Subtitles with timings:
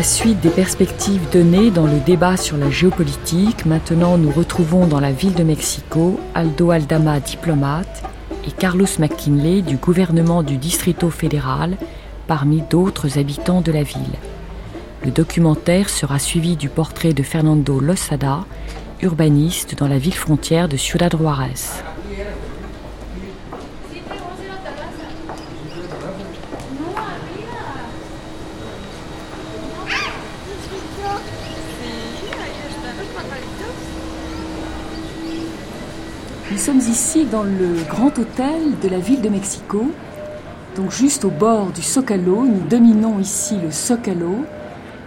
[0.00, 4.98] la suite des perspectives données dans le débat sur la géopolitique, maintenant nous retrouvons dans
[4.98, 8.02] la ville de Mexico Aldo Aldama, diplomate,
[8.46, 11.76] et Carlos McKinley du gouvernement du Distrito fédéral,
[12.26, 14.16] parmi d'autres habitants de la ville.
[15.04, 18.46] Le documentaire sera suivi du portrait de Fernando Losada,
[19.02, 21.82] urbaniste dans la ville frontière de Ciudad Juárez.
[36.90, 39.92] Ici dans le grand hôtel de la ville de Mexico,
[40.74, 42.44] donc juste au bord du Zocalo.
[42.44, 44.44] Nous dominons ici le Zocalo,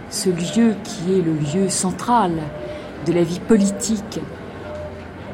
[0.08, 2.32] ce lieu qui est le lieu central
[3.06, 4.18] de la vie politique,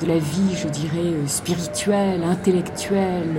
[0.01, 3.37] de la vie, je dirais, spirituelle, intellectuelle,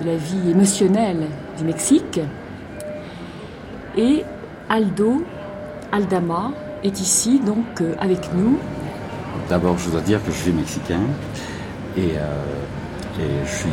[0.00, 2.20] de la vie émotionnelle du Mexique.
[3.96, 4.24] Et
[4.68, 5.22] Aldo
[5.92, 6.50] Aldama
[6.82, 8.58] est ici donc avec nous
[9.48, 11.00] D'abord, je dois dire que je suis mexicain
[11.96, 13.68] et, euh, et je suis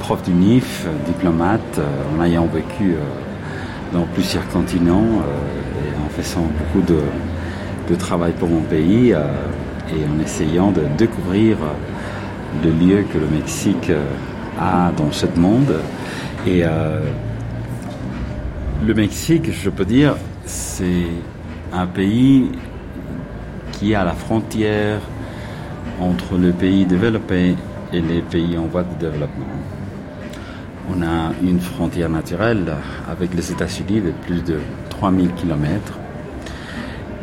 [0.00, 1.86] prof d'UNIF, diplomate, euh,
[2.16, 5.22] en ayant vécu euh, dans plusieurs continents
[5.82, 7.00] et en faisant beaucoup de,
[7.88, 11.56] de, travail pour mon pays et en essayant de découvrir
[12.62, 13.90] le lieu que le Mexique
[14.60, 15.72] a dans ce monde.
[16.46, 16.64] Et
[18.86, 21.06] le Mexique, je peux dire, c'est
[21.72, 22.50] un pays
[23.72, 25.00] qui est à la frontière
[26.00, 27.56] entre le pays développé
[27.92, 29.46] et les pays en voie de développement.
[30.90, 32.74] On a une frontière naturelle
[33.10, 34.58] avec les États-Unis de plus de
[34.90, 35.98] 3000 km.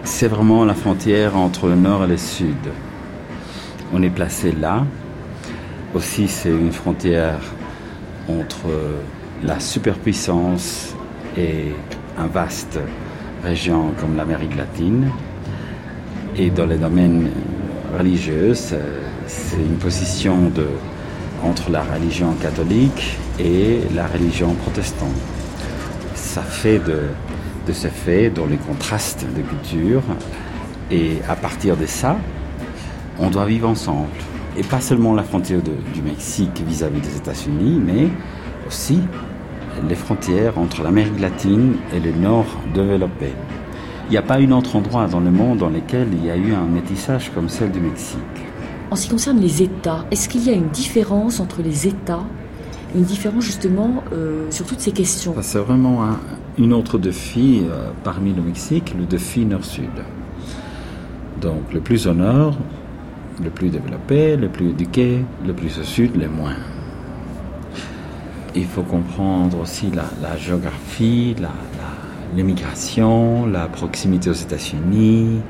[0.04, 2.56] C'est vraiment la frontière entre le nord et le sud.
[3.94, 4.86] On est placé là.
[5.96, 7.40] Aussi, c'est une frontière
[8.30, 8.68] entre
[9.44, 10.96] la superpuissance
[11.38, 11.72] et
[12.18, 12.80] un vaste
[13.44, 15.10] région comme l'Amérique latine.
[16.38, 17.30] Et dans les domaines
[17.96, 18.78] religieux, c'est
[19.58, 20.52] une position
[21.44, 25.10] entre la religion catholique et la religion protestante.
[26.14, 30.02] Ça fait de, ce fait dans les contrastes de culture.
[30.92, 32.18] Et à partir de ça,
[33.20, 34.10] on doit vivre ensemble.
[34.58, 38.08] Et pas seulement la frontière du Mexique vis-à-vis -vis des États-Unis, mais
[38.68, 39.00] aussi
[39.90, 43.34] les frontières entre l'Amérique latine et le nord développé.
[44.08, 46.38] Il n'y a pas un autre endroit dans le monde dans lequel il y a
[46.38, 48.20] eu un métissage comme celle du Mexique.
[48.92, 52.24] En ce qui concerne les États, est-ce qu'il y a une différence entre les États?
[52.94, 55.34] Une différence justement euh, sur toutes ces questions?
[55.42, 56.20] C'est vraiment un,
[56.60, 59.90] une autre défi euh, parmi le Mexique, le défi nord-sud.
[61.42, 62.56] Donc le plus au nord,
[63.44, 66.56] le plus développé, le plus éduqué, le plus au sud, le moins.
[68.56, 71.50] Il faut comprendre aussi la, la géographie, la,
[72.36, 75.42] l'immigration, la proximité aux États-Unis,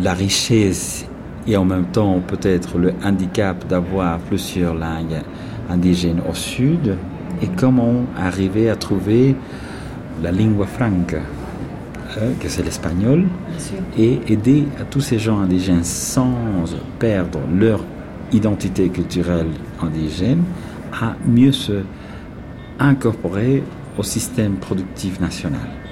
[0.00, 1.06] la richesse
[1.46, 5.22] et en même temps peut-être le handicap d'avoir plusieurs langues
[5.70, 6.96] indigènes au sud
[7.42, 9.36] et comment arriver à trouver
[10.22, 11.18] la lingua franca,
[12.18, 13.24] euh, que c'est l'espagnol,
[13.98, 16.32] et aider à tous ces gens indigènes sans
[16.98, 17.84] perdre leur
[18.32, 19.50] identité culturelle
[19.82, 20.42] indigène
[20.92, 21.82] à mieux se
[22.78, 23.62] incorporer
[23.98, 25.85] au système productif national.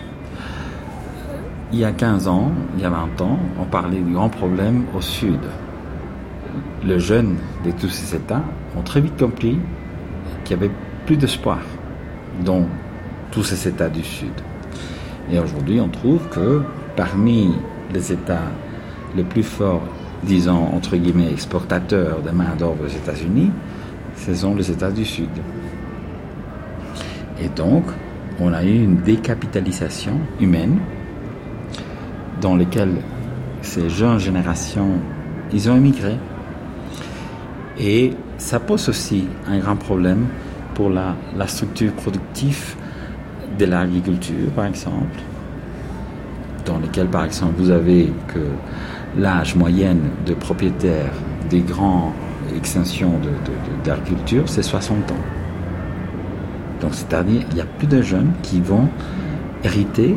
[1.72, 4.84] Il y a 15 ans, il y a 20 ans, on parlait du grand problème
[4.96, 5.40] au sud.
[6.84, 8.43] Les jeunes de tous ces États
[8.76, 9.58] ont très vite compris
[10.44, 10.75] qu'il n'y avait
[11.06, 11.58] plus d'espoir
[12.44, 12.66] dans
[13.31, 14.32] tous ces États du sud.
[15.32, 16.62] Et aujourd'hui, on trouve que
[16.96, 17.55] parmi
[17.93, 18.50] les États
[19.17, 19.82] les plus forts,
[20.22, 23.50] disons entre guillemets exportateurs de main-d'œuvre aux États-Unis,
[24.17, 25.31] ce sont les États du sud.
[27.40, 27.84] Et donc,
[28.40, 30.78] on a eu une décapitalisation humaine
[32.44, 32.96] dans laquelle
[33.62, 34.91] ces jeunes générations,
[35.50, 36.14] ils ont émigré.
[37.81, 40.26] Et ça pose aussi un grand problème
[40.75, 42.76] pour la, la structure productive
[43.58, 45.19] de l'agriculture, par exemple,
[46.67, 48.41] dans lequel, par exemple, vous avez que
[49.19, 49.96] l'âge moyen
[50.26, 51.14] de propriétaires
[51.49, 52.12] des grandes
[52.55, 53.12] extensions
[53.85, 55.14] d'agriculture, de, c'est 60 ans.
[56.82, 58.88] Donc, c'est-à-dire, il y a plus de jeunes qui vont
[59.62, 60.14] hériter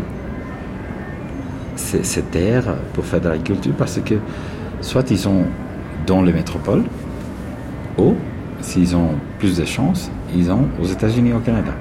[1.77, 4.15] ces, terres pour faire de l'agriculture parce que
[4.81, 5.45] soit ils sont
[6.05, 6.83] dans les métropoles,
[7.97, 8.15] ou
[8.61, 11.71] s'ils ont plus de chance, ils sont aux États-Unis au Canada.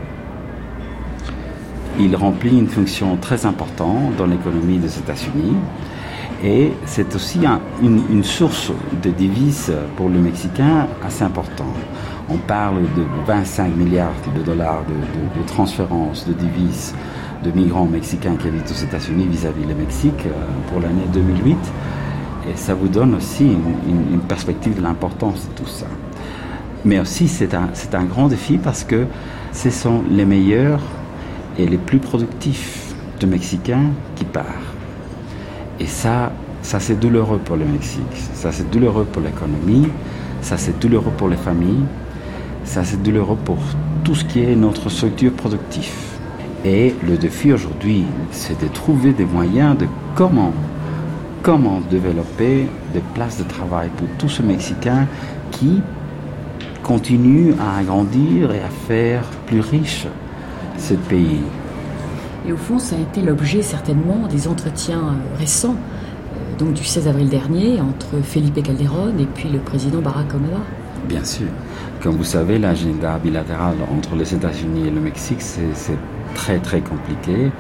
[1.99, 5.57] Il remplit une fonction très importante dans l'économie des États-Unis
[6.45, 7.41] et c'est aussi
[7.83, 8.71] une, source
[9.03, 11.75] de devises pour le Mexicain assez importante.
[12.29, 16.95] On parle de 25 milliards de dollars de, de, transférences de devises
[17.43, 20.31] de migrants mexicains qui habitent aux États-Unis vis-à-vis le Mexique euh,
[20.71, 21.57] pour l'année 2008.
[22.51, 25.87] Et ça vous donne aussi une, une perspective de l'importance de tout ça.
[26.85, 29.07] Mais aussi, c'est un, un grand défi parce que
[29.53, 30.81] ce sont les meilleurs
[31.59, 34.47] et les plus productifs de Mexicains qui partent.
[35.81, 38.03] Et ça, ça c'est douloureux pour le Mexique,
[38.35, 39.89] ça c'est douloureux pour l'économie,
[40.43, 41.85] ça c'est douloureux pour les familles,
[42.65, 43.59] ça c'est douloureux pour
[44.05, 46.16] tout ce qui est notre structure productive.
[46.65, 50.53] Et le défi aujourd'hui, c'est de trouver des moyens de comment,
[51.43, 55.07] comment développer des places de travail pour tous ces Mexicains
[55.53, 55.81] qui
[56.83, 60.07] continuent à agrandir et à faire plus riche
[60.79, 61.41] ce pays.
[62.47, 66.85] Et au fond, ça a été l'objet certainement des entretiens euh, récents, euh, donc du
[66.85, 70.63] 16 avril dernier, entre Felipe Calderón et puis le président Barack Obama.
[71.09, 71.49] Bien sûr.
[72.03, 75.99] Comme vous savez, l'agenda bilatéral entre les États-Unis et le Mexique, c'est
[76.41, 77.51] très très compliqué.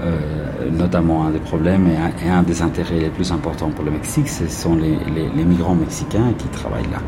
[0.00, 1.88] Euh, notamment un des problèmes
[2.24, 4.96] et un, des intérêts les plus importants pour le Mexique, ce sont les,
[5.36, 7.02] les, migrants mexicains qui travaillent là.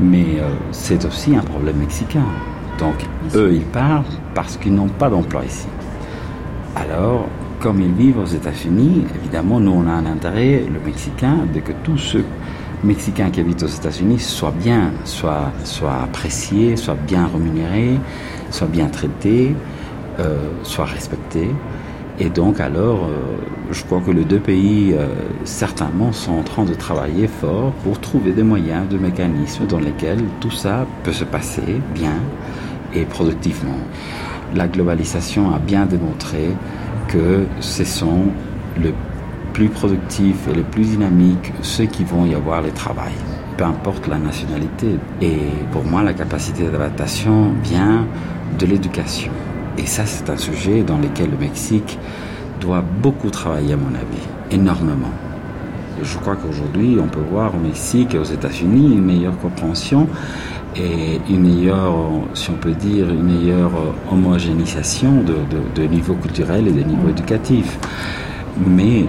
[0.00, 0.40] Mais
[0.70, 2.24] c'est aussi un problème mexicain.
[2.78, 2.94] Donc
[3.34, 5.66] eux, ils partent parce qu'ils n'ont pas d'emploi ici.
[6.76, 7.26] Alors,
[7.60, 11.72] comme ils vivent aux États-Unis, évidemment, nous, on a un intérêt, le Mexicain, de que
[11.82, 12.24] tous ceux
[12.84, 17.98] Mexicains qui habitent aux États-Unis soient bien, soient, soient appréciés, soient bien rémunérés,
[18.50, 19.56] soient bien traités,
[20.20, 21.50] euh, soient respectés.
[22.20, 23.36] Et donc, alors, euh,
[23.70, 25.06] je crois que les deux pays, euh,
[25.44, 30.24] certainement, sont en train de travailler fort pour trouver des moyens, de mécanismes dans lesquels
[30.40, 32.16] tout ça peut se passer bien
[32.92, 33.78] et productivement.
[34.56, 36.48] La globalisation a bien démontré
[37.06, 38.24] que ce sont
[38.82, 38.92] le
[39.52, 43.12] plus productifs et les plus dynamiques ceux qui vont y avoir le travail,
[43.56, 44.98] peu importe la nationalité.
[45.22, 45.38] Et
[45.70, 48.06] pour moi, la capacité d'adaptation vient
[48.58, 49.30] de l'éducation.
[49.78, 51.98] Et ça, c'est un sujet dans lequel le Mexique
[52.60, 55.12] doit beaucoup travailler, à mon avis, énormément.
[56.02, 60.08] Je crois qu'aujourd'hui, on peut voir au Mexique et aux États-Unis une meilleure compréhension
[60.76, 61.94] et une meilleure,
[62.34, 63.72] si on peut dire, une meilleure
[64.10, 67.78] homogénéisation de, de, de niveaux culturels et de niveaux éducatifs.
[68.66, 69.06] Mais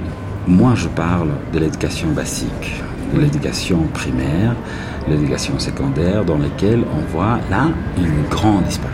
[0.47, 2.81] moi, je parle de l'éducation basique,
[3.13, 4.55] de l'éducation primaire,
[5.07, 7.67] l'éducation secondaire, dans laquelle on voit là
[7.97, 8.88] une grande disparité.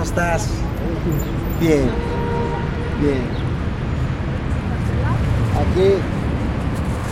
[0.00, 0.48] ¿Cómo estás?
[1.60, 1.90] Bien,
[3.00, 3.22] bien.
[5.60, 5.92] aquí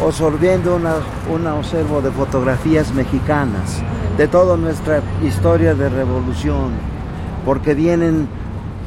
[0.02, 0.94] absorbiendo una,
[1.30, 3.82] una observo de fotografías mexicanas
[4.16, 6.70] de toda nuestra historia de revolución,
[7.44, 8.26] porque vienen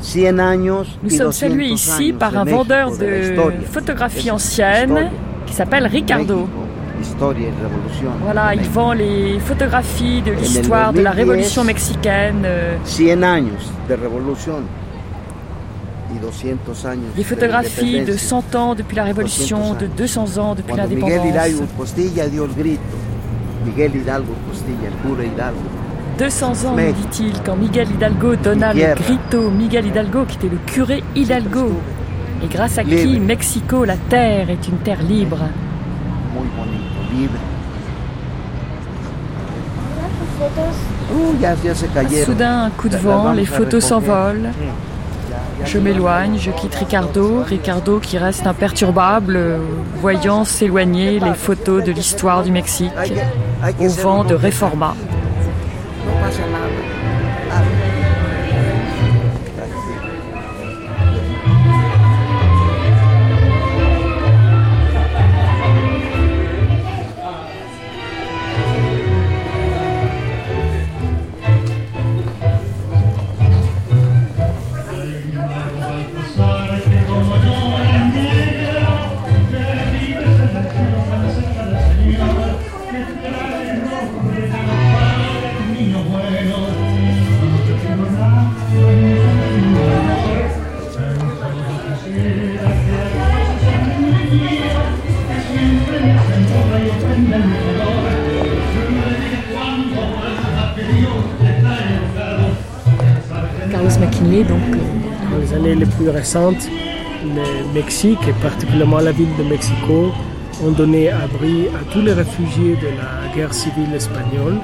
[0.01, 0.97] 100 años.
[1.03, 5.11] Nous sommes salués ici par un vendeur de photographies anciennes
[5.45, 6.47] qui s'appelle Ricardo.
[8.23, 12.45] Voilà, il vend les photographies de l'histoire de la révolution mexicaine.
[12.85, 13.51] 100 años
[13.87, 13.95] de.
[17.15, 21.09] Des photographies de 100 ans depuis la Révolution, de 200 ans depuis l'indépendance.
[26.17, 29.49] 200 ans, dit-il, quand Miguel Hidalgo donna le grito.
[29.49, 31.71] Miguel Hidalgo, qui était le curé Hidalgo,
[32.43, 35.39] et grâce à qui Mexico, la terre, est une terre libre.
[42.25, 44.49] Soudain, un coup de vent, les photos s'envolent.
[45.65, 49.59] Je m'éloigne, je quitte Ricardo, Ricardo qui reste imperturbable,
[50.01, 52.91] voyant s'éloigner les photos de l'histoire du Mexique
[53.79, 54.95] au vent de Reforma.
[105.77, 106.67] Les plus récentes,
[107.23, 110.11] le Mexique et particulièrement la ville de Mexico
[110.61, 114.57] ont donné abri à tous les réfugiés de la guerre civile espagnole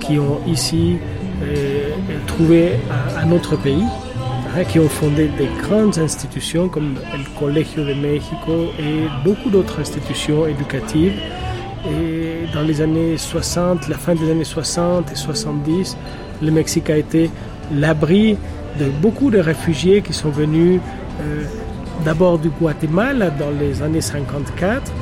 [0.00, 0.96] qui ont ici
[1.42, 1.90] euh,
[2.26, 3.84] trouvé un, un autre pays,
[4.56, 9.78] hein, qui ont fondé des grandes institutions comme le Colegio de México et beaucoup d'autres
[9.80, 11.20] institutions éducatives.
[11.84, 15.98] Et dans les années 60, la fin des années 60 et 70,
[16.42, 17.30] le Mexique a été
[17.74, 18.38] l'abri
[18.78, 20.80] de beaucoup de réfugiés qui sont venus
[21.20, 21.44] euh,
[22.04, 24.92] d'abord du Guatemala dans les années 54,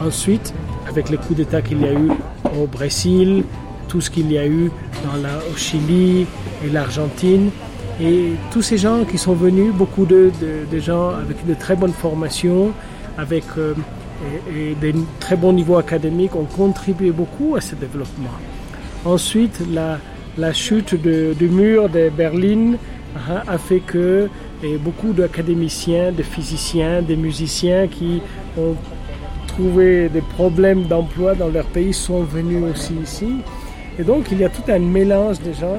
[0.00, 0.54] ensuite
[0.88, 2.10] avec les coups d'État qu'il y a eu
[2.60, 3.44] au Brésil,
[3.88, 4.70] tout ce qu'il y a eu
[5.04, 6.26] dans la, au Chili
[6.64, 7.50] et l'Argentine,
[8.00, 10.30] et tous ces gens qui sont venus, beaucoup de,
[10.78, 12.72] gens avec de très bonnes formations,
[13.18, 13.74] avec euh,
[14.80, 18.30] des très bons niveaux académiques, ont contribué beaucoup à ce développement.
[19.04, 22.74] Ensuite, la, chute du mur de Berlin
[23.46, 24.28] a fait que
[24.62, 28.20] et beaucoup d'académiciens, de physiciens, des musiciens qui
[28.58, 28.74] ont
[29.46, 33.36] trouvé des problèmes d'emploi dans leur pays sont venus aussi ici.
[33.98, 35.78] Et donc il y a tout un mélange de gens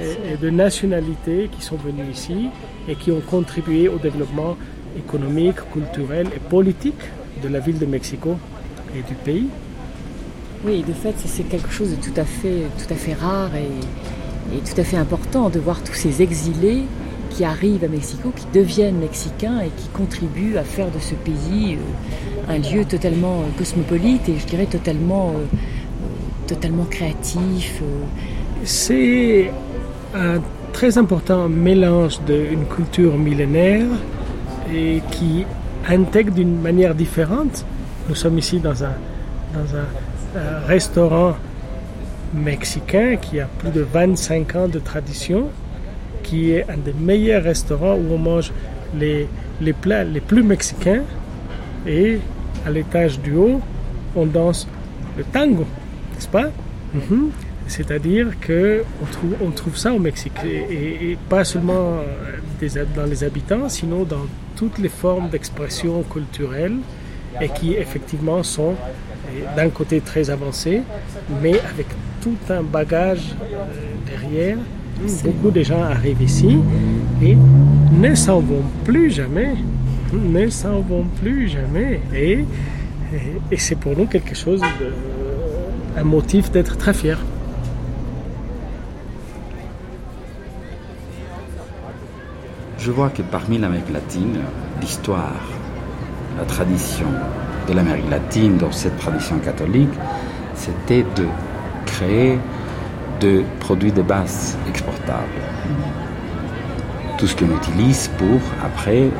[0.00, 2.48] et, et de nationalités qui sont venus ici
[2.88, 4.56] et qui ont contribué au développement
[4.96, 7.00] économique, culturel et politique
[7.42, 8.36] de la ville de Mexico
[8.94, 9.48] et du pays.
[10.64, 13.68] Oui, de fait, c'est quelque chose de tout à fait, tout à fait rare et,
[14.52, 16.84] et tout à fait important de voir tous ces exilés
[17.30, 21.76] qui arrivent à Mexico, qui deviennent mexicains et qui contribuent à faire de ce pays
[21.76, 25.44] euh, un lieu totalement euh, cosmopolite et je dirais totalement, euh,
[26.46, 27.82] totalement créatif.
[28.64, 29.50] C'est
[30.14, 30.40] un
[30.72, 33.86] très important mélange d'une culture millénaire
[34.72, 35.44] et qui
[35.88, 37.64] intègre d'une manière différente.
[38.08, 38.94] Nous sommes ici dans un,
[39.54, 41.34] dans un restaurant
[42.34, 45.48] mexicain qui a plus de 25 ans de tradition
[46.22, 48.52] qui est un des meilleurs restaurants où on mange
[48.98, 49.28] les,
[49.60, 51.02] les plats les plus mexicains
[51.86, 52.18] et
[52.66, 53.60] à l'étage du haut,
[54.16, 54.66] on danse
[55.16, 55.66] le tango,
[56.12, 56.50] n'est-ce pas?
[56.94, 57.30] -hmm.
[57.66, 62.00] C'est-à-dire qu'on trouve, on trouve ça au Mexique, et, et, pas seulement
[62.60, 64.26] des, dans les habitants, sinon dans
[64.56, 66.76] toutes les formes d'expression culturelle,
[67.40, 68.74] et qui effectivement sont
[69.56, 70.82] d'un côté très avancés,
[71.42, 71.86] mais avec
[72.24, 73.34] tout un bagage
[74.06, 74.56] derrière
[75.24, 76.56] Beaucoup de gens arrivent ici
[77.22, 77.36] et
[77.92, 79.54] ne s'en vont plus jamais.
[80.12, 82.00] Ne s'en vont plus jamais.
[82.14, 82.46] Et, et,
[83.50, 87.18] et c'est pour nous quelque chose, de, un motif d'être très fier.
[92.78, 94.38] Je vois que parmi l'Amérique latine,
[94.80, 95.40] l'histoire,
[96.38, 97.08] la tradition
[97.68, 99.92] de l'Amérique latine, dans cette tradition catholique,
[100.54, 101.26] c'était de
[103.20, 105.40] de produits de base exportables.
[107.18, 109.10] Tout ce qu'on utilise pour, après,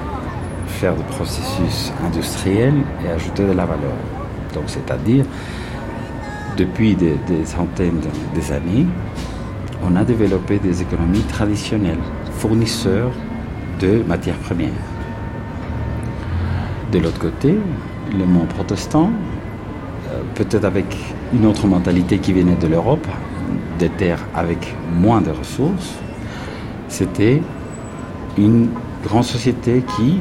[0.66, 3.96] faire des processus industriels et ajouter de la valeur.
[4.52, 5.24] Donc, c'est-à-dire,
[6.56, 8.00] depuis des, centaines
[8.34, 8.86] des années,
[9.82, 12.02] on a développé des économies traditionnelles,
[12.32, 13.12] fournisseurs
[13.80, 14.70] de matières premières.
[16.92, 17.56] De l'autre côté,
[18.16, 19.10] le monde protestant,
[20.34, 20.86] peut-être avec
[21.32, 23.06] une autre mentalité qui venait de l'Europe,
[23.78, 25.94] des terres avec moins de ressources,
[26.88, 27.42] c'était
[28.36, 28.68] une
[29.04, 30.20] grande société qui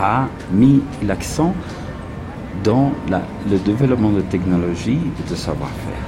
[0.00, 1.54] a mis l'accent
[2.62, 6.04] dans le développement de technologies et de savoir-faire.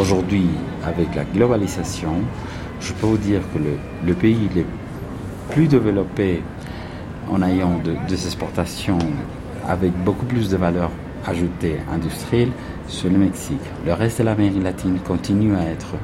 [0.00, 0.46] Aujourd'hui,
[0.84, 2.14] avec la globalisation,
[2.80, 4.64] je peux vous dire que le, le pays le
[5.50, 6.42] plus développé
[7.30, 8.98] en ayant de, des exportations
[9.66, 10.90] avec beaucoup plus de valeur
[11.26, 12.50] ajoutée industrielle,
[12.86, 13.60] sur le Mexique.
[13.84, 15.94] Le reste de l'Amérique latine continue à être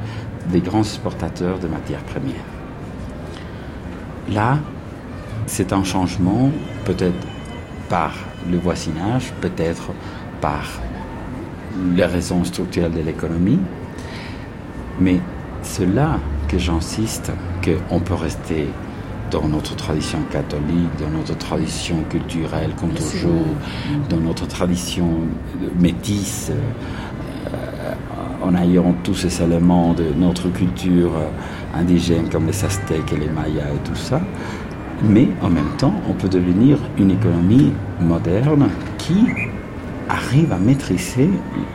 [0.51, 2.35] des grands exportateurs de matières premières.
[4.31, 4.59] Là,
[5.47, 6.51] c'est un changement
[6.85, 7.27] peut-être
[7.89, 8.13] par
[8.51, 9.93] le voisinage, peut-être
[10.41, 10.65] par
[11.95, 13.61] les raisons structurelles de l'économie,
[15.01, 15.21] mais
[15.63, 16.19] c'est là
[16.49, 18.69] que j'insiste qu'on peut rester
[19.31, 23.47] dans notre tradition catholique, dans notre tradition culturelle, comme toujours,
[24.09, 25.09] dans notre tradition
[25.79, 27.93] métisse, euh,
[28.43, 31.13] en ayant tous ces éléments de notre culture
[31.75, 34.21] indigène, comme les Aztèques et les Mayas et tout ça.
[35.03, 39.27] Mais en même temps, on peut devenir une économie moderne qui
[40.09, 41.31] arrive à maîtriser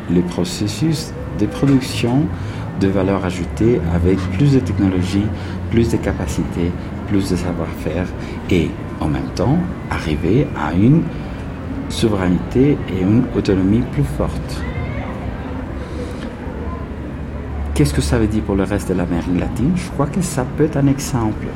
[0.09, 2.25] les processus de production
[2.79, 5.25] de valeur ajoutée avec plus de technologie,
[5.69, 6.71] plus de capacités,
[7.09, 8.05] plus de savoir-faire
[8.49, 8.69] et
[9.01, 9.57] en même temps
[9.89, 11.01] arriver à une
[11.89, 14.61] souveraineté et une autonomie plus forte.
[17.73, 19.71] Qu'est-ce que ça veut dire pour le reste de l'Amérique latine?
[19.75, 21.47] Je crois que ça peut être un exemple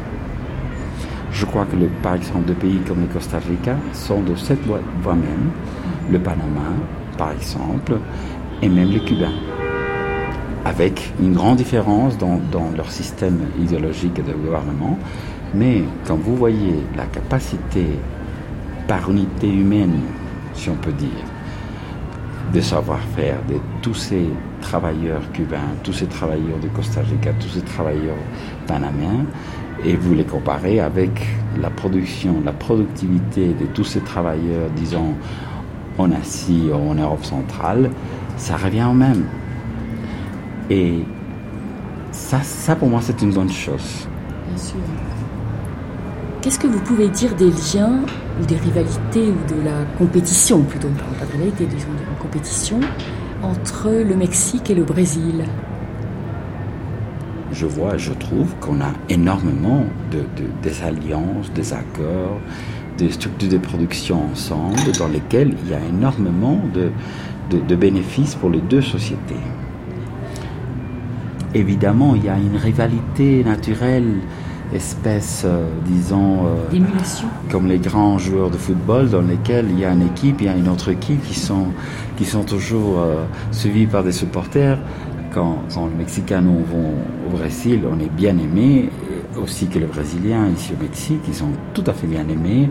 [1.32, 4.80] Je crois que, par exemple, des pays comme le Costa Rica sont de cette voie
[5.16, 5.50] même,
[6.12, 6.70] le Panama,
[7.18, 7.98] par exemple,
[8.62, 9.34] et même les Cubains,
[10.64, 14.98] avec une grande différence dans, dans leur système idéologique de gouvernement.
[15.54, 17.86] Mais quand vous voyez la capacité
[18.88, 20.00] par unité humaine,
[20.54, 21.10] si on peut dire,
[22.54, 24.26] de savoir-faire de tous ces
[24.62, 28.18] travailleurs cubains, tous ces travailleurs de Costa Rica, tous ces travailleurs
[28.68, 29.26] panaméens,
[29.86, 31.26] et vous les comparez avec
[31.60, 35.14] la production, la productivité de tous ces travailleurs, disons,
[35.98, 37.92] en Asie ou en Europe centrale,
[38.38, 39.26] ça revient au même.
[40.70, 41.04] Et
[42.12, 44.08] ça, ça pour moi, c'est une bonne chose.
[44.48, 44.78] Bien sûr.
[46.44, 48.02] Qu'est-ce que vous pouvez dire des liens
[48.38, 52.82] ou des rivalités ou de la compétition, plutôt, pas de rivalité, disons, de la compétition
[53.42, 55.46] entre le Mexique et le Brésil?
[57.54, 60.26] Je vois, je trouve qu'on a énormément de,
[60.62, 62.42] des alliances, des accords,
[62.98, 66.92] des structures de production ensemble dans lesquelles il y a énormément de,
[67.58, 69.40] de bénéfices pour les deux sociétés.
[71.54, 74.18] Évidemment, il y a une rivalité naturelle
[74.74, 76.80] espèce, euh, disons, euh,
[77.52, 80.50] comme les grands joueurs de football dans lesquels il y a une équipe, il y
[80.50, 81.68] a une autre équipe qui sont,
[82.18, 84.80] qui sont toujours euh, suivis par des supporters.
[85.34, 86.94] Quand, quand les Mexicains vont
[87.28, 88.90] au Brésil, on est bien aimés,
[89.42, 92.70] aussi que les Brésiliens ici au Mexique, ils sont tout à fait bien aimés.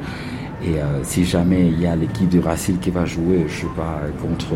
[0.64, 4.02] Et si jamais il y a l'équipe du Brésil qui va jouer, je sais pas,
[4.20, 4.54] contre,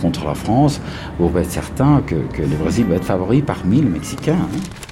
[0.00, 0.80] contre la France,
[1.18, 4.34] vous pouvez être certain que, que le Brésil va être favori parmi les Mexicains.
[4.34, 4.89] Hein.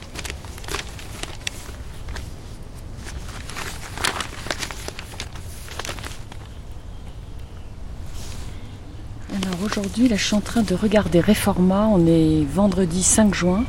[10.06, 11.88] Là, je suis en train de regarder Reforma.
[11.90, 13.64] On est vendredi 5 juin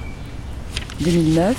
[1.02, 1.56] 2009.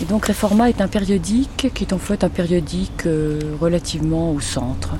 [0.00, 4.40] Et donc Reforma est un périodique qui est en fait un périodique euh, relativement au
[4.40, 4.94] centre.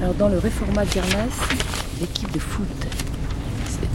[0.00, 1.28] Alors dans le Reforma Viernes,
[2.00, 2.66] l'équipe de foot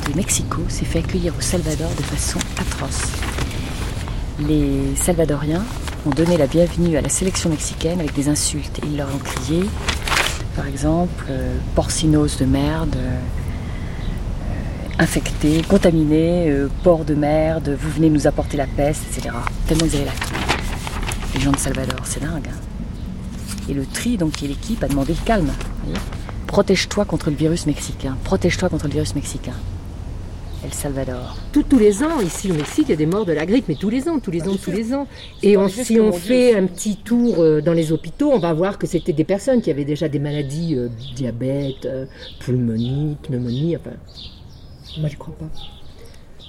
[0.07, 3.11] de Mexico s'est fait accueillir au Salvador de façon atroce.
[4.47, 5.63] Les Salvadoriens
[6.05, 8.79] ont donné la bienvenue à la sélection mexicaine avec des insultes.
[8.83, 9.65] Ils leur ont crié
[10.59, 13.17] par exemple, euh, porcinose de merde, euh,
[14.99, 19.33] infecté, contaminé, euh, porc de merde, vous venez nous apporter la peste, etc.
[19.67, 20.11] Tellement ils avaient la
[21.33, 22.49] Les gens de Salvador, c'est dingue.
[22.49, 22.59] Hein.
[23.69, 25.53] Et le tri, donc, qui est l'équipe, a demandé le calme.
[26.45, 28.17] Protège-toi contre le virus mexicain.
[28.25, 29.53] Protège-toi contre le virus mexicain.
[30.63, 31.37] El Salvador.
[31.53, 33.75] tous les ans, ici au Mexique, il y a des morts de la grippe, mais
[33.75, 35.07] tous les ans, tous les ans, tous les ans.
[35.41, 38.85] Et si on fait un petit tour euh, dans les hôpitaux, on va voir que
[38.85, 42.05] c'était des personnes qui avaient déjà des maladies, euh, diabète, euh,
[42.39, 43.95] pulmonie, pneumonie, enfin.
[44.99, 45.45] Moi, je crois pas.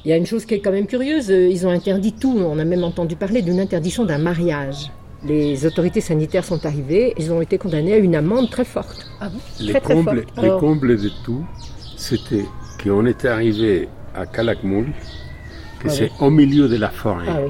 [0.05, 2.37] Il y a une chose qui est quand même curieuse, ils ont interdit tout.
[2.37, 4.91] On a même entendu parler d'une interdiction d'un mariage.
[5.25, 9.07] Les autorités sanitaires sont arrivées, ils ont été condamnés à une amende très forte.
[9.21, 11.45] Ah bon les, combles, les combles de tout,
[11.99, 12.47] c'était
[12.83, 13.91] qu'on était arrivé
[14.21, 14.93] à Calakmul,
[15.81, 17.27] que ah c'est au milieu de la forêt.
[17.29, 17.41] Ah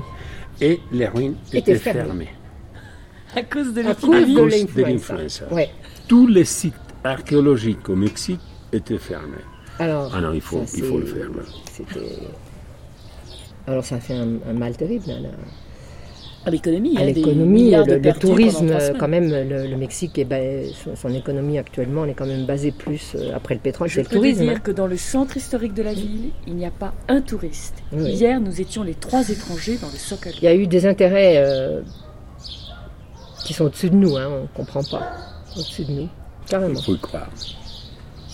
[0.61, 2.31] Et les ruines étaient fermées.
[3.37, 5.45] À cause de l'influenza.
[6.09, 8.41] Tous les sites archéologiques au Mexique
[8.73, 9.45] étaient fermés.
[9.79, 11.29] Alors, ah non, il faut, il faut le faire.
[13.69, 15.05] Alors ça fait un, mal terrible.
[15.07, 15.29] Là,
[16.45, 16.97] à l'économie.
[16.97, 22.27] À l'économie, le, tourisme, quand même, le, Mexique, est son, économie actuellement, elle est quand
[22.27, 24.41] même basée plus, euh, après le pétrole, c'est le tourisme.
[24.41, 26.95] Je peux dire que dans le centre historique de la ville, il n'y a pas
[27.09, 27.83] un touriste.
[27.93, 30.33] Hier, nous étions les trois étrangers dans le Socal.
[30.39, 31.83] Il y a eu des intérêts euh,
[33.45, 35.13] qui sont au-dessus de nous, hein, on ne comprend pas.
[35.57, 36.09] Au-dessus de nous,
[36.49, 36.79] carrément.
[36.79, 37.29] Il faut le croire.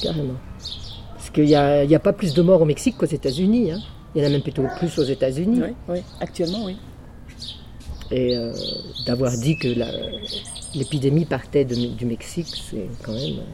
[0.01, 0.35] Carrément.
[1.15, 3.73] Parce qu'il n'y a, a, pas plus de morts au Mexique qu'aux États-Unis.
[3.73, 3.79] Hein.
[4.15, 5.61] Il y en a même plutôt plus aux États-Unis.
[5.63, 6.77] Oui, oui, actuellement, oui
[8.11, 8.53] et euh,
[9.07, 9.69] d'avoir dit que
[10.75, 13.41] l'épidémie partait du Mexique, c'est quand même.
[13.41, 13.45] Euh,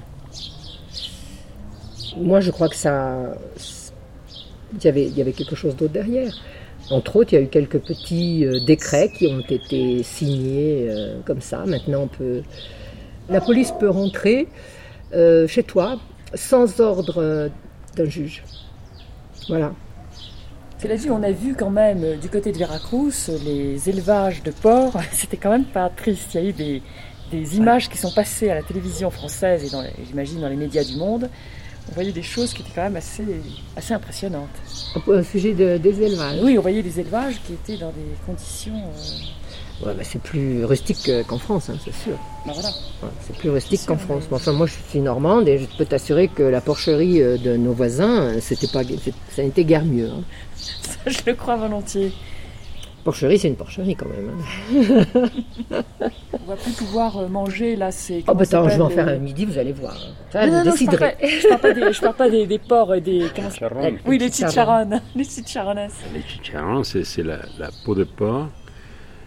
[2.19, 3.35] moi, je crois que ça.
[4.75, 6.33] Il y avait, il y avait quelque chose d'autre derrière.
[6.91, 10.89] Entre autres, il y a eu quelques petits euh, décrets qui ont été signés
[11.25, 11.65] comme ça.
[11.67, 12.43] Maintenant, on peut.
[13.29, 14.49] La police peut rentrer
[15.13, 16.01] chez toi
[16.35, 17.51] sans ordre
[17.97, 18.43] d'un juge.
[19.49, 19.73] Voilà.
[20.83, 24.51] Cela dit, on a vu quand même euh, du côté de Veracruz les élevages de
[24.51, 24.99] porcs.
[25.13, 26.35] C'était quand même pas triste.
[26.35, 26.83] Il y a eu des,
[27.57, 31.31] images qui sont passées à la télévision française et j'imagine dans les médias du monde.
[31.91, 33.25] On voyait des choses qui étaient quand même assez,
[33.77, 34.51] assez impressionnantes.
[35.07, 38.83] Au sujet des élevages Oui, on voyait des élevages qui étaient dans des conditions.
[39.85, 42.19] Euh, ouais, c'est plus rustique qu'en France, hein, c'est sûr.
[42.45, 42.71] Ben voilà.
[43.27, 44.25] c'est plus rustique qu'en France.
[44.31, 47.73] enfin, moi, je suis normande et je peux t'assurer que la porcherie euh, de nos
[47.73, 48.83] voisins, c'était pas,
[49.31, 50.11] ça n'était guère mieux.
[50.11, 50.23] Hein.
[50.63, 52.13] Ça, je le crois volontiers.
[53.05, 54.31] Porcherie, c'est une porcherie quand même.
[54.31, 55.81] Hein.
[56.33, 57.91] On va plus pouvoir euh, manger là.
[57.91, 58.23] C'est.
[58.29, 59.97] Oh bah attends, je vais en faire un midi, vous allez voir.
[60.31, 62.59] Ça, non, non, je parle pas, je parle pas des, je parle pas des, des
[62.59, 63.27] porcs et des.
[63.35, 63.49] Comment
[64.07, 65.01] oui, les chicharrones.
[65.17, 65.89] Les chicharrones.
[66.15, 68.49] Les chicharrones, c'est la, la, peau de porc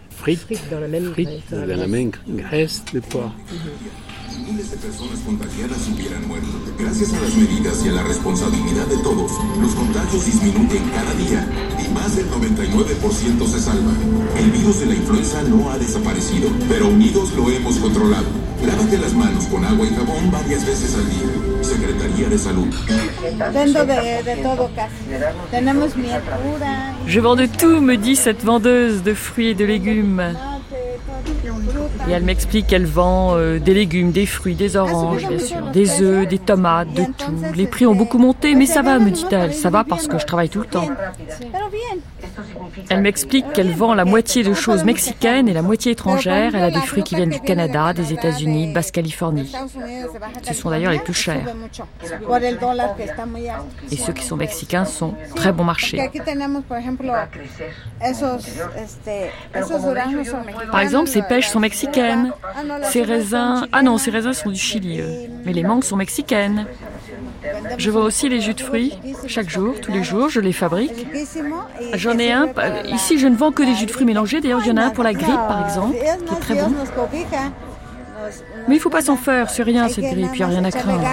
[0.08, 1.50] frite, frite dans la même frite graisse.
[1.50, 3.28] Dans la même graisse de porc.
[3.28, 4.05] Mm -hmm.
[4.38, 6.48] Miles de personas contagiadas hubieran muerto.
[6.78, 11.46] Gracias a las medidas y a la responsabilidad de todos, los contagios disminuyen cada día
[11.84, 13.92] y más del 99% se salva.
[14.38, 18.26] El virus de la influenza no ha desaparecido, pero unidos lo hemos controlado.
[18.64, 21.62] Lávate las manos con agua y jabón varias veces al día.
[21.62, 22.68] Secretaría de Salud.
[23.52, 24.94] Vendo de, de todo casi.
[25.50, 26.94] Tenemos miel pura.
[27.06, 30.36] Je vends de tout, me dit cette vendeuse de fruits et de légumes.
[32.08, 36.02] Et elle m'explique qu'elle vend euh, des légumes, des fruits, des oranges, bien sûr, des
[36.02, 37.32] œufs, des tomates, de tout.
[37.54, 39.52] Les prix ont beaucoup monté, mais ça va, me dit-elle.
[39.52, 40.88] Ça va parce que je travaille tout le temps.
[42.90, 46.54] Elle m'explique qu'elle vend la moitié de choses mexicaines et la moitié étrangères.
[46.54, 49.52] Elle a des fruits qui viennent du Canada, des États-Unis, de Basse-Californie.
[50.42, 51.46] Ce sont d'ailleurs les plus chers.
[53.90, 56.10] Et ceux qui sont mexicains sont très bon marché.
[60.70, 62.32] Par exemple, ces pêches sont mexicaines.
[62.90, 65.02] Ces raisins, ah non, ces raisins sont du Chili,
[65.44, 66.66] mais les mangues sont mexicaines.
[67.78, 71.06] Je vends aussi les jus de fruits chaque jour, tous les jours, je les fabrique.
[71.94, 72.48] J'en ai un,
[72.86, 74.84] ici je ne vends que des jus de fruits mélangés, d'ailleurs il y en a
[74.84, 76.72] un pour la grippe par exemple, qui est très bon.
[78.68, 80.64] Mais il ne faut pas s'en faire, c'est rien cette grippe, il n'y a rien
[80.64, 81.04] à craindre.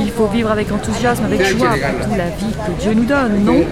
[0.00, 3.64] Il faut vivre avec enthousiasme, avec joie, pour la vie que Dieu nous donne, non?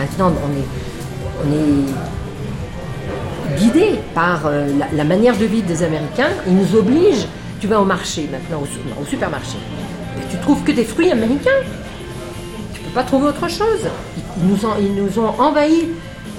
[0.00, 1.56] Maintenant, on est,
[3.58, 6.30] guidé par euh, la, manière de vivre des Américains.
[6.46, 7.26] Ils nous obligent.
[7.60, 9.58] Tu vas au marché maintenant, au, supermarché,
[10.18, 11.60] et tu trouves que des fruits américains.
[12.72, 13.84] Tu peux pas trouver autre chose.
[14.38, 15.88] Ils nous ont, ils nous ont envahis.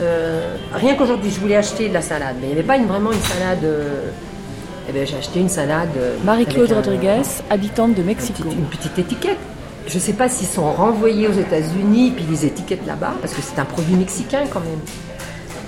[0.01, 3.11] Euh, rien qu'aujourd'hui, je voulais acheter de la salade, mais il n'y avait pas vraiment
[3.11, 3.63] une salade.
[3.63, 4.09] Euh,
[4.89, 5.89] eh bien, j'ai acheté une salade.
[6.25, 7.21] Marie-Claude Rodriguez,
[7.51, 8.49] habitante de Mexico.
[8.49, 9.37] une petite étiquette.
[9.91, 13.41] Je ne sais pas s'ils sont renvoyés aux États-Unis, puis les étiquettes là-bas, parce que
[13.41, 14.79] c'est un produit mexicain quand même.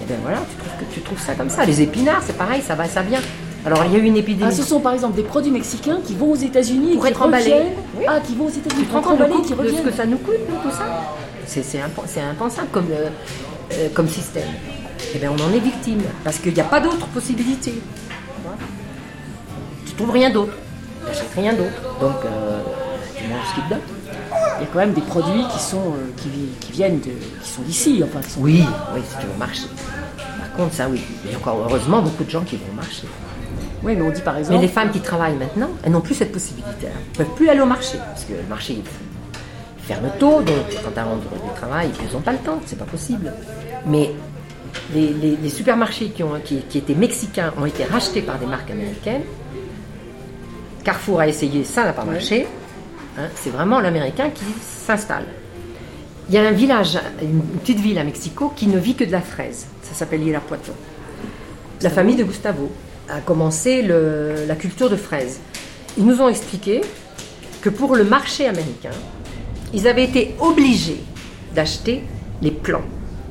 [0.02, 1.66] Et bien voilà, tu trouves, que, tu trouves ça comme ça.
[1.66, 3.20] Les épinards, c'est pareil, ça va, ça vient.
[3.66, 4.50] Alors il y a eu une épidémie.
[4.50, 7.64] Ah, ce sont par exemple des produits mexicains qui vont aux États-Unis pour être emballés.
[8.08, 9.76] Ah, qui vont aux États-Unis pour être emballés, qui reviennent.
[9.76, 11.16] De ce que ça nous coûte, tout ça.
[11.46, 13.10] C'est impensable comme, euh,
[13.74, 14.44] euh, comme système.
[14.44, 17.74] Et eh bien on en est victime parce qu'il n'y a pas d'autre possibilité.
[19.86, 20.54] Tu trouves rien d'autre.
[21.02, 22.00] Tu n'achètes rien d'autre.
[22.00, 22.62] Donc euh,
[23.18, 24.03] tu manges ce qu'ils te donnent
[24.64, 27.50] il y a quand même des produits qui sont euh, qui, qui, viennent de, qui
[27.50, 28.64] sont d'ici enfin oui
[28.96, 29.68] oui tu veux marcher
[30.40, 31.02] par contre ça oui.
[31.26, 33.08] Il y a encore heureusement beaucoup de gens qui vont marcher
[33.84, 36.16] oui mais on dit par exemple mais les femmes qui travaillent maintenant elles n'ont plus
[36.16, 36.88] cette possibilité.
[36.88, 40.56] Elles ne peuvent plus aller au marché parce que le marché il ferme tôt donc
[40.84, 43.34] quand elles rentrent du travail ils n'ont pas le temps c'est pas possible.
[43.86, 44.12] Mais
[44.94, 48.72] les, les, supermarchés qui, ont, qui, qui étaient mexicains ont été rachetés par des marques
[48.72, 49.22] américaines.
[50.84, 52.48] Carrefour a essayé, ça n'a pas marché.
[53.18, 55.26] Hein, c'est vraiment l'Américain qui s'installe.
[56.30, 59.12] Il y a un village, une petite ville à Mexico qui ne vit que de
[59.12, 59.68] la fraise.
[59.82, 60.72] Ça s'appelle Irapuato.
[61.82, 62.72] La famille de Gustavo
[63.10, 65.40] a commencé la culture de fraises.
[65.98, 66.82] Ils nous ont expliqué
[67.62, 68.92] que pour le marché américain,
[69.74, 71.04] ils avaient été obligés
[71.54, 72.04] d'acheter
[72.42, 72.86] les plants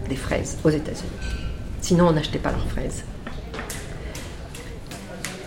[0.09, 1.11] des fraises aux États-Unis.
[1.81, 3.05] Sinon, on n'achetait pas leurs fraises.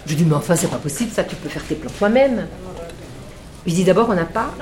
[0.07, 2.47] Je dis, mais enfin, c'est pas possible, ça, tu peux faire tes plants toi-même.
[3.67, 4.53] Il dit d'abord, on n'a pas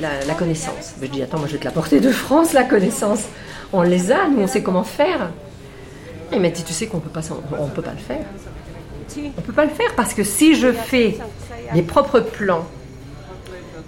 [0.00, 0.94] la, connaissance.
[1.00, 3.22] Je dis, attends, moi je vais te l'apporter de France, la connaissance.
[3.72, 5.30] On les a, nous on sait comment faire.
[6.32, 8.24] Il m'a dit, tu sais qu'on on, peut pas le faire.
[9.36, 11.18] On peut pas le faire parce que si je fais
[11.74, 12.66] mes propres plans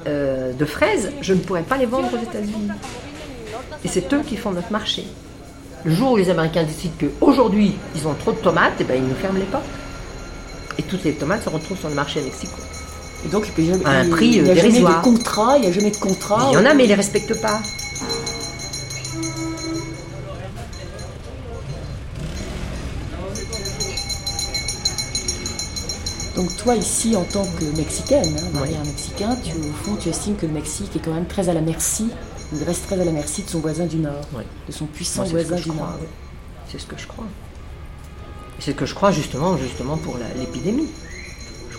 [0.07, 2.69] euh, de fraises, je ne pourrais pas les vendre aux États-Unis.
[3.85, 5.05] Et c'est eux qui font notre marché.
[5.85, 9.07] Le jour où les Américains décident qu'aujourd'hui ils ont trop de tomates, eh ben, ils
[9.07, 9.65] nous ferment les portes.
[10.79, 12.57] Et toutes les tomates se retrouvent sur le marché à Mexico.
[13.25, 15.73] Et donc, il à un prix Il n'y a jamais de contrat, il n'y a
[15.73, 16.49] jamais de contrat.
[16.51, 17.61] Il y en a, mais ils ne les respectent pas.
[26.35, 30.47] Donc toi ici en tant que mexicaine, hein, mexicain, tu, au fond tu estimes que
[30.47, 32.11] le Mexique est quand même très à la merci,
[32.53, 34.27] il reste très à la merci de son voisin du Nord,
[34.67, 35.99] de son puissant voisin du Nord.
[36.69, 37.27] C'est ce que je crois.
[38.59, 40.89] C'est ce que je crois justement, justement pour l'épidémie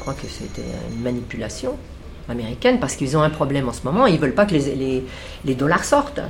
[0.06, 1.76] crois que c'était une manipulation
[2.30, 4.06] américaine parce qu'ils ont un problème en ce moment.
[4.06, 5.04] Ils veulent pas que les,
[5.44, 6.22] les, dollars sortent.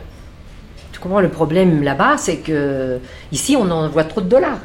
[0.94, 3.00] Tu comprends Le problème là-bas, c'est que
[3.34, 4.60] ici, on envoie trop de dollars.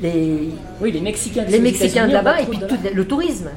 [0.00, 3.50] les, oui, les Mexicains, les Mexicains de là-bas et puis tout le tourisme.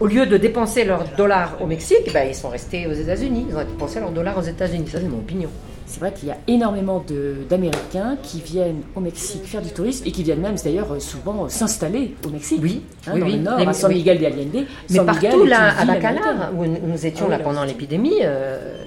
[0.00, 3.48] Au lieu de dépenser leurs dollars au Mexique, ben, ils sont restés aux États-Unis.
[3.50, 4.88] Ils ont dépensé leurs dollars aux États-Unis.
[4.90, 5.50] Ça, c'est mon opinion.
[5.88, 7.02] C'est vrai qu'il y a énormément
[7.48, 12.14] d'Américains qui viennent au Mexique faire du tourisme et qui viennent même d'ailleurs souvent s'installer
[12.26, 12.60] au Mexique.
[12.62, 14.66] Oui, hein, dans le nord, à San Miguel de Allende.
[14.90, 18.84] Mais partout là, à Bacalar, où nous étions ah là pendant l'épidémie, euh,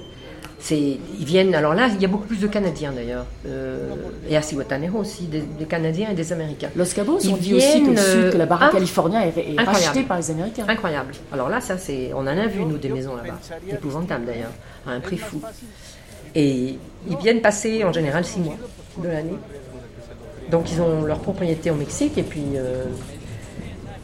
[0.70, 1.54] ils viennent.
[1.54, 3.90] Alors là, il y a beaucoup plus de Canadiens d'ailleurs, euh,
[4.28, 6.70] et à Cihuatanejo aussi, des, Canadiens et des Américains.
[6.76, 10.30] Los Cabos, ils on dit aussi que, la barre californienne est, est rachetée par les
[10.30, 10.64] Américains.
[10.68, 11.14] Incroyable.
[11.32, 13.38] Alors là, ça c'est, on en a vu nous des maisons là-bas,
[13.68, 14.52] épouvantable d'ailleurs,
[14.86, 15.40] à un prix fou.
[16.34, 18.56] Et ils viennent passer en général six mois
[18.98, 19.36] de l'année.
[20.50, 22.84] Donc ils ont leur propriété au Mexique et puis euh,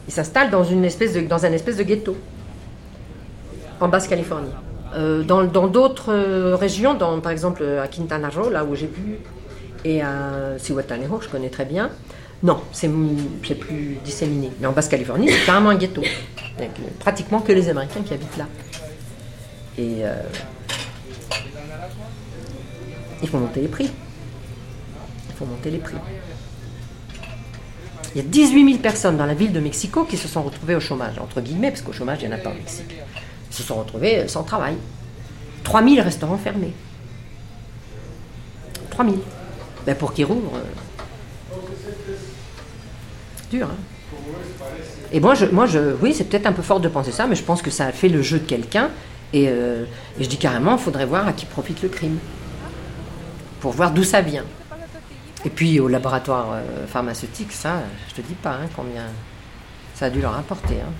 [0.07, 2.17] ils s'installent dans, une espèce de, dans un espèce de ghetto
[3.79, 4.51] en Basse-Californie.
[4.95, 9.19] Euh, dans d'autres euh, régions, dans, par exemple à Quintana Roo, là où j'ai pu,
[9.85, 11.91] et à Cihuatanejo, je connais très bien,
[12.41, 14.49] non, c'est plus disséminé.
[14.59, 16.01] Mais en Basse-Californie, c'est carrément un ghetto.
[16.57, 18.47] Avec pratiquement que les Américains qui habitent là.
[19.77, 20.03] Et
[23.21, 23.89] il faut monter les prix.
[25.29, 25.95] Il faut monter les prix.
[28.15, 30.75] Il y a 18 000 personnes dans la ville de Mexico qui se sont retrouvées
[30.75, 32.95] au chômage, entre guillemets, parce qu'au chômage, il n'y en a pas au Mexique.
[33.51, 34.75] Ils se sont retrouvés sans travail.
[35.63, 36.73] 3 000 restaurants fermés.
[38.89, 39.17] 3 000.
[39.85, 40.55] Ben pour qu'ils rouvrent.
[40.55, 41.55] Euh,
[43.51, 43.77] dur, hein
[45.11, 45.67] Et moi, je, moi
[46.01, 47.91] oui, c'est peut-être un peu fort de penser ça, mais je pense que ça a
[47.91, 48.89] fait le jeu de quelqu'un.
[49.33, 49.85] Et, euh,
[50.19, 52.17] et je dis carrément, il faudrait voir à qui profite le crime
[53.59, 54.45] pour voir d'où ça vient.
[55.45, 59.05] Et puis au laboratoire euh, pharmaceutique, ça, je te dis pas hein, combien
[59.95, 60.75] ça a dû leur apporter.
[60.81, 60.91] Hein.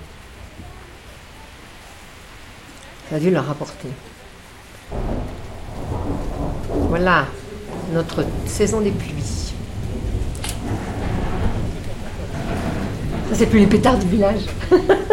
[3.08, 3.88] Ça a dû leur apporter.
[6.68, 7.26] Voilà
[7.92, 9.52] notre saison des pluies.
[13.28, 14.42] Ça, c'est plus les pétards du village.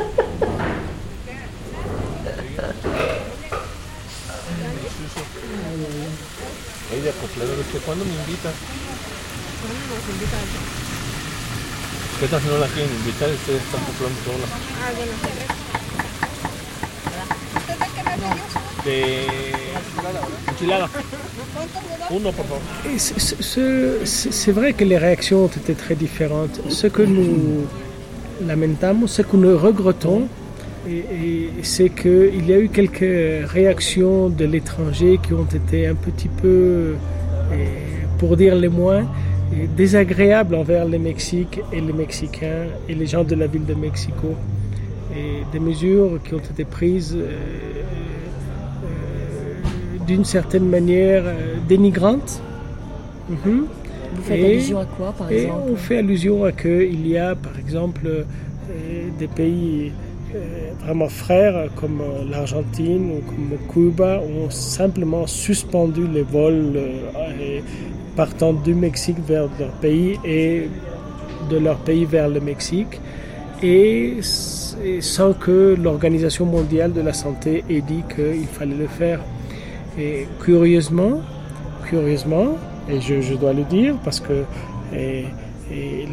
[6.96, 7.60] de acoplador.
[7.60, 8.50] ¿Usted cuándo me invita?
[9.62, 10.42] ¿Cuándo nos invita a
[12.20, 13.30] ¿Qué tal si no la quieren invitar?
[13.30, 14.50] Ustedes están acoplando solas.
[14.82, 15.12] Ah, bueno,
[17.58, 18.98] ¿Usted de qué me De
[20.50, 20.90] enchilada.
[22.10, 22.62] Uno, por favor.
[22.98, 26.60] C'est vrai que les réactions ont été très différentes.
[26.70, 27.68] Ce que nous
[28.46, 30.28] lamentamos, ce que nous regrettons,
[30.90, 36.30] et, c'est qu'il y a eu quelques réactions de l'étranger qui ont été un petit
[36.30, 36.96] peu,
[38.18, 39.06] pour dire les moins,
[39.76, 44.36] désagréables envers le Mexique et les Mexicains et les gens de la ville de Mexico.
[45.16, 47.28] Et des mesures qui ont été prises euh,
[48.84, 52.42] euh, d'une certaine manière euh, dénigrantes.
[53.30, 53.66] Mhm.
[54.16, 55.62] Vous faites allusion à quoi, par exemple?
[55.72, 58.26] On fait allusion à qu'il y a, par exemple,
[59.20, 59.92] des pays
[60.36, 67.60] euh, vraiment frères comme l'Argentine ou comme Cuba ont simplement suspendu les vols euh,
[68.16, 70.70] partant du Mexique vers leur pays et
[71.50, 73.00] de leur pays vers le Mexique
[73.64, 74.18] et,
[75.02, 79.20] sans que l'Organisation mondiale de la santé ait dit qu'il fallait le faire.
[79.98, 81.22] Et curieusement,
[81.86, 82.58] curieusement,
[82.90, 84.44] et je, dois le dire parce que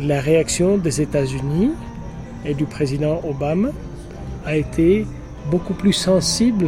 [0.07, 1.73] la réaction des États-Unis
[2.47, 3.69] et du président Obama
[4.47, 5.07] a été
[5.51, 6.67] beaucoup plus sensible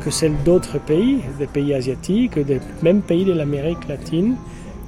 [0.00, 4.36] que celle d'autres pays, des pays asiatiques, des mêmes pays de l'Amérique latine,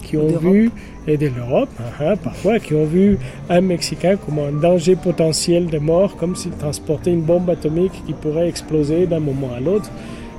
[0.03, 0.71] qui ont vu,
[1.07, 1.69] et de l'Europe
[2.01, 6.53] hein, parfois, qui ont vu un Mexicain comme un danger potentiel de mort, comme s'il
[6.53, 9.91] transportait une bombe atomique qui pourrait exploser d'un moment à l'autre.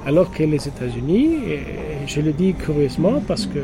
[0.05, 3.59] Alors que les États-Unis, et je le dis curieusement parce que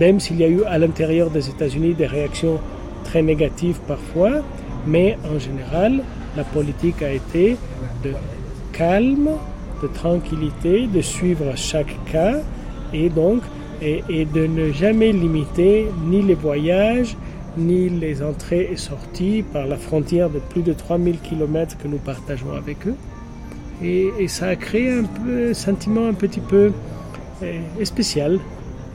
[0.00, 2.58] même s'il y a eu à l'intérieur des États-Unis des réactions
[3.04, 4.42] très négatives parfois,
[4.86, 6.02] mais en général,
[6.36, 7.56] la politique a été
[8.04, 8.12] de
[8.72, 9.30] calme,
[9.82, 12.38] de tranquillité, de suivre chaque cas
[12.92, 13.42] et donc
[13.82, 17.16] et, de ne jamais limiter ni les voyages
[17.56, 21.98] ni les entrées et sorties par la frontière de plus de 3000 km que nous
[21.98, 22.94] partageons avec eux.
[23.82, 26.70] Et, ça a créé un, peu, sentiment un petit peu
[27.42, 28.38] eh, spécial.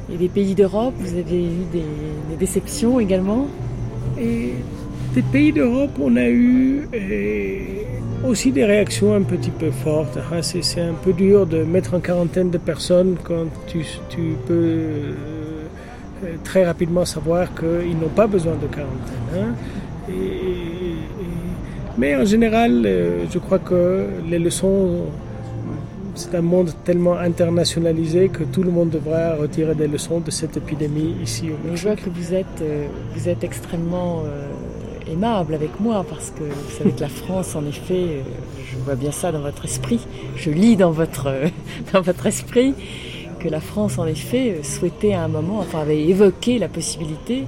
[0.09, 1.83] Et des pays d'Europe, vous avez eu des,
[2.29, 3.47] des déceptions également?
[4.17, 4.53] Et
[5.15, 10.17] des pays d'Europe, on a eu euh, aussi des réactions un petit peu fortes.
[10.17, 10.41] Hein.
[10.41, 13.85] C'est un peu dur de mettre en quarantaine de personnes quand tu,
[14.45, 15.13] peux euh,
[16.43, 19.31] très rapidement savoir qu'ils n'ont pas besoin de quarantaine.
[19.37, 19.53] Hein.
[21.97, 25.05] mais en général, euh, je crois que les leçons
[26.15, 30.55] c'est un monde tellement internationalisé que tout le monde devrait retirer des leçons de cette
[30.57, 31.75] épidémie ici au Mexique.
[31.75, 34.47] Je vois que vous êtes, euh, vous êtes extrêmement euh,
[35.11, 38.21] aimable avec moi parce que vous savez que la France, en effet, euh,
[38.69, 39.99] je vois bien ça dans votre esprit,
[40.35, 41.31] je lis dans votre,
[41.93, 42.73] dans votre esprit
[43.39, 47.45] que la France, en effet, souhaitait à un moment, enfin avait évoqué la possibilité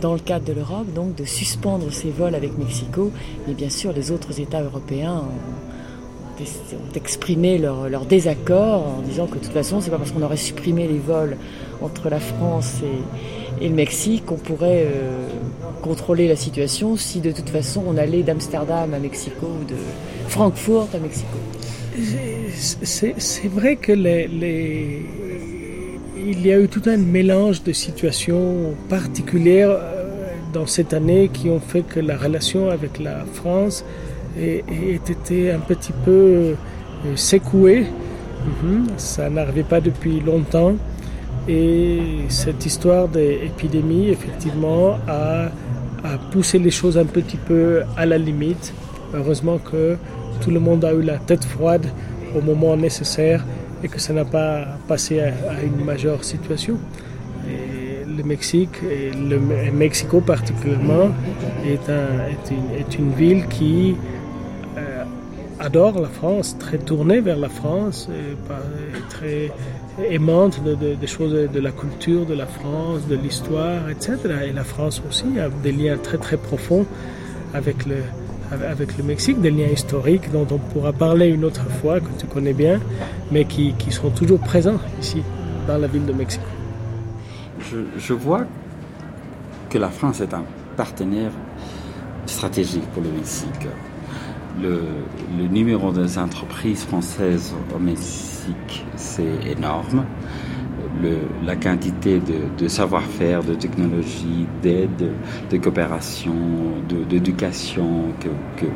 [0.00, 3.10] dans le cadre de l'Europe, donc de suspendre ses vols avec Mexico.
[3.46, 6.44] Mais bien sûr, les autres États européens ont,
[6.94, 10.86] exprimé leur, désaccord en disant que de toute façon, c'est pas parce qu'on aurait supprimé
[10.86, 11.36] les vols
[11.80, 13.00] entre la France et,
[13.60, 15.28] le Mexique qu'on pourrait euh,
[15.82, 19.76] contrôler la situation si de toute façon on allait d'Amsterdam à Mexico ou de
[20.28, 21.38] Francfort à Mexico.
[22.82, 24.28] C'est vrai que les
[26.28, 31.48] il y a eu tout un mélange de situations particulières euh, dans cette année qui
[31.48, 33.84] ont fait que la relation avec la France
[34.38, 34.64] ait,
[35.08, 36.54] été un petit peu euh,
[37.14, 37.86] secouée.
[38.44, 38.86] Mhm.
[38.96, 40.74] Ça n'arrivait pas depuis longtemps.
[41.48, 45.48] Et cette histoire d'épidémie, effectivement, a,
[46.30, 48.72] poussé les choses un petit peu à la limite.
[49.12, 49.96] Heureusement que
[50.40, 51.86] tout le monde a eu la tête froide
[52.36, 53.44] au moment nécessaire
[53.82, 55.32] et que ça n'a pas passé à,
[55.62, 56.78] une majeure situation.
[57.44, 59.38] le Mexique, et le
[59.72, 61.10] Mexico particulièrement,
[61.64, 63.96] est, une, ville qui
[64.78, 65.04] euh,
[65.58, 68.08] adore la France, très tournée vers la France,
[69.10, 69.50] très
[70.10, 74.18] aimante des choses de la culture de la France, de l'histoire, etc.
[74.48, 76.86] Et la France aussi a des liens très très profonds
[77.54, 77.96] avec le,
[78.50, 82.26] avec le Mexique, des liens historiques dont on pourra parler une autre fois, que tu
[82.26, 82.80] connais bien,
[83.30, 85.22] mais qui, qui sont toujours présents ici,
[85.66, 86.14] dans la ville de.
[87.60, 88.44] Je, je, vois
[89.70, 90.44] que la France est un
[90.76, 91.32] partenaire
[92.26, 93.66] stratégique pour le Mexique.
[94.62, 94.80] Le,
[95.38, 100.04] le numéro des entreprises françaises au Mexique, c'est énorme
[101.44, 102.20] la quantité
[102.58, 105.12] de, savoir-faire, de technologie, d'aide,
[105.50, 106.34] de coopération,
[107.08, 108.66] d'éducation que,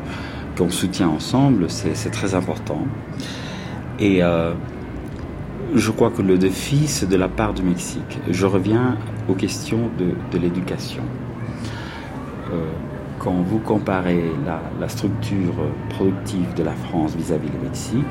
[0.57, 2.83] qu'on soutient ensemble, c'est très important.
[3.99, 4.53] Et euh,
[5.75, 8.19] je crois que le défi, c'est de la part du Mexique.
[8.31, 8.97] Je reviens
[9.29, 11.03] aux questions de, l'éducation.
[12.53, 12.65] Euh,
[13.21, 15.55] quand vous comparez la, structure
[15.91, 18.05] productive de la France vis-à-vis du Mexique,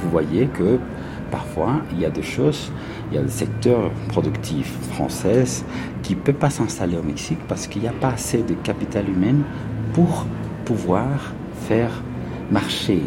[0.00, 0.78] vous voyez que
[1.30, 2.70] parfois il y a des choses
[3.10, 5.44] il y a le secteur productif français
[6.02, 9.08] qui ne peut pas s'installer au Mexique parce qu'il n'y a pas assez de capital
[9.08, 9.36] humain
[9.92, 10.26] pour
[10.64, 11.32] pouvoir
[11.68, 12.02] faire
[12.50, 13.02] marcher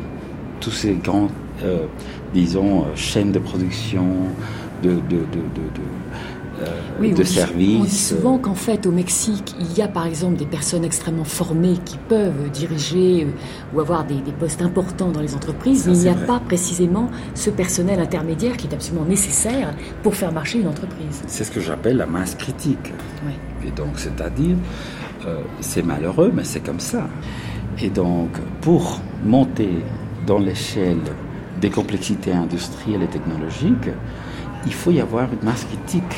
[0.61, 1.29] tous ces grands,
[1.63, 1.85] euh,
[2.33, 4.05] disons, euh, chaînes de production,
[4.83, 5.25] de, de,
[6.99, 7.79] oui, de services.
[7.79, 11.23] On dit souvent qu'en fait, au Mexique, il y a par exemple des personnes extrêmement
[11.23, 16.01] formées qui peuvent diriger euh, ou avoir des, postes importants dans les entreprises, mais il
[16.01, 20.67] n'y a pas précisément ce personnel intermédiaire qui est absolument nécessaire pour faire marcher une
[20.67, 21.21] entreprise.
[21.27, 22.93] C'est ce que j'appelle la masse critique.
[23.65, 24.55] Et donc, c'est-à-dire,
[25.25, 27.07] euh, c'est malheureux, mais c'est comme ça.
[27.81, 28.29] Et donc,
[28.61, 29.83] pour monter
[30.25, 30.99] dans l'échelle
[31.59, 33.89] des complexités industrielles et technologiques,
[34.65, 36.15] il faut y avoir une masse critique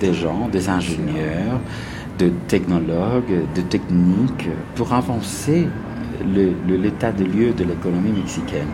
[0.00, 1.60] des gens, des ingénieurs,
[2.18, 5.68] de technologues, de techniques, pour avancer
[6.68, 8.68] l'état de lieu de l'économie mexicaine.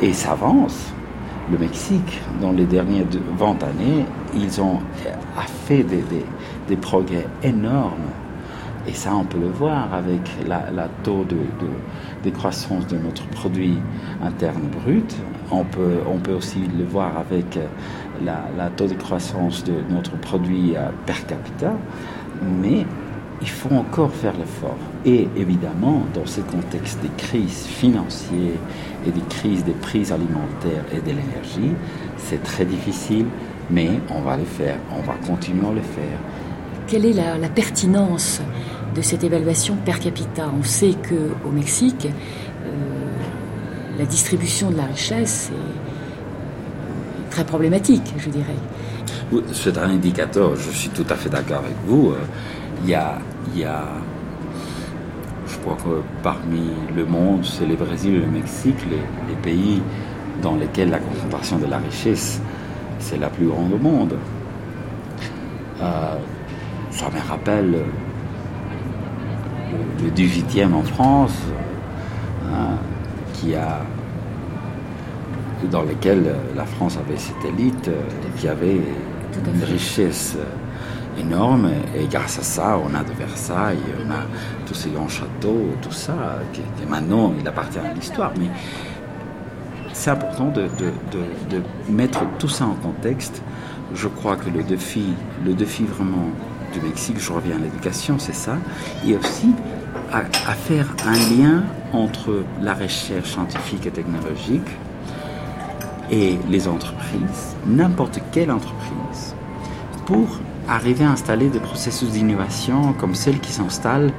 [0.00, 0.92] Et ça avance.
[1.52, 3.04] Le Mexique, dans les dernières
[3.36, 4.80] 20 années, ils ont
[5.66, 5.84] fait
[6.68, 8.08] des, progrès énormes.
[8.88, 13.26] Et ça, on peut le voir avec la, taux de, de, de, croissance de notre
[13.28, 13.78] produit
[14.22, 15.14] interne brut.
[15.50, 17.58] On peut aussi le voir avec
[18.22, 21.72] la, taux de croissance de notre produit euh, per capita,
[22.60, 22.86] mais
[23.40, 24.78] il faut encore faire l'effort.
[25.04, 28.58] Et évidemment, dans ce contexte des crises financières
[29.06, 31.74] et des crises des prix alimentaires et de l'énergie,
[32.16, 33.26] c'est très difficile,
[33.70, 36.18] mais on va le faire, on va continuer à le faire.
[36.86, 38.40] Quelle est la, pertinence
[38.94, 40.50] de cette évaluation per capita?
[40.58, 42.68] On sait qu'au Mexique, euh,
[43.98, 45.73] la distribution de la richesse est
[47.34, 48.60] très problématique, je dirais.
[49.52, 52.10] C'est un indicateur, je suis tout à fait d'accord avec vous.
[52.10, 52.18] Euh,
[52.84, 53.18] il y a,
[53.52, 53.82] il y a,
[55.48, 59.82] je crois que parmi le monde, c'est le Brésil et le Mexique, les, pays
[60.42, 62.40] dans lesquels la concentration de la richesse,
[63.00, 64.14] c'est la plus grande au monde.
[65.82, 66.16] Euh,
[66.90, 67.72] ça me rappelle
[70.02, 71.36] le, 18e en France,
[72.52, 72.76] hein,
[73.32, 73.80] qui a
[75.70, 78.02] dans lesquels euh, la France avait cette élite euh,
[78.36, 84.10] qui avait une richesse euh, énorme et grâce à ça on a de Versailles, on
[84.10, 84.24] a
[84.66, 86.14] tous ces grands châteaux, tout ça,
[86.52, 88.32] qui, maintenant il appartient à l'histoire.
[88.38, 88.48] Mais
[89.92, 90.68] c'est important de,
[91.88, 93.42] mettre tout ça en contexte.
[93.94, 96.30] Je crois que le défi, le défi vraiment
[96.72, 98.56] du Mexique, je reviens à l'éducation, c'est ça,
[99.06, 99.52] et aussi
[100.12, 101.62] à, à, faire un lien
[101.92, 104.66] entre la recherche scientifique et technologique
[106.10, 109.34] et les entreprises, n'importe quelle entreprise,
[110.06, 110.28] pour
[110.68, 114.12] arriver à installer des processus d'innovation comme celles qui s'installent,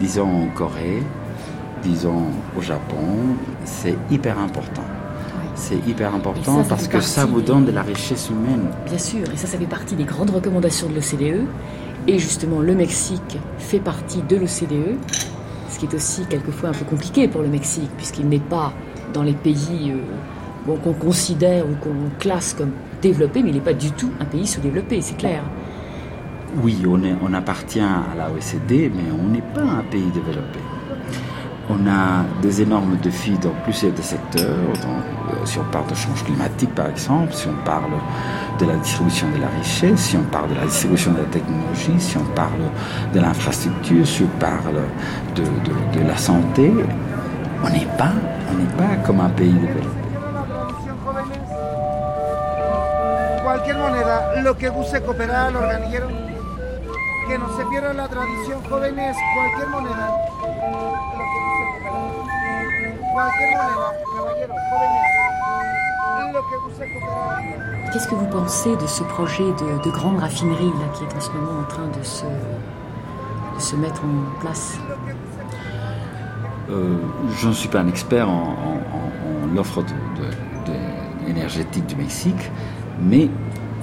[0.00, 1.02] disons, en Corée,
[1.82, 2.24] disons,
[2.56, 4.84] au Japon, c'est hyper important.
[5.54, 8.66] C'est hyper important parce que ça vous donne de la richesse humaine.
[8.84, 11.46] Bien sûr, et ça, ça fait partie des grandes recommandations de l'OCDE.
[12.06, 14.98] Et justement, le Mexique fait partie de l'OCDE,
[15.70, 18.72] ce qui est aussi quelquefois un peu compliqué pour le Mexique, puisqu'il n'est pas
[19.12, 20.00] dans les pays euh,
[20.74, 24.46] qu'on considère ou qu'on classe comme développés, mais il n'est pas du tout un pays
[24.46, 25.42] sous-développé, c'est clair.
[26.62, 30.58] Oui, on, appartient à la OECD, mais on n'est pas un pays développé.
[31.68, 34.44] On a des énormes défis dans plusieurs secteurs.
[34.46, 37.90] Euh, si on parle de changement climatique, par exemple, si on parle
[38.58, 41.98] de la distribution de la richesse, si on parle de la distribution de la technologie,
[41.98, 42.70] si on parle
[43.12, 44.80] de l'infrastructure, si on parle
[45.34, 46.72] de, la santé,
[47.64, 48.12] on n'est pas,
[48.50, 50.05] on n'est pas comme un pays développé.
[53.76, 56.08] Cualquier moneda, lo que guste cooperar al organillero,
[57.28, 60.16] que no se pierda la tradición, jóvenes, cualquier moneda.
[67.92, 71.30] Qu'est-ce que vous pensez de ce projet de, grande raffinerie là, qui est en ce
[71.30, 72.26] moment en train de se,
[73.58, 74.78] se mettre en place?
[76.70, 76.96] Euh,
[77.36, 78.46] Je ne suis pas un expert en,
[79.54, 79.82] l'offre
[81.26, 82.50] énergétique du Mexique,
[83.00, 83.30] mais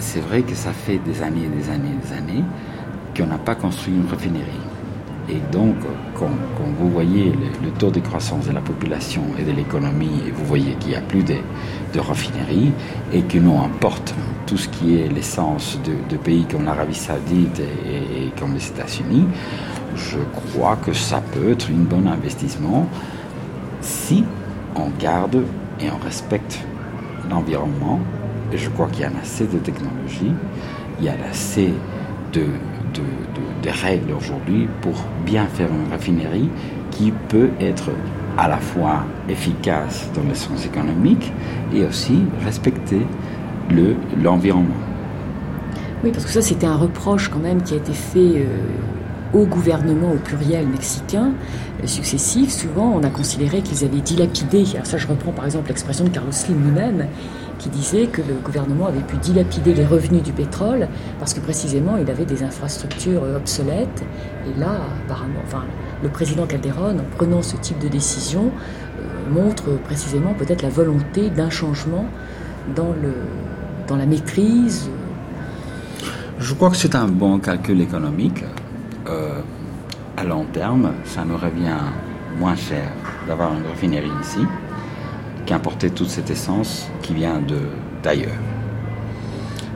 [0.04, 2.44] c'est vrai que ça fait des années et des années et des années
[3.18, 4.64] qu'on n'a pas construit une raffinerie.
[5.30, 5.76] Et donc,
[6.16, 6.30] quand,
[6.80, 7.32] vous voyez
[7.64, 10.96] le, taux de croissance de la population et de l'économie, et vous voyez qu'il n'y
[10.96, 12.74] a plus de, raffineries,
[13.14, 14.14] et que nous importe
[14.46, 19.26] tout ce qui est l'essence de, pays comme l'Arabie Saoudite et, comme les États-Unis,
[19.96, 22.88] je crois que ça peut être un bon investissement
[23.80, 24.26] si
[24.76, 25.44] on garde
[25.80, 26.60] et on respecte
[27.30, 28.00] l'environnement.
[28.54, 30.34] Et je crois qu'il y a assez de technologies,
[31.00, 31.74] il y a assez
[32.34, 32.46] de
[33.64, 34.94] des règles aujourd'hui pour
[35.26, 36.50] bien faire une raffinerie
[36.92, 37.90] qui peut être
[38.38, 41.32] à la fois efficace dans le sens économique
[41.74, 43.02] et aussi respecter
[44.22, 44.76] l'environnement.
[46.04, 48.46] oui, parce que ça, c'était un reproche quand même qui a été fait euh,
[49.34, 51.32] au gouvernement au pluriel mexicain
[51.82, 52.52] euh, successif.
[52.52, 54.66] Souvent, on a considéré qu'ils avaient dilapidé.
[54.74, 57.08] Alors ça, je reprends par exemple l'expression de Carlos Slim lui-même
[57.64, 61.96] qui disait que le gouvernement avait pu dilapider les revenus du pétrole parce que précisément
[61.96, 64.04] il avait des infrastructures obsolètes.
[64.46, 65.64] Et là, apparemment, enfin,
[66.02, 71.30] le président Calderon, en prenant ce type de décision, euh, montre précisément peut-être la volonté
[71.30, 72.06] d'un changement
[72.76, 73.14] dans, le,
[73.88, 74.90] dans la maîtrise.
[76.40, 78.44] Je crois que c'est un bon calcul économique.
[79.08, 79.40] Euh,
[80.18, 81.80] à long terme, ça nous revient
[82.38, 82.90] moins cher
[83.26, 84.46] d'avoir une raffinerie ici
[85.46, 87.42] qu'importer toute cette essence qui vient
[88.02, 88.40] d'ailleurs.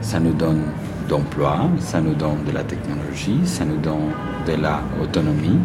[0.01, 0.63] Ça nous donne
[1.09, 4.11] d'emploi, ça nous donne de la technologie, ça nous donne
[4.45, 5.59] de la autonomie.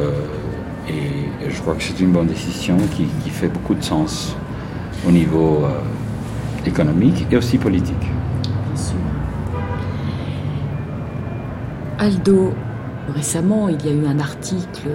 [0.00, 0.10] Euh,
[0.88, 4.36] et, je crois que c'est une bonne décision qui, fait beaucoup de sens
[5.06, 5.80] au niveau euh,
[6.66, 8.10] économique et aussi politique.
[11.98, 12.52] Aldo,
[13.14, 14.88] récemment, il y a eu un article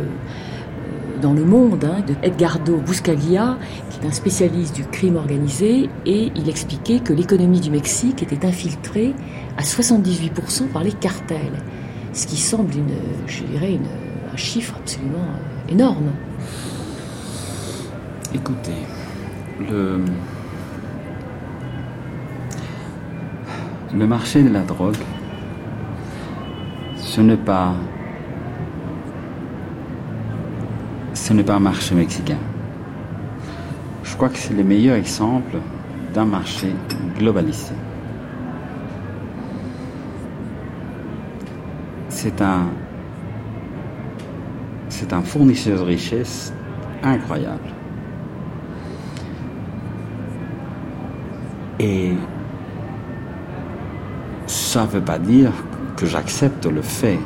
[1.21, 3.57] dans le monde hein, de Edgardo Buscaglia,
[3.89, 8.45] qui est un spécialiste du crime organisé, et il expliquait que l'économie du Mexique était
[8.45, 9.13] infiltrée
[9.57, 11.63] à 78% par les cartels,
[12.13, 12.71] ce qui semble,
[13.27, 13.79] je dirais,
[14.31, 16.11] un chiffre absolument euh, énorme.
[18.33, 18.71] Écoutez,
[19.69, 19.99] le,
[23.95, 24.97] le marché de la drogue,
[26.95, 27.73] ce n'est pas
[31.29, 32.39] ce n'est pas un marché mexicain.
[34.03, 35.57] Je crois que c'est le meilleur exemple
[36.11, 36.73] d'un marché
[37.19, 37.75] globalisé.
[42.09, 42.63] C'est un,
[44.89, 46.51] c'est un fournisseur de richesse
[47.03, 47.69] incroyable.
[51.79, 52.13] Et
[54.47, 55.51] ça ne veut pas dire
[55.95, 57.19] que j'accepte le fait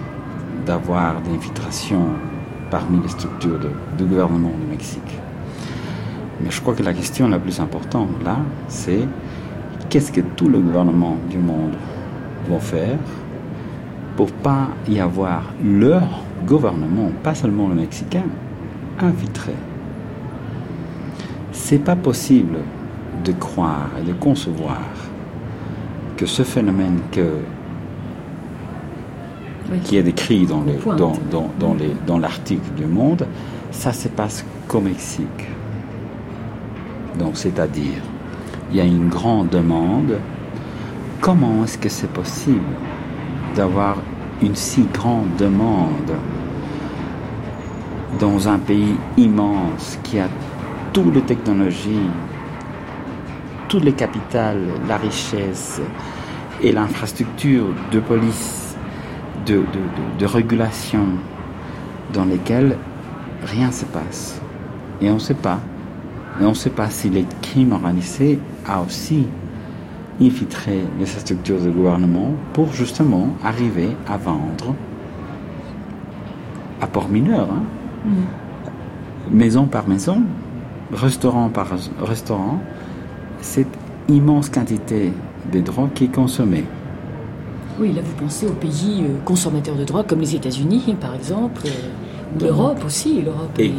[0.66, 2.10] d'avoir des infiltrations
[2.74, 3.60] parmi les structures
[4.00, 5.20] du gouvernement du Mexique.
[6.42, 9.08] Mais je crois que la question la plus importante là, c'est
[9.92, 11.76] qu'est-ce que tout le gouvernement du monde
[12.50, 12.98] vont faire
[14.18, 16.08] pour pas y avoir leur
[16.48, 18.26] gouvernement, pas seulement le mexicain,
[19.00, 19.54] infiltré.
[21.52, 22.58] C'est pas possible
[23.24, 24.82] de croire et de concevoir
[26.18, 27.28] que ce phénomène que,
[29.84, 30.64] qui est décrit dans,
[30.96, 31.14] dans,
[31.60, 33.26] dans, dans l'article du Monde,
[33.72, 35.48] ça se passe qu'au Mexique.
[37.18, 38.02] Donc, c'est-à-dire,
[38.72, 40.20] il y a une grande demande.
[41.22, 42.60] Comment est-ce que c'est possible
[43.56, 43.98] d'avoir
[44.42, 46.12] une si grande demande
[48.20, 50.28] dans un pays immense qui a
[50.92, 52.10] toutes les technologies,
[53.68, 55.82] toutes les capitales, la richesse
[56.62, 58.63] et l'infrastructure de police,
[59.46, 59.64] de,
[60.20, 61.06] de, régulation,
[62.14, 62.78] dans lesquelles
[63.44, 64.42] rien ne se passe.
[65.02, 65.60] Et on ne sait pas.
[66.40, 69.28] Et on ne sait pas si les crimes organisés a aussi
[70.22, 74.76] infiltré les structures de gouvernement pour justement arriver à vendre
[76.82, 77.64] à port mineur, hein.
[78.06, 79.36] mm.
[79.36, 80.22] maison par maison,
[80.92, 81.68] restaurant par
[82.02, 82.60] restaurant,
[83.42, 83.76] cette
[84.10, 85.14] immense quantité
[85.52, 86.66] de drogue qui est consommée.
[87.80, 91.64] Oui, là vous pensez aux pays euh, consommateurs de drogue comme les États-Unis, par exemple,
[91.66, 93.22] euh, l'Europe aussi.
[93.22, 93.74] L'Europe et,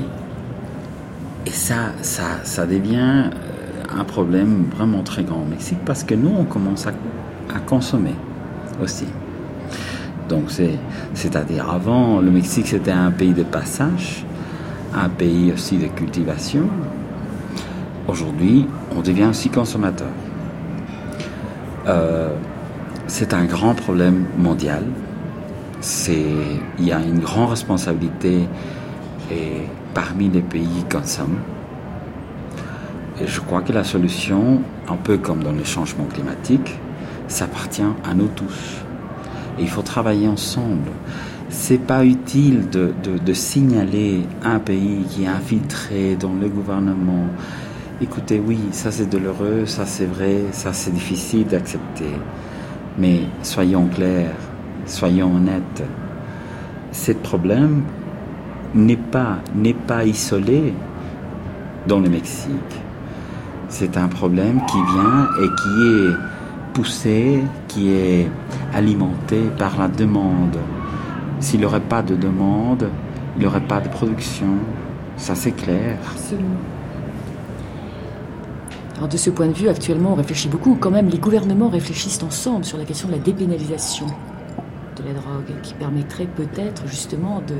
[1.46, 6.14] et ça, ça, ça devient euh, un problème vraiment très grand au Mexique parce que
[6.14, 6.90] nous, on commence à,
[7.54, 8.14] à consommer
[8.82, 9.06] aussi.
[10.28, 10.44] Donc,
[11.12, 14.24] c'est-à-dire avant, le Mexique, c'était un pays de passage,
[14.94, 16.62] un pays aussi de cultivation.
[18.08, 18.66] Aujourd'hui,
[18.96, 20.08] on devient aussi consommateur.
[21.86, 22.30] Euh,
[23.06, 24.84] c'est un grand problème mondial.
[26.78, 28.48] Il y a une grande responsabilité
[29.30, 31.40] et parmi les pays consomment.
[33.20, 36.78] Et je crois que la solution, un peu comme dans les changements climatiques,
[37.28, 38.82] ça appartient à nous tous.
[39.58, 40.90] Et il faut travailler ensemble.
[41.48, 47.26] C'est pas utile de, de, signaler un pays qui est infiltré dans le gouvernement.
[48.00, 52.10] Écoutez, oui, ça c'est douloureux, ça c'est vrai, ça c'est difficile d'accepter.
[52.98, 54.36] Mais soyons clairs,
[54.86, 55.82] soyons honnêtes.
[56.92, 57.82] Ce problème
[58.74, 60.72] n'est pas, n'est pas isolé
[61.88, 62.50] dans le Mexique.
[63.68, 66.14] C'est un problème qui vient et qui est
[66.72, 68.30] poussé, qui est
[68.72, 70.56] alimenté par la demande.
[71.40, 72.88] S'il n'y aurait pas de demande,
[73.36, 74.58] il n'y aurait pas de production.
[75.16, 75.98] Ça, c'est clair.
[76.12, 76.73] Absolument.
[78.96, 80.76] Alors, de ce point de vue, actuellement, on réfléchit beaucoup.
[80.78, 85.60] Quand même, les gouvernements réfléchissent ensemble sur la question de la dépénalisation de la drogue,
[85.62, 87.56] qui permettrait peut-être justement de,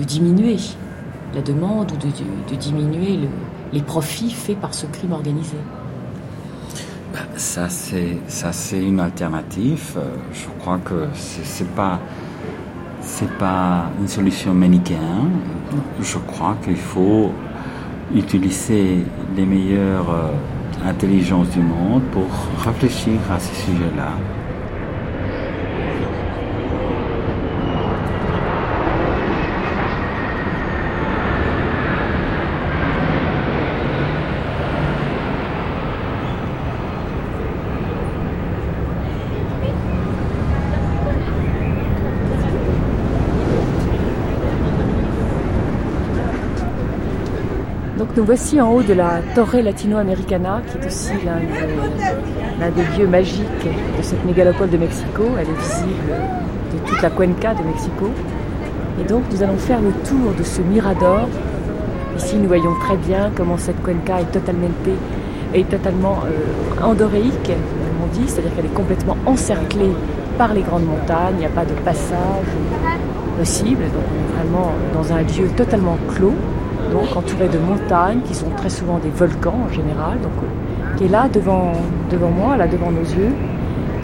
[0.00, 0.56] de, diminuer
[1.34, 2.08] la demande ou de,
[2.50, 3.18] de diminuer
[3.72, 5.56] les profits faits par ce crime organisé.
[7.36, 9.94] Ça, c'est, ça, c'est une alternative.
[9.96, 12.00] Euh, je crois que c'est, n'est pas,
[13.00, 15.32] c'est pas une solution manichéenne.
[16.00, 17.30] Je crois qu'il faut
[18.14, 19.04] utiliser
[19.36, 22.26] les meilleures euh, intelligences du monde pour
[22.64, 24.12] réfléchir à ce sujet-là.
[48.16, 53.44] Nous voici en haut de la Torre Latino-Americana, qui est aussi l'un des, lieux magiques
[53.44, 55.24] de cette mégalopole de Mexico.
[55.38, 56.14] Elle est visible
[56.72, 58.08] de toute la cuenca de Mexico.
[58.98, 61.28] Et donc nous allons faire le tour de ce mirador.
[62.16, 64.68] Ici nous voyons très bien comment cette cuenca est totalement,
[65.68, 69.92] totalement euh, endoréique, comme on dit, c'est-à-dire qu'elle est complètement encerclée
[70.38, 72.46] par les grandes montagnes, il n'y a pas de passage
[73.38, 76.34] possible, donc vraiment dans un lieu totalement clos
[76.92, 80.32] donc entouré de montagnes qui sont très souvent des volcans en général, donc,
[81.02, 81.72] est là devant,
[82.36, 83.32] moi, là devant nos yeux.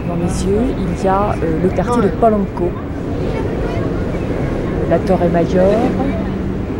[0.07, 2.69] Dans mes yeux, il y a euh, le quartier de Polanco,
[4.89, 5.79] la Torre Mayor,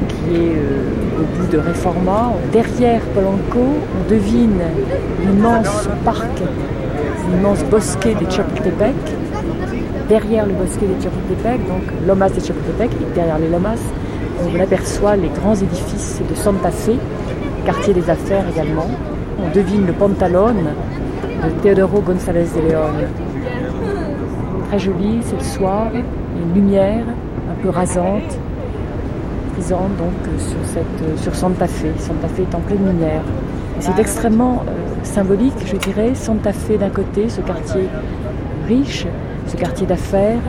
[0.09, 2.33] qui est euh, au bout de Reforma.
[2.51, 4.61] Derrière Polanco, on devine
[5.25, 6.27] l'immense parc,
[7.31, 8.95] l'immense bosquet des Chapultepec.
[10.09, 13.79] Derrière le bosquet des Chapultepec, donc Lomas de Chapultepec, et derrière les Lomas,
[14.41, 16.91] on aperçoit les grands édifices de Santa Fe,
[17.65, 18.89] quartier des affaires également.
[19.39, 20.65] On devine le Pantalone
[21.43, 22.93] de Teodoro González de León.
[24.69, 27.05] Très joli, c'est le soir, une lumière
[27.51, 28.37] un peu rasante,
[29.53, 31.87] présente donc sur Santa Fe.
[31.99, 33.23] Santa Fe est en pleine lumière.
[33.79, 34.71] C'est extrêmement euh,
[35.03, 36.15] symbolique, je dirais.
[36.15, 37.89] Santa Fe d'un côté, ce quartier
[38.67, 39.05] riche,
[39.47, 40.39] ce quartier d'affaires,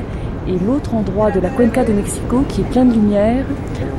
[0.47, 3.45] et l'autre endroit de la Cuenca de Mexico qui est plein de lumière,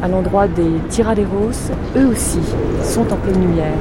[0.01, 2.39] à l'endroit des Tiraderos, eux aussi
[2.83, 3.77] sont en pleine lumière.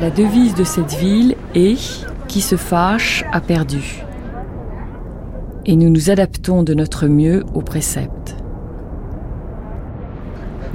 [0.00, 1.78] La devise de cette ville est
[2.28, 4.02] Qui se fâche a perdu.
[5.66, 8.23] Et nous nous adaptons de notre mieux aux préceptes.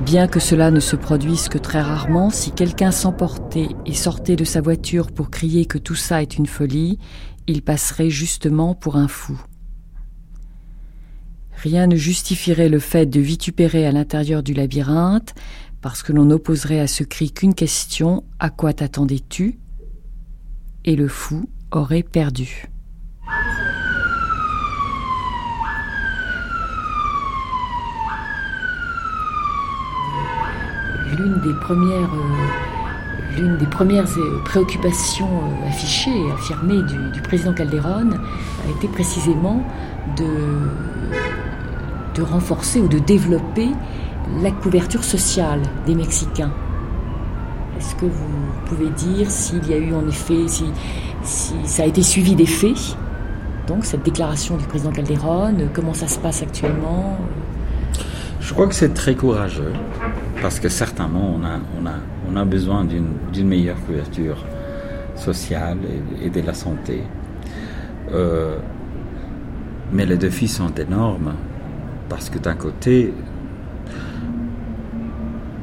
[0.05, 4.45] Bien que cela ne se produise que très rarement, si quelqu'un s'emportait et sortait de
[4.45, 6.97] sa voiture pour crier que tout ça est une folie,
[7.47, 9.39] il passerait justement pour un fou.
[11.53, 15.35] Rien ne justifierait le fait de vitupérer à l'intérieur du labyrinthe,
[15.81, 19.59] parce que l'on n'opposerait à ce cri qu'une question À quoi t'attendais-tu?
[20.85, 22.69] Et le fou aurait perdu.
[31.17, 36.81] L'une des premières, euh, l'une des premières euh, préoccupations euh, affichées et affirmées
[37.13, 39.63] du, président Calderon a été précisément
[40.17, 40.25] de
[42.15, 43.69] de renforcer ou de développer
[44.41, 46.51] la couverture sociale des Mexicains.
[47.77, 50.65] Est-ce que vous pouvez dire s'il y a eu en effet, si,
[51.23, 52.97] si ça a été suivi des faits?
[53.67, 57.17] Donc cette déclaration du président Calderon, comment ça se passe actuellement?
[58.39, 59.73] Je crois que c'est très courageux
[60.41, 61.95] parce que certainement on a, on a,
[62.31, 64.45] on a besoin d'une meilleure couverture
[65.15, 65.77] sociale
[66.23, 67.03] et, de la santé.
[68.11, 68.57] Euh,
[69.91, 71.33] mais les défis sont énormes
[72.07, 73.13] parce que d'un côté,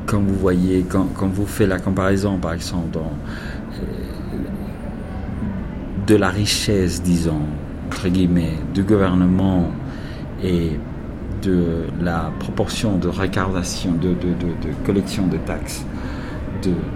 [0.06, 3.82] quand vous voyez, quand, vous faites la comparaison, par exemple, euh,
[6.06, 7.42] de la richesse, disons,
[7.86, 9.70] entre guillemets, du gouvernement
[10.42, 10.78] et
[11.42, 14.14] de la proportion de recaudation, de,
[14.84, 15.84] collection de taxes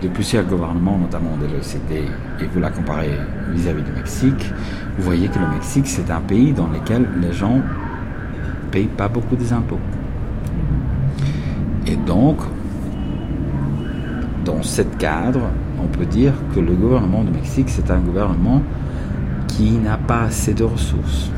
[0.02, 2.10] de, plusieurs gouvernements, notamment de l'OCDE,
[2.40, 3.10] et vous la comparez
[3.52, 4.52] vis-à-vis du Mexique,
[4.96, 7.60] vous voyez que le Mexique, c'est un pays dans lequel les gens
[8.70, 9.78] paye pas beaucoup des impôts.
[11.86, 12.38] Et donc,
[14.44, 15.40] dans ce cadre,
[15.82, 18.62] on peut dire que le gouvernement du Mexique, c'est un gouvernement
[19.48, 21.30] qui n'a pas assez de ressources.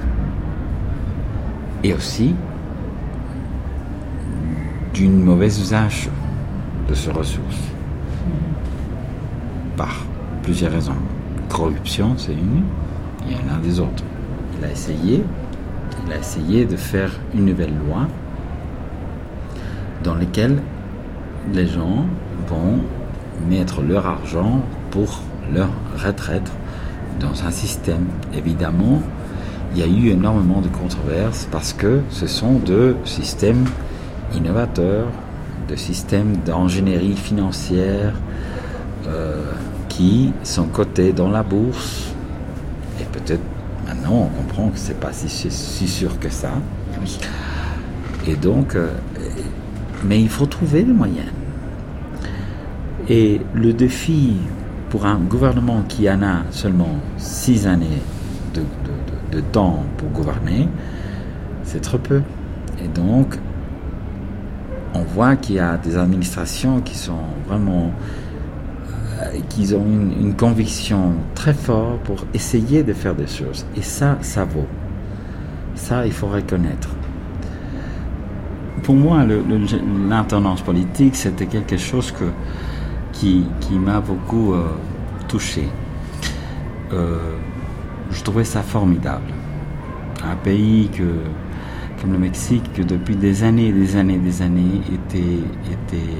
[1.84, 2.34] Et aussi
[4.94, 6.08] d'une mauvaise usage
[6.88, 7.62] de ces ressources.
[9.76, 9.94] Par
[10.42, 10.94] plusieurs raisons.
[11.48, 12.62] Corruption, c'est une,
[13.26, 14.04] il y en a des autres.
[14.58, 15.24] Il a essayé
[16.06, 18.08] il a essayé de faire une nouvelle loi
[20.02, 20.58] dans laquelle
[21.52, 22.06] les gens
[22.48, 22.80] vont
[23.48, 25.20] mettre leur argent pour
[25.52, 26.50] leur retraite
[27.20, 28.06] dans un système.
[28.34, 29.02] Évidemment,
[29.74, 33.64] il y a eu énormément de controverses parce que ce sont deux systèmes
[34.34, 35.08] innovateurs,
[35.68, 38.14] de systèmes d'ingénierie financière
[39.06, 39.52] euh,
[39.88, 42.12] qui sont cotés dans la bourse
[43.00, 43.42] et peut-être
[43.86, 46.52] Maintenant, on comprend que c'est pas si, sûr que ça.
[48.26, 48.88] Et donc, euh,
[50.04, 51.26] mais il faut trouver des moyens.
[53.08, 54.36] Et le défi
[54.88, 58.02] pour un gouvernement qui en a seulement six années
[58.54, 60.68] de, temps pour gouverner,
[61.64, 62.22] c'est trop peu.
[62.82, 63.38] Et donc,
[64.94, 67.92] on voit qu'il y a des administrations qui sont vraiment
[69.48, 73.64] qu'ils ont une, conviction très forte pour essayer de faire des choses.
[73.76, 74.66] Et ça, ça vaut.
[75.76, 76.88] Ça, il faut reconnaître.
[78.82, 79.24] Pour moi,
[80.08, 82.12] l'intendance politique, c'était quelque chose
[83.12, 84.66] qui m'a beaucoup euh,
[85.28, 85.68] touché.
[86.92, 87.18] Euh,
[88.10, 89.32] je trouvais ça formidable.
[90.24, 91.02] Un pays que,
[92.02, 95.38] comme le Mexique, que depuis des années, des années, des années, était,
[95.70, 96.12] était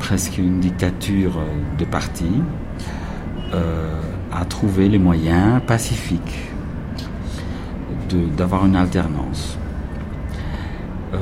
[0.00, 1.38] presque une dictature
[1.78, 2.42] de parti,
[3.52, 4.00] euh,
[4.32, 6.50] a trouvé les moyens pacifiques
[8.36, 9.56] d'avoir une alternance.
[11.12, 11.18] Euh,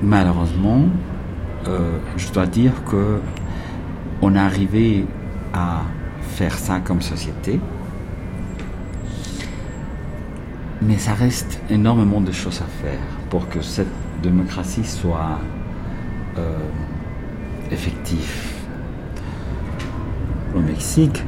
[0.00, 0.82] malheureusement,
[1.66, 3.20] euh, je dois dire que
[4.20, 5.04] on arrivé
[5.52, 5.82] à
[6.20, 7.58] faire ça comme société,
[10.86, 13.86] mais ça reste énormément de choses à faire pour que cette
[14.22, 15.38] démocratie soit
[17.70, 18.54] effectif.
[20.54, 21.24] Le Mexique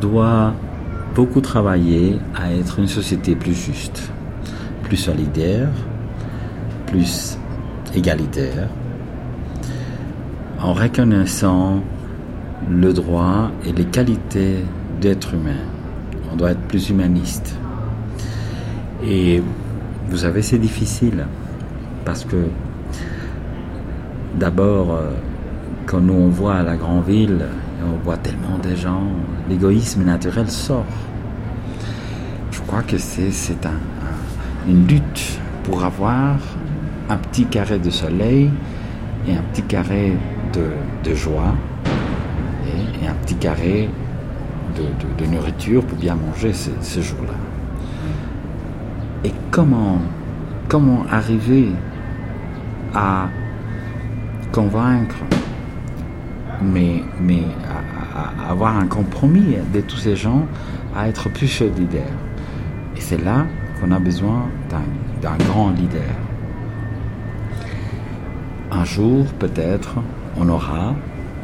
[0.00, 0.52] doit
[1.14, 4.10] beaucoup travailler à être une société plus juste,
[4.82, 5.68] plus solidaire,
[6.86, 7.38] plus
[7.94, 8.68] égalitaire,
[10.60, 11.80] en reconnaissant
[12.68, 14.64] le droit et les qualités
[15.00, 15.62] d'être humain.
[16.32, 17.56] On doit être plus humaniste.
[19.08, 19.42] Et
[20.10, 21.26] vous savez, c'est difficile
[22.04, 22.48] parce que
[24.34, 25.10] d'abord, euh,
[25.86, 27.46] quand nous on voit à la grande ville,
[27.82, 29.04] on voit tellement de gens,
[29.48, 30.84] l'égoïsme naturel sort.
[32.50, 36.36] Je crois que c'est un, une lutte pour avoir
[37.08, 38.50] un petit carré de soleil
[39.26, 40.12] et un petit carré
[40.52, 41.54] de, joie
[42.66, 43.88] et, un petit carré
[44.76, 47.47] de, nourriture pour bien manger ce, jour-là.
[49.24, 49.98] Et comment,
[50.68, 51.70] comment arriver
[52.94, 53.28] à
[54.52, 55.16] convaincre,
[56.62, 57.42] mais, mais
[58.16, 60.46] à, avoir un compromis de tous ces gens
[60.96, 62.18] à être plus solidaires.
[62.96, 63.46] Et c'est là
[63.80, 64.46] qu'on a besoin
[65.20, 66.14] d'un grand leader.
[68.70, 69.94] Un jour, peut-être,
[70.36, 70.94] on aura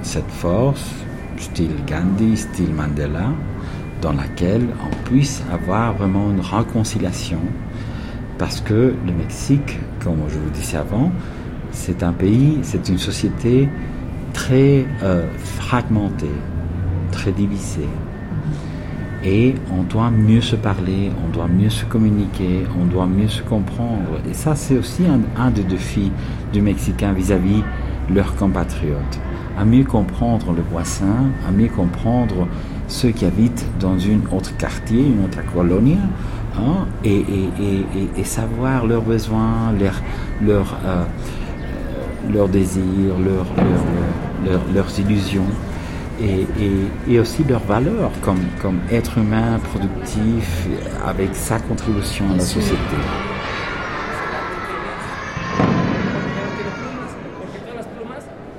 [0.03, 0.93] cette force,
[1.39, 3.31] style Gandhi, style Mandela,
[4.03, 7.41] dans laquelle on puisse avoir vraiment une réconciliation.
[8.45, 11.11] Parce que le Mexique, comme je vous disais avant,
[11.73, 13.71] c'est un pays, c'est une société
[14.35, 16.37] très euh, fragmentée,
[17.11, 17.89] très divisée.
[19.25, 23.41] Et on doit mieux se parler, on doit mieux se communiquer, on doit mieux se
[23.41, 24.21] comprendre.
[24.31, 25.05] Et ça, c'est aussi
[25.39, 26.13] un, des défis
[26.53, 27.63] du Mexicain vis-à-vis
[28.15, 29.21] leurs compatriotes.
[29.59, 32.47] À mieux comprendre le voisin, à mieux comprendre
[32.89, 35.97] ceux qui habitent dans une autre quartier, une autre colonie,
[36.59, 40.01] hein, et, savoir leurs besoins, leurs,
[40.43, 41.05] leurs, euh,
[42.33, 43.47] leurs désirs, leurs,
[44.75, 45.47] leurs illusions
[46.23, 50.67] et, aussi leurs valeurs comme, comme être humain productif
[51.05, 52.97] avec sa contribution à la société.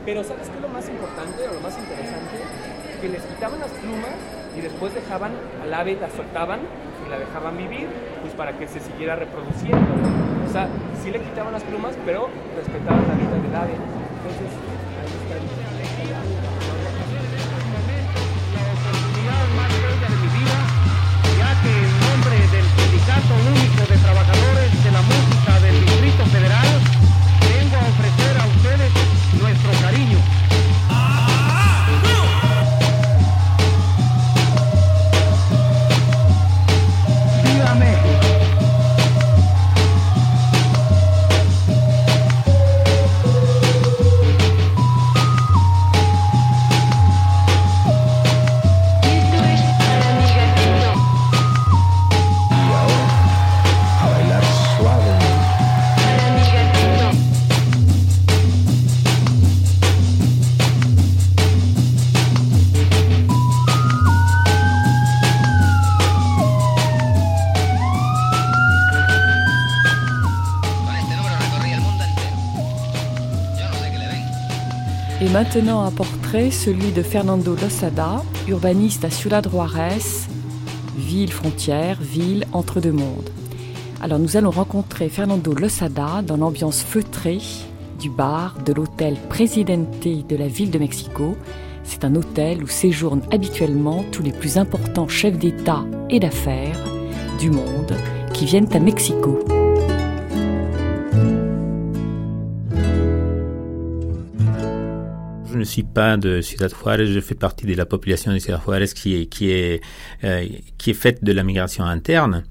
[0.05, 2.37] Pero ¿sabes qué es lo más importante o lo más interesante?
[3.01, 5.31] Que les quitaban las plumas y después dejaban
[5.61, 6.59] al ave, la soltaban
[7.05, 7.87] y la dejaban vivir,
[8.21, 9.85] pues para que se siguiera reproduciendo.
[10.47, 10.67] O sea,
[11.03, 13.73] sí le quitaban las plumas, pero respetaban la vida del ave.
[13.73, 14.51] Entonces,
[15.01, 15.43] ahí
[24.23, 24.34] está.
[75.35, 79.99] Maintenant un portrait, celui de Fernando Losada, urbaniste à Ciudad Juarez,
[80.95, 83.29] ville frontière, ville entre deux mondes.
[83.99, 87.41] Alors nous allons rencontrer Fernando Losada dans l'ambiance feutrée
[87.99, 91.35] du bar de l'hôtel Presidente de la ville de Mexico.
[91.83, 96.81] C'est un hôtel où séjournent habituellement tous les plus importants chefs d'État et d'affaires
[97.39, 97.93] du monde
[98.33, 99.37] qui viennent à Mexico.
[105.65, 109.15] Suis pas de Ciudad Juárez, je fais partie de la population de Ciudad Juárez qui
[109.15, 109.81] est, qui est,
[110.23, 110.47] euh,
[110.77, 112.43] qui est faite de la migration interne.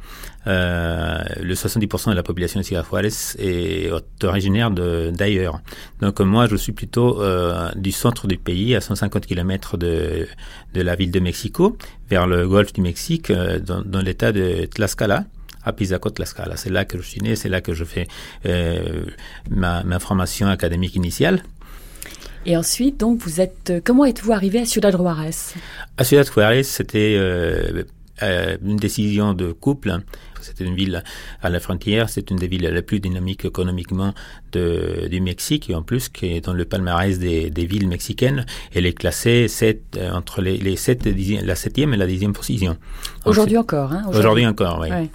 [0.46, 3.08] Euh, le 70% de la population de Ciudad Juárez
[3.38, 3.90] est
[4.22, 5.60] originaire d'ailleurs.
[6.00, 10.26] Donc moi, je suis plutôt euh, du centre du pays, à 150 km de,
[10.74, 11.78] de la ville de Mexico,
[12.10, 15.24] vers le golfe du Mexique, dans, dans l'état de Tlaxcala
[15.66, 16.56] à Pisaco Tlaxcala.
[16.56, 18.06] C'est là que je suis né, c'est là que je fais
[19.48, 21.42] ma, ma formation académique initiale.
[22.46, 23.70] Et ensuite, donc, vous êtes.
[23.70, 25.30] Euh, comment êtes-vous arrivé à Ciudad Juarez?
[25.96, 27.84] À Ciudad Juarez, c'était euh,
[28.22, 29.98] euh, une décision de couple.
[30.42, 31.02] C'était une ville
[31.40, 34.12] à la frontière, c'est une des villes les plus dynamiques économiquement
[34.52, 38.44] de, du Mexique et en plus qui est dans le palmarès des, des villes mexicaines.
[38.74, 41.08] Elle est classée 7, entre les, les 7,
[41.42, 42.76] la septième et la dixième position.
[43.24, 45.08] Aujourd'hui encore, hein Aujourd'hui encore, oui.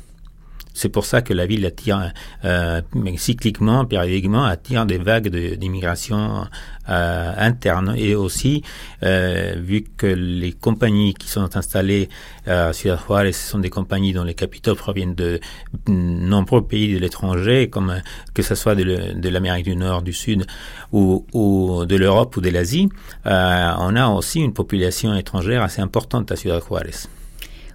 [0.80, 2.13] C'est pour ça que la ville attire
[2.45, 2.80] euh,
[3.17, 6.47] cycliquement, périodiquement, attire des vagues d'immigration
[6.88, 8.63] euh, interne et aussi
[9.03, 12.07] euh, vu que les compagnies qui sont installées
[12.47, 15.41] à Ciudad Juárez sont des compagnies dont les capitaux proviennent de
[15.89, 18.01] nombreux pays de l'étranger, comme
[18.34, 20.47] que ce soit de l'Amérique du Nord, du Sud
[20.93, 22.88] ou, ou de l'Europe ou de l'Asie,
[23.25, 27.09] euh, on a aussi une population étrangère assez importante à Ciudad Juárez.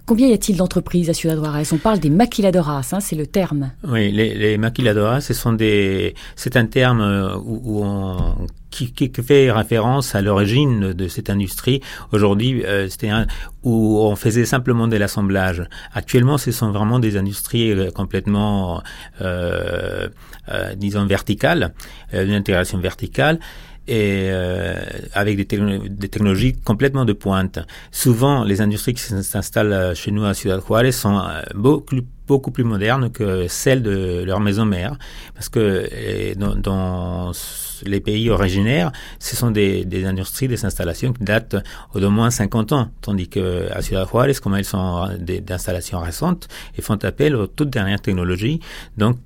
[0.05, 3.71] Combien y a-t-il d'entreprises à Ciudad Juarez On parle des maquiladoras, hein, c'est le terme.
[3.87, 8.45] Oui, les, les maquiladoras, ce sont des, c'est un terme euh, où, on,
[8.75, 11.81] qui, qui, fait référence à l'origine de cette industrie.
[12.11, 13.25] Aujourd'hui, euh, c'était un,
[13.63, 15.63] où on faisait simplement de l'assemblage.
[15.93, 18.83] Actuellement, ce sont vraiment des industries euh, complètement,
[19.21, 20.07] euh,
[20.75, 21.73] disons, verticales,
[22.13, 23.39] une intégration verticale.
[23.87, 24.29] Et
[25.13, 27.59] avec des, technologies complètement de pointe.
[27.91, 31.21] Souvent, les industries qui s'installent chez nous à Ciudad Juárez sont
[31.53, 34.97] beaucoup, beaucoup plus modernes que celles de leur maison mère,
[35.33, 37.31] parce que dans, dans
[37.85, 41.55] les pays originaires, ce sont des, des industries, des installations qui datent
[41.95, 46.47] d'au moins 50 ans, tandis que à Ciudad Juárez, comme elles sont d'installations récentes,
[46.77, 48.59] ils font appel aux toutes dernières technologies.
[48.97, 49.17] Donc,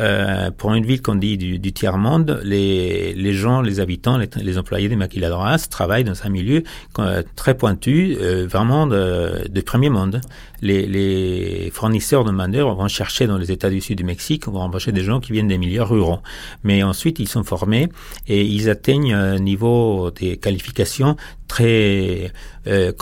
[0.00, 4.96] euh, pour une ville qu'on dit du, tiers-monde, les, gens, les habitants, les, employés des
[4.96, 6.62] maquiladoras travaillent dans un milieu
[6.98, 10.20] euh, très pointu, euh, vraiment de, premier monde.
[10.62, 14.60] Les, les fournisseurs de main vont chercher dans les États du Sud du Mexique, vont
[14.60, 16.20] embaucher des gens qui viennent des milieux ruraux.
[16.64, 17.77] Mais ensuite, ils sont formés
[18.26, 21.16] et ils atteignent un niveau des qualifications
[21.46, 22.32] très
[22.66, 22.92] euh.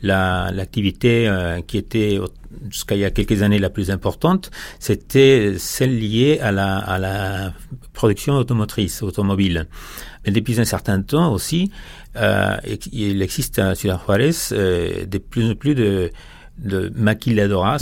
[0.00, 2.20] L'activité euh, qui était
[2.70, 7.52] jusqu'à il y a quelques années la plus importante, c'était celle liée à la,
[7.92, 9.66] production automotrice, automobile.
[10.24, 11.70] Mais depuis un certain temps aussi,
[12.16, 12.56] euh,
[12.92, 16.10] il existe à Ciudad Juárez euh, de plus en plus de,
[16.58, 16.92] de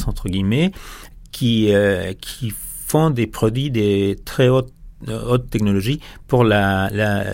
[0.06, 0.72] entre guillemets,
[1.32, 2.52] qui, euh, qui
[2.86, 4.72] font des produits de très haute
[5.08, 7.24] haute technologie pour la, la,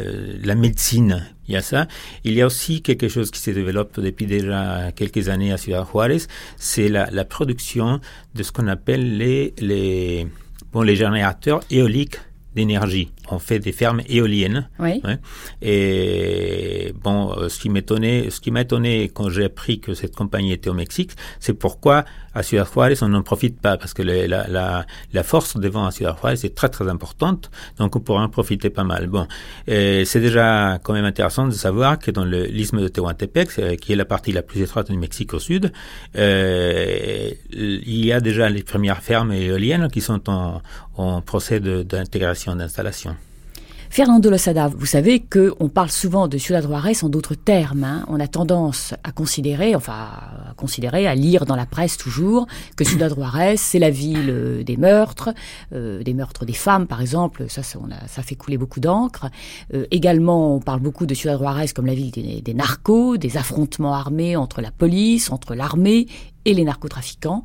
[0.43, 1.27] la, médecine.
[1.49, 1.87] Il y a ça.
[2.25, 5.87] Il y a aussi quelque chose qui se développe depuis déjà quelques années à Ciudad
[5.91, 6.23] Juárez,
[6.57, 8.01] c'est la, la, production
[8.35, 10.27] de ce qu'on appelle les, les,
[10.73, 12.17] bon, les générateurs éoliques
[12.55, 13.11] d'énergie.
[13.35, 14.69] On fait des fermes éoliennes.
[14.79, 15.03] Oui.
[15.63, 20.15] Et bon, euh, ce qui m'étonnait, ce qui m'a étonné quand j'ai appris que cette
[20.15, 22.05] compagnie était au Mexique, c'est pourquoi
[22.35, 25.91] à Ciudad Juárez on n'en profite pas parce que la, la, la force devant à
[25.91, 29.07] Ciudad Juárez est très très importante, donc on pourrait en profiter pas mal.
[29.07, 29.27] Bon,
[29.67, 33.97] c'est déjà quand même intéressant de savoir que dans l'isthme de Tehuantepec, euh, qui est
[33.97, 35.73] la partie la plus étroite du Mexique au sud,
[36.17, 40.63] euh, il y a déjà les premières fermes éoliennes qui sont en,
[40.97, 43.17] en procès d'intégration d'installation.
[43.93, 47.85] Fernando Losada, vous savez qu'on parle souvent de Ciudad Juarez en d'autres termes.
[47.85, 48.07] Hein.
[48.09, 52.85] On a tendance à considérer, enfin à considérer, à lire dans la presse toujours, que
[52.85, 55.35] Ciudad Juarez, c'est la ville euh, des meurtres,
[55.75, 59.27] euh, des meurtres des femmes par exemple, ça, ça, fait couler beaucoup d'encre.
[59.75, 63.93] Euh, également, on parle beaucoup de Ciudad Juarez comme la ville des, narcos, des affrontements
[63.93, 66.07] armés entre la police, entre l'armée
[66.47, 67.43] et les narcotrafiquants.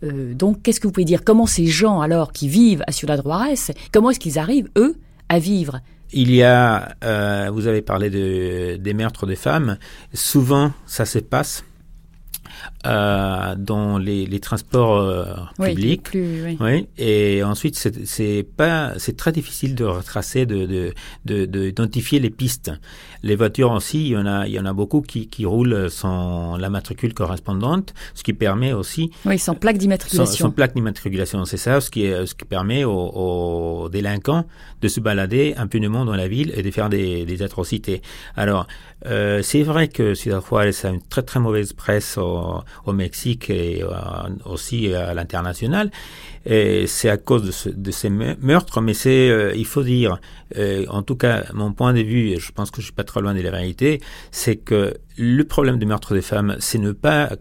[0.00, 1.24] Donc, qu'est-ce que vous pouvez dire?
[1.24, 3.56] Comment ces gens, alors, qui vivent à Ciudad Juarez,
[3.92, 4.94] comment est-ce qu'ils arrivent, eux,
[5.28, 5.80] à vivre
[6.12, 9.78] il y a, euh, vous avez parlé de, des meurtres des femmes.
[10.14, 11.64] Souvent, ça se passe
[12.86, 16.04] euh, dans les, les transports euh, publics.
[16.04, 16.56] Plus, oui.
[16.60, 16.88] oui.
[16.96, 22.72] Et ensuite, c'est pas, c'est très difficile de retracer, de d'identifier de, de, les pistes.
[23.22, 25.90] Les voitures aussi, il y en a, il y en a beaucoup qui, qui roulent
[25.90, 29.10] sans la matricule correspondante, ce qui permet aussi.
[29.24, 30.26] Oui, sans plaque d'immatriculation.
[30.26, 34.44] Sans, sans, plaque d'immatriculation, c'est ça, ce qui, est, ce qui permet aux, aux, délinquants
[34.80, 38.02] de se balader impunément dans la ville et de faire des, des atrocités.
[38.36, 38.66] Alors,
[39.06, 43.50] euh, c'est vrai que Ciudad Juárez a une très très mauvaise presse au, au Mexique
[43.50, 43.88] et euh,
[44.44, 45.90] aussi à l'international.
[46.50, 50.18] Et c'est à cause de, ce, de, ces meurtres, mais c'est, euh, il faut dire,
[50.56, 53.04] euh, en tout cas, mon point de vue, et je pense que je suis pas
[53.04, 56.92] trop loin de la vérité, c'est que le problème du meurtre des femmes, c'est ne
[56.92, 57.32] pas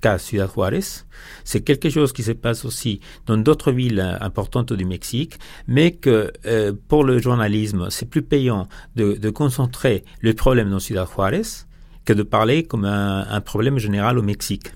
[0.00, 1.04] qu'à Ciudad Juárez,
[1.44, 6.32] c'est quelque chose qui se passe aussi dans d'autres villes importantes du Mexique, mais que
[6.46, 8.66] euh, pour le journalisme, c'est plus payant
[8.96, 11.64] de, de concentrer le problème dans Ciudad Juárez
[12.04, 14.72] que de parler comme un, un, problème général au Mexique.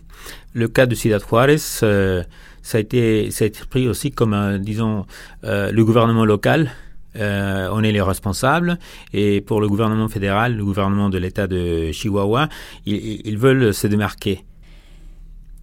[0.53, 2.23] Le cas de Ciudad Juárez, euh,
[2.63, 5.07] ça, a été, ça a été pris aussi comme, disons,
[5.45, 6.71] euh, le gouvernement local.
[7.17, 8.79] Euh, on est les responsables
[9.13, 12.49] et pour le gouvernement fédéral, le gouvernement de l'État de Chihuahua,
[12.87, 14.45] ils, ils veulent se démarquer.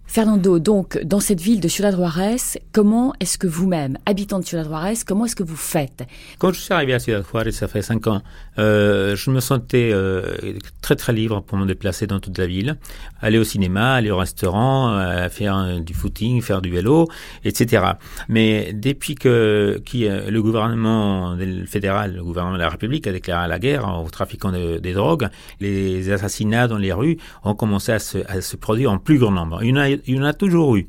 [0.08, 2.36] Fernando, donc, dans cette ville de Ciudad Juarez,
[2.72, 6.02] comment est-ce que vous-même, habitant de Ciudad Juarez, comment est-ce que vous faites?
[6.38, 8.22] Quand je suis arrivé à Ciudad Juarez, ça fait cinq ans,
[8.58, 10.36] euh, je me sentais euh,
[10.82, 12.76] très très libre pour me déplacer dans toute la ville,
[13.20, 17.08] aller au cinéma, aller au restaurant, euh, faire du footing, faire du vélo,
[17.44, 17.84] etc.
[18.28, 21.36] Mais depuis que qui, le gouvernement
[21.66, 25.28] fédéral, le gouvernement de la République a déclaré la guerre aux trafiquants de, des drogues,
[25.60, 29.32] les assassinats dans les rues ont commencé à se, à se produire en plus grand
[29.32, 29.62] nombre.
[29.62, 30.88] Une il y en a toujours eu.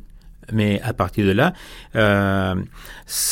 [0.52, 1.54] Mais à partir de là,
[1.96, 2.56] euh,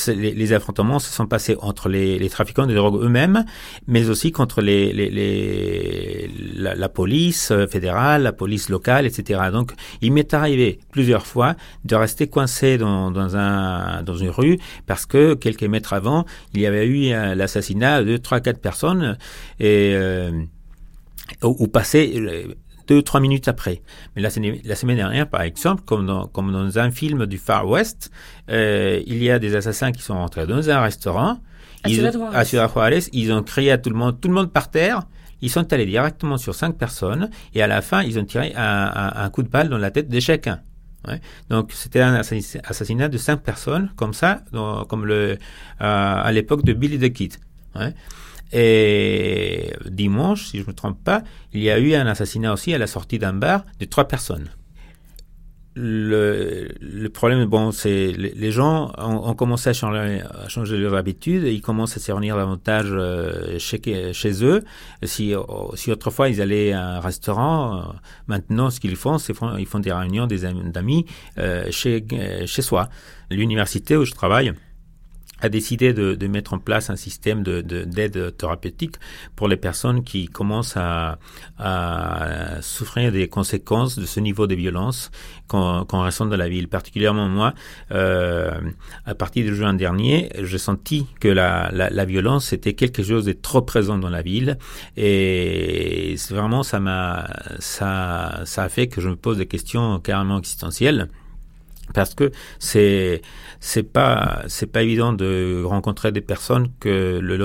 [0.08, 3.46] les, affrontements se sont passés entre les, trafiquants de drogue eux-mêmes,
[3.88, 9.42] mais aussi contre les, les la, la, police fédérale, la police locale, etc.
[9.52, 11.56] Donc, il m'est arrivé plusieurs fois
[11.86, 16.62] de rester coincé dans, dans, un, dans une rue parce que quelques mètres avant, il
[16.62, 19.18] y avait eu l'assassinat de trois, quatre personnes
[19.60, 20.32] et euh,
[21.44, 22.48] ou, passer
[22.88, 23.82] deux ou trois minutes après.
[24.16, 24.30] Mais la,
[24.64, 28.12] la semaine dernière, par exemple, comme dans, comme dans un film du Far West,
[28.50, 31.40] euh, il y a des assassins qui sont rentrés dans un restaurant.
[31.84, 32.36] À ils, Ciudad Juárez.
[32.36, 35.04] à Ciudad Juárez, ils ont crié à tout le monde, tout le monde par terre.
[35.42, 38.92] Ils sont allés directement sur cinq personnes et à la fin, ils ont tiré un,
[38.96, 40.62] un, un coup de balle dans la tête de chacun.
[41.08, 41.22] Ouais.
[41.50, 45.38] Donc c'était un assassinat de cinq personnes comme ça, dans, comme le euh,
[45.80, 47.36] à l'époque de Billy the Kid.
[47.76, 47.94] Ouais.
[48.54, 51.24] Et dimanche, si je ne me trompe pas,
[51.54, 54.50] il y a eu un assassinat aussi à la sortie d'un bar de trois personnes.
[55.80, 60.96] Le, le problème, bon, c'est les gens ont, ont commencé à changer, à changer, leurs
[60.96, 63.80] habitudes, ils commencent à se réunir davantage euh, chez,
[64.12, 64.64] chez eux.
[65.04, 65.36] Si,
[65.76, 67.82] si autrefois ils allaient à un restaurant, euh,
[68.26, 71.06] maintenant ce qu'ils font, c'est ils font des réunions des d'amis
[71.38, 72.04] euh, chez,
[72.48, 72.90] chez soi.
[73.30, 74.54] L'université où je travaille,
[75.40, 78.96] a décidé de, de, mettre en place un système d'aide de, thérapeutique
[79.36, 81.20] pour les personnes qui commencent à,
[81.58, 85.12] à, souffrir des conséquences de ce niveau de violence
[85.48, 86.68] qu'on qu ressent dans la ville.
[86.68, 87.54] Particulièrement moi,
[87.92, 88.52] euh,
[89.06, 93.26] à partir de juin dernier, j'ai senti que la, la, la violence était quelque chose
[93.26, 94.58] de trop présent dans la ville
[94.96, 97.28] et vraiment ça m'a
[97.60, 101.10] ça ça a fait que je me pose des questions carrément existentielles
[101.94, 103.22] parce que c'est
[103.60, 107.38] c'est pas c'est pas évident de rencontrer des personnes que le,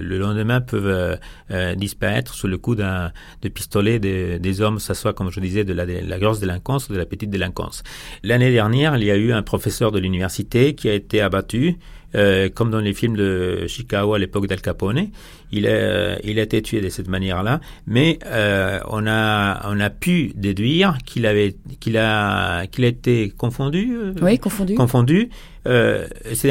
[0.00, 1.18] le lendemain peuvent
[1.50, 5.40] euh, disparaître sous le coup d'un de pistolet des, des hommes, ça soit comme je
[5.40, 7.82] disais de la, de la grosse délinquance ou de la petite délinquance.
[8.22, 11.76] L'année dernière, il y a eu un professeur de l'université qui a été abattu.
[12.14, 15.08] Euh, comme dans les films de Chicago à l'époque d'Al Capone,
[15.52, 19.90] il a, il a été tué de cette manière-là, mais euh, on a on a
[19.90, 23.96] pu déduire qu'il avait qu'il a qu'il a été confondu.
[23.96, 24.74] Euh, oui, confondu.
[24.74, 25.30] Confondu.
[25.66, 26.50] Euh, c'est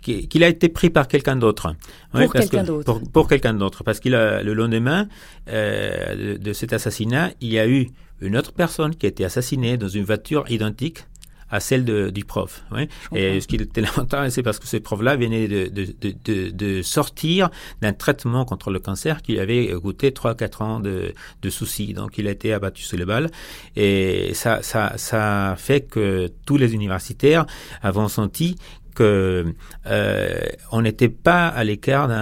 [0.00, 1.74] qu'il a été pris par quelqu'un d'autre.
[2.12, 2.84] Pour Oui, quelqu'un d'autre.
[2.84, 5.08] Pour, pour quelqu'un d'autre, parce qu'il a le lendemain
[5.48, 7.88] de, de cet assassinat, il y a eu
[8.20, 11.04] une autre personne qui a été assassinée dans une voiture identique
[11.50, 12.64] à celle de, du prof.
[13.14, 16.82] Et ce qui était lamentable, c'est parce que ce prof-là venait de, de, de, de
[16.82, 21.94] sortir d'un traitement contre le cancer qui avait goûté 3-4 ans de, de soucis.
[21.94, 23.30] Donc il a été abattu sous les balles.
[23.76, 27.46] Et ça, ça, ça fait que tous les universitaires
[27.82, 28.56] avaient senti
[28.94, 29.44] que
[29.86, 30.38] euh,
[30.72, 32.16] on n'était pas à l'écart de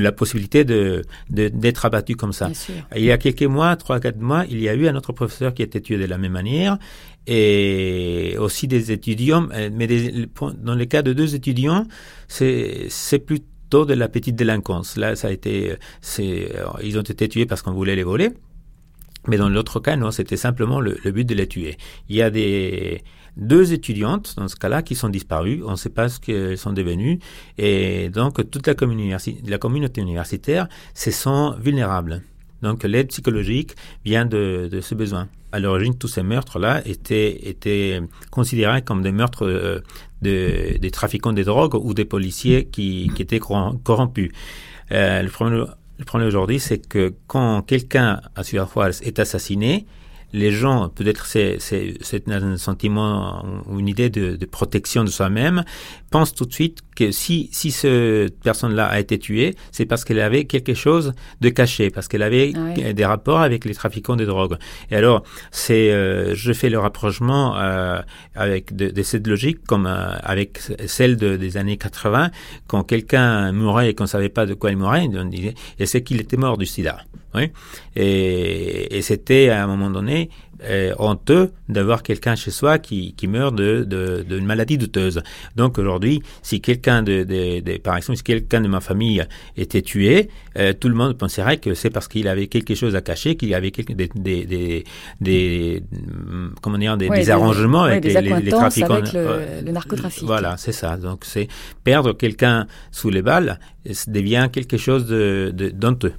[0.00, 2.50] la possibilité de d'être abattu comme ça.
[2.96, 5.54] Il y a quelques mois, trois quatre mois, il y a eu un autre professeur
[5.54, 6.78] qui a été tué de la même manière
[7.26, 10.26] et aussi des étudiants, mais des,
[10.62, 11.86] dans le cas de deux étudiants,
[12.26, 14.96] c'est c'est plutôt de la petite délinquance.
[14.96, 15.74] Là, ça a été,
[16.18, 18.30] ils ont été tués parce qu'on voulait les voler.
[19.26, 21.76] Mais dans l'autre cas, non, c'était simplement le, le, but de les tuer.
[22.08, 23.02] Il y a des
[23.38, 25.62] deux étudiantes, dans ce cas-là, qui sont disparues.
[25.64, 27.20] On ne sait pas ce qu'elles sont devenues.
[27.56, 32.22] Et donc, toute la, communauté universitaire se sent vulnérable.
[32.62, 33.74] Donc, l'aide psychologique
[34.04, 35.28] vient de, ce besoin.
[35.52, 39.80] À l'origine, tous ces meurtres-là étaient, considérés comme des meurtres euh,
[40.20, 44.32] de, des trafiquants de drogue ou des policiers qui, étaient corrompus.
[44.90, 48.68] Euh, le problème, aujourd'hui, c'est que quand quelqu'un à Ciudad
[49.02, 49.86] est assassiné,
[50.32, 51.58] les gens, peut-être c'est,
[52.28, 55.64] un sentiment ou une idée de, de protection de soi-même,
[56.10, 60.20] pensent tout de suite que si, si cette personne-là a été tuée, c'est parce qu'elle
[60.20, 62.94] avait quelque chose de caché, parce qu'elle avait ah oui.
[62.94, 64.56] des rapports avec les trafiquants de drogue.
[64.90, 68.00] Et alors, c'est, euh, je fais le rapprochement euh,
[68.34, 72.30] avec de, de, cette logique comme euh, avec celle de, des années 80,
[72.66, 76.02] quand quelqu'un mourait et qu'on savait pas de quoi il mourait, on disait, et c'est
[76.02, 76.98] qu'il était mort du sida.
[77.34, 77.50] Oui.
[77.94, 80.30] Et, et c'était à un moment donné
[80.64, 85.22] euh, honteux d'avoir quelqu'un chez soi qui, qui meurt de, de, d'une maladie douteuse.
[85.54, 89.24] Donc aujourd'hui, si quelqu'un de, de, de, par exemple, si quelqu'un de ma famille
[89.56, 93.02] était tué, euh, tout le monde penserait que c'est parce qu'il avait quelque chose à
[93.02, 94.84] cacher, qu'il avait quelque, des, des, des,
[95.20, 95.82] des
[96.62, 98.94] comment dire, des, ouais, des arrangements ouais, avec des les, les, trafiquants.
[98.94, 100.24] Avec le, le narcotrafic.
[100.24, 100.96] Voilà, c'est ça.
[100.96, 101.46] Donc c'est
[101.84, 103.60] perdre quelqu'un sous les balles,
[104.06, 106.14] devient quelque chose de, de d'honteux.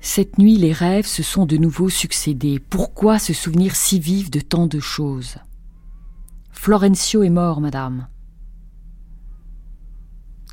[0.00, 2.60] Cette nuit, les rêves se sont de nouveau succédés.
[2.60, 5.38] Pourquoi se souvenir si vif de tant de choses?
[6.52, 8.06] Florencio est mort, madame.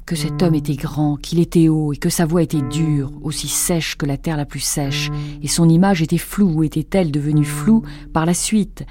[0.08, 3.48] Que cet homme était grand, qu'il était haut, et que sa voix était dure, aussi
[3.48, 5.12] sèche que la terre la plus sèche,
[5.44, 8.84] et son image était floue, ou était-elle devenue floue par la suite?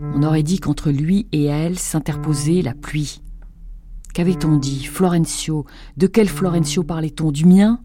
[0.00, 3.20] On aurait dit qu'entre lui et elle s'interposait la pluie.
[4.14, 5.64] Qu'avait-on dit Florencio?
[5.96, 7.30] De quel Florencio parlait-on?
[7.30, 7.80] Du mien?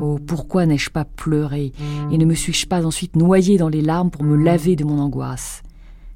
[0.00, 1.72] Oh, pourquoi n'ai-je pas pleuré
[2.10, 4.98] et ne me suis-je pas ensuite noyé dans les larmes pour me laver de mon
[4.98, 5.62] angoisse?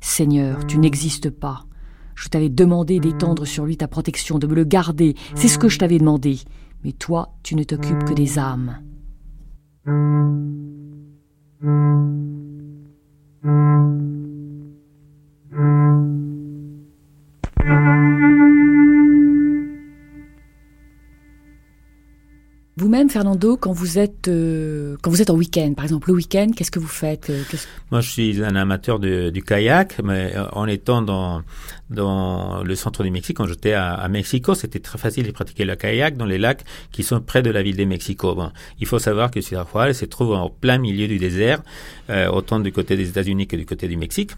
[0.01, 1.67] Seigneur, tu n'existes pas.
[2.15, 5.69] Je t'avais demandé d'étendre sur lui ta protection, de me le garder, c'est ce que
[5.69, 6.39] je t'avais demandé.
[6.85, 8.79] mais toi, tu ne t'occupes que des âmes.
[22.83, 26.49] Vous-même, Fernando, quand vous êtes euh, quand vous êtes en week-end, par exemple le week-end,
[26.51, 27.41] qu'est-ce que vous faites euh,
[27.93, 31.43] Moi, je suis un amateur du kayak, mais euh, en étant dans
[31.91, 35.77] dans le centre du Mexique, quand j'étais à, Mexico, c'était très facile de pratiquer le
[35.77, 38.37] kayak dans les lacs qui sont près de la ville de Mexico.
[38.81, 41.63] Il faut savoir que Ciudad Juárez se trouve en plein milieu du désert,
[42.33, 44.33] autant du côté des États-Unis que du côté du Mexique.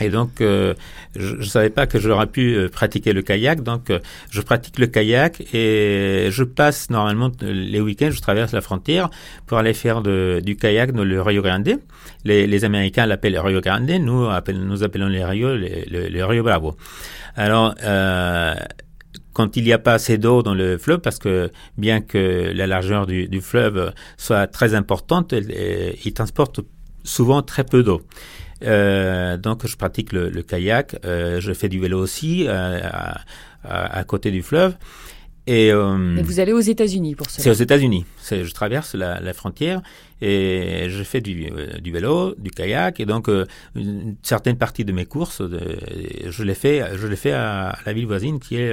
[0.00, 0.74] Et donc, euh,
[1.14, 3.62] je ne savais pas que j'aurais pu euh, pratiquer le kayak.
[3.62, 3.98] Donc, euh,
[4.30, 9.10] je pratique le kayak et je passe normalement les week-ends, je traverse la frontière
[9.46, 11.78] pour aller faire de, du kayak dans le Rio Grande.
[12.24, 16.42] Les, les Américains l'appellent le Rio Grande, nous, appelons, nous appelons le Rio le, Rio
[16.42, 16.76] Bravo.
[17.36, 17.74] Alors,
[19.32, 22.66] quand il n'y a pas assez d'eau dans le fleuve, parce que bien que la
[22.66, 25.34] largeur du, du fleuve soit très importante,
[26.04, 26.60] il transporte
[27.04, 28.02] souvent très peu d'eau.
[28.62, 33.20] Euh, donc je pratique le, le kayak, euh, je fais du vélo aussi euh, à,
[33.64, 34.74] à, côté du fleuve.
[35.46, 38.04] Et, euh, Mais vous allez aux États-Unis pour ça C'est aux États-Unis.
[38.30, 39.82] Je traverse la, la, frontière
[40.20, 44.84] et je fais du, euh, du vélo, du kayak, et donc euh, une certaine partie
[44.84, 48.72] de mes courses, je les fais, je les fais à, la ville voisine qui est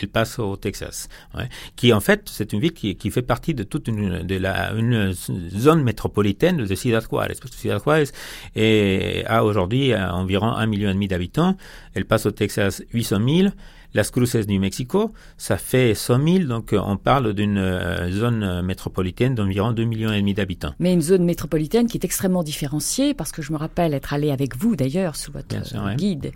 [0.00, 3.54] El Paso, au Texas, ouais, qui en fait c'est une ville qui, qui fait partie
[3.54, 7.34] de toute une de la une zone métropolitaine de Ciudad Juárez.
[7.40, 8.10] Parce que Ciudad Juárez
[8.54, 11.56] est, a aujourd'hui environ un million et demi d'habitants,
[11.94, 13.48] El Paso, Texas, 800 000.
[13.96, 18.60] Las Cruces du Mexico, ça fait 100 000, donc euh, on parle d'une euh, zone
[18.62, 20.74] métropolitaine d'environ 2 millions et demi d'habitants.
[20.86, 24.30] Mais une zone métropolitaine qui est extrêmement différenciée, parce que je me rappelle être allé
[24.30, 26.30] avec vous d'ailleurs sous votre guide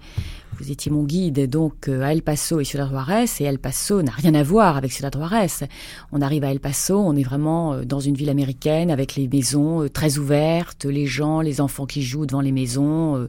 [0.61, 4.03] vous étiez mon guide donc euh, à El Paso et Ciudad Juarez, et El Paso
[4.03, 5.67] n'a rien à voir avec Ciudad Juarez.
[6.13, 9.27] On arrive à El Paso, on est vraiment euh, dans une ville américaine avec les
[9.27, 13.27] maisons euh, très ouvertes, les gens, les enfants qui jouent devant les maisons,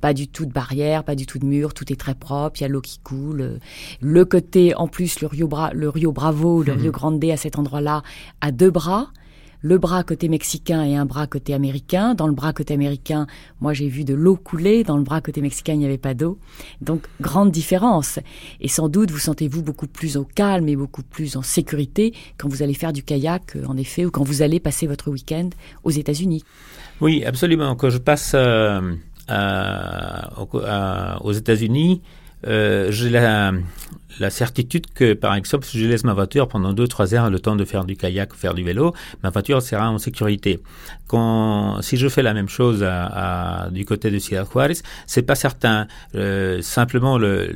[0.00, 2.62] pas du tout de barrières, pas du tout de murs, tout est très propre, il
[2.62, 3.60] y a l'eau qui coule.
[4.00, 8.02] Le côté, en plus, le Rio, le Rio Bravo, le Rio Grande à cet endroit-là,
[8.40, 9.10] a deux bras
[9.64, 12.14] le bras côté mexicain et un bras côté américain.
[12.14, 13.26] Dans le bras côté américain,
[13.62, 14.84] moi j'ai vu de l'eau couler.
[14.84, 16.38] Dans le bras côté mexicain, il n'y avait pas d'eau.
[16.82, 18.18] Donc grande différence.
[18.60, 22.46] Et sans doute vous sentez-vous beaucoup plus au calme et beaucoup plus en sécurité quand
[22.46, 25.48] vous allez faire du kayak, euh, en effet, ou quand vous allez passer votre week-end
[25.82, 26.44] aux États-Unis.
[27.00, 27.74] Oui, absolument.
[27.74, 28.82] Quand je passe euh,
[31.22, 32.02] aux États-Unis,
[32.46, 33.52] euh, j'ai la,
[34.20, 37.40] la certitude que, par exemple, si je laisse ma voiture pendant deux, trois heures le
[37.40, 40.60] temps de faire du kayak ou faire du vélo, ma voiture sera en sécurité.
[41.06, 45.34] Quand, si je fais la même chose à, du côté de Ciudad Juárez, c'est pas
[45.34, 45.86] certain.
[46.14, 47.50] Euh, simplement, le,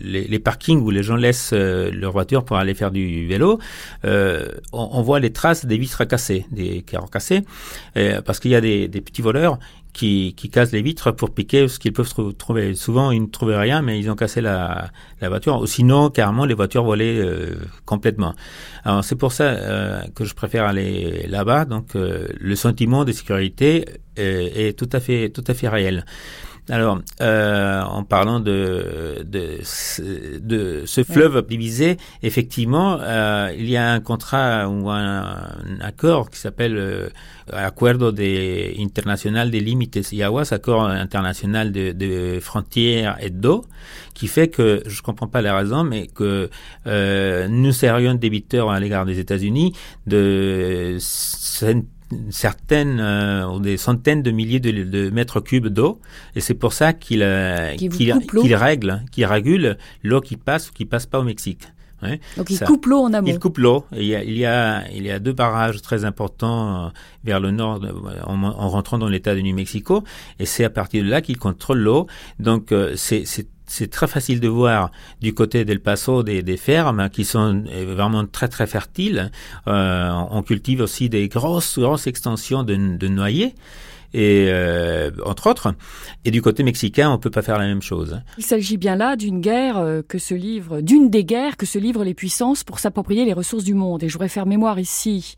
[0.00, 3.58] les, parkings où les gens laissent euh, leur voiture pour aller faire du vélo,
[4.04, 7.42] euh, on, voit les traces des vitres cassées, des carreaux cassés,
[8.24, 9.58] parce qu'il y a des, des petits voleurs
[9.96, 12.74] qui, qui cassent les vitres pour piquer ce qu'ils peuvent trouver.
[12.74, 14.90] Souvent, ils ne trouvaient rien, mais ils ont cassé la,
[15.22, 15.66] la voiture.
[15.66, 17.54] Sinon, carrément, les voitures volaient euh,
[17.86, 18.34] complètement.
[18.84, 21.64] Alors, c'est pour ça euh, que je préfère aller là-bas.
[21.64, 23.86] Donc, euh, le sentiment de sécurité
[24.18, 26.04] est tout à fait, tout à fait réel.
[26.68, 29.60] Alors, euh, en parlant de, de,
[30.40, 35.48] de ce fleuve divisé, effectivement, euh, il y a un contrat ou un,
[35.80, 37.08] accord qui s'appelle euh,
[37.52, 43.64] Acuerdo de International de Limites y Aguas, accord international de, de frontières et d'eau,
[44.14, 46.50] qui fait que, je comprends pas la raison, mais que
[46.88, 49.72] euh, nous serions débiteurs à l'égard des États-Unis
[50.08, 50.96] de
[52.30, 56.00] certaines euh, ou des centaines de milliers de, mètres cubes d'eau
[56.34, 60.84] et c'est pour ça qu'il euh, qu'il règle qu'il régule l'eau qui passe ou qui
[60.84, 61.62] passe pas au Mexique.
[62.36, 63.26] Donc il coupe l'eau en amont.
[63.26, 63.84] Il coupe l'eau.
[63.92, 66.88] Il, il, y a il y a deux barrages très importants euh,
[67.24, 67.80] vers le nord
[68.24, 70.04] en, en, rentrant dans l'État de New Mexico
[70.38, 72.06] et c'est à partir de là qu'il contrôle l'eau.
[72.38, 73.24] Donc c'est
[73.66, 74.90] c'est très facile de voir
[75.20, 79.30] du côté d'El Paso des, des, fermes qui sont euh, vraiment très très fertiles.
[79.66, 83.54] Euh, on cultive aussi des grosses grosses extensions de, de noyers.
[84.16, 85.74] Et euh, entre autres,
[86.24, 88.18] et du côté mexicain, on peut pas faire la même chose.
[88.38, 91.78] Il s'agit bien là d'une guerre euh, que se livre, d'une des guerres que se
[91.78, 94.02] livrent les puissances pour s'approprier les ressources du monde.
[94.02, 95.36] Et je voudrais faire mémoire ici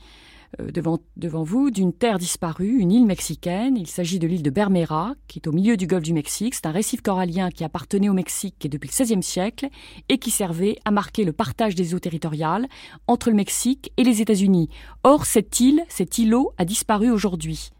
[0.60, 3.76] euh, devant, devant vous d'une terre disparue, une île mexicaine.
[3.76, 6.54] Il s'agit de l'île de Bermera, qui est au milieu du golfe du Mexique.
[6.54, 9.66] C'est un récif corallien qui appartenait au Mexique depuis le XVIe siècle
[10.08, 12.68] et qui servait à marquer le partage des eaux territoriales
[13.08, 14.68] entre le Mexique et les États-Unis.
[15.02, 17.72] Or, cette île, cet îlot a disparu aujourd'hui.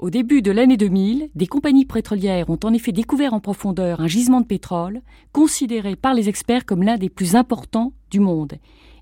[0.00, 4.08] Au début de l'année 2000, des compagnies pétrolières ont en effet découvert en profondeur un
[4.08, 5.02] gisement de pétrole,
[5.32, 8.54] considéré par les experts comme l'un des plus importants du monde.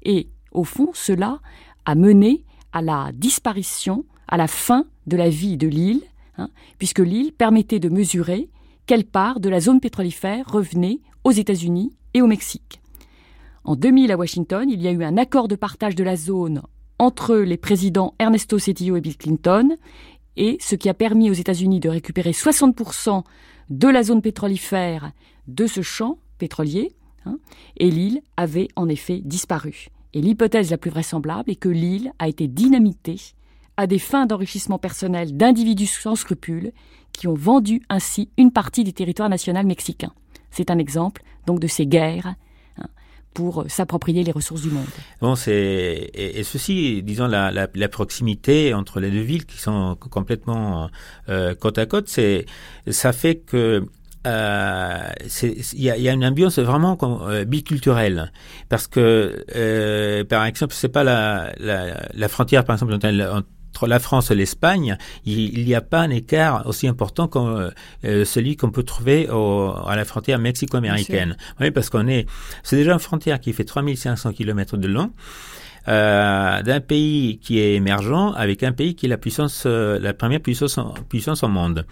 [0.02, 1.40] Et au fond, cela
[1.86, 6.02] a mené à la disparition, à la fin de la vie de l'île,
[6.36, 8.50] hein, puisque l'île permettait de mesurer
[8.84, 12.82] quelle part de la zone pétrolifère revenait aux États-Unis et au Mexique.
[13.64, 16.62] En 2000 à Washington, il y a eu un accord de partage de la zone
[17.02, 19.76] entre les présidents Ernesto Cedillo et Bill Clinton,
[20.36, 23.22] et ce qui a permis aux États-Unis de récupérer 60%
[23.70, 25.12] de la zone pétrolifère
[25.48, 26.92] de ce champ pétrolier,
[27.26, 27.38] hein,
[27.76, 29.88] et l'île avait en effet disparu.
[30.14, 33.20] Et l'hypothèse la plus vraisemblable est que l'île a été dynamitée
[33.76, 36.72] à des fins d'enrichissement personnel d'individus sans scrupules
[37.12, 40.12] qui ont vendu ainsi une partie du territoire national mexicain.
[40.50, 42.34] C'est un exemple donc de ces guerres
[43.34, 44.86] pour s'approprier les ressources du monde.
[45.20, 50.88] Bon, c'est et, ceci, disons la, proximité entre les deux villes qui sont complètement
[51.28, 52.46] euh, côte à côte, c'est
[52.88, 53.84] ça fait que
[54.26, 55.08] euh,
[55.42, 58.30] il y, a, une ambiance vraiment euh, biculturelle
[58.68, 63.42] parce que par exemple c'est pas la, la, la, frontière par exemple entre
[63.86, 67.70] la France et l'Espagne, il n'y a pas un écart aussi important que
[68.04, 71.36] euh, celui qu'on peut trouver au, à la frontière mexico-américaine.
[71.60, 72.26] Oui, parce qu'on est,
[72.62, 75.12] c'est déjà une frontière qui fait 3500 km de long.
[75.88, 80.40] Euh, d'un pays qui est émergent avec un pays qui est la puissance, la première
[80.40, 80.78] puissance,
[81.08, 81.84] puissance au monde.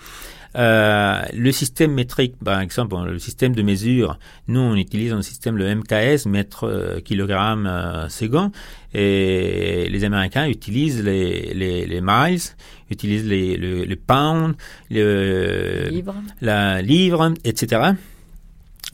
[0.57, 4.19] Euh, le système métrique, par exemple, le système de mesure,
[4.49, 8.51] nous on utilise un système le MKS, mètre euh, kilogramme euh, second,
[8.93, 12.41] et les Américains utilisent les, les, les miles,
[12.91, 14.55] utilisent les, le, le pound,
[14.91, 16.15] le livre.
[16.41, 17.93] la livre, etc.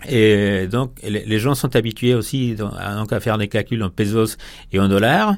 [0.06, 2.74] Et donc, les gens sont habitués aussi donc,
[3.12, 4.36] à faire des calculs en pesos
[4.72, 5.36] et en dollars.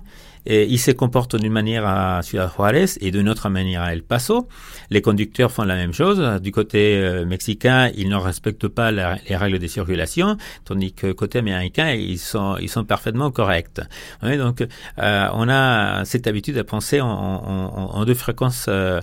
[0.51, 4.03] Et ils se comportent d'une manière à Ciudad Juárez et d'une autre manière à El
[4.03, 4.49] Paso.
[4.89, 6.41] Les conducteurs font la même chose.
[6.41, 11.39] Du côté euh, mexicain, ils ne respectent pas les règles de circulation, tandis que côté
[11.41, 13.81] américain, ils sont, ils sont parfaitement corrects.
[14.23, 14.67] donc,
[14.99, 19.01] euh, on a cette habitude de penser en, en, en deux fréquences euh,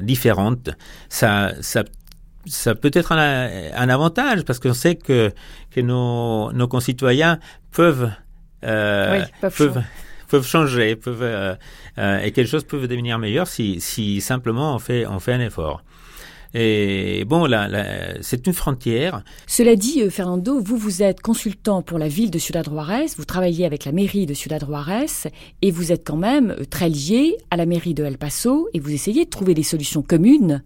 [0.00, 0.70] différentes.
[1.08, 1.82] Ça, ça
[2.46, 5.32] ça peut être un, un avantage parce qu'on sait que,
[5.70, 7.38] que nos, nos concitoyens
[7.70, 8.10] peuvent,
[8.64, 9.82] euh, peuvent, peuvent,
[10.42, 11.54] changer, peuvent, euh,
[11.98, 15.40] euh, et quelque chose peut devenir meilleur si, si simplement on fait, on fait un
[15.40, 15.82] effort.
[16.52, 17.68] Et bon, là,
[18.22, 19.22] c'est une frontière.
[19.46, 23.24] Cela dit, euh, Fernando, vous, vous êtes consultant pour la ville de Ciudad Juarez, vous
[23.24, 25.30] travaillez avec la mairie de Ciudad Juarez,
[25.62, 28.92] et vous êtes quand même très lié à la mairie de El Paso, et vous
[28.92, 30.62] essayez de trouver des solutions communes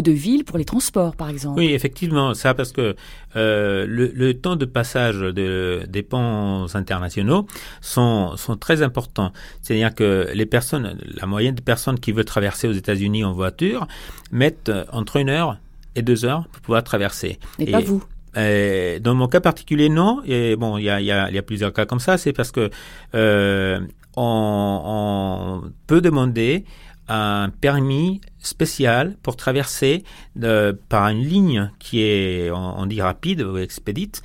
[0.00, 1.58] de ville pour les transports, par exemple.
[1.58, 2.96] Oui, effectivement, ça parce que
[3.36, 7.46] euh, le, temps de passage de, des ponts internationaux
[7.80, 9.32] sont, sont très importants.
[9.60, 13.86] C'est-à-dire que les personnes, la moyenne de personnes qui veulent traverser aux États-Unis en voiture
[14.30, 15.58] mettent entre une heure
[15.94, 17.38] et deux heures pour pouvoir traverser.
[17.58, 18.02] Et, pas vous
[18.36, 20.22] euh, dans mon cas particulier, non.
[20.24, 22.16] Et bon, il y a, y, a, y a, plusieurs cas comme ça.
[22.16, 22.70] C'est parce que
[23.14, 23.80] euh,
[24.16, 26.64] on, on, peut demander
[27.12, 30.04] un permis spécial pour traverser
[30.36, 34.22] de, par une ligne qui est, on, dit rapide ou expédite.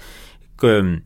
[0.57, 0.99] Que,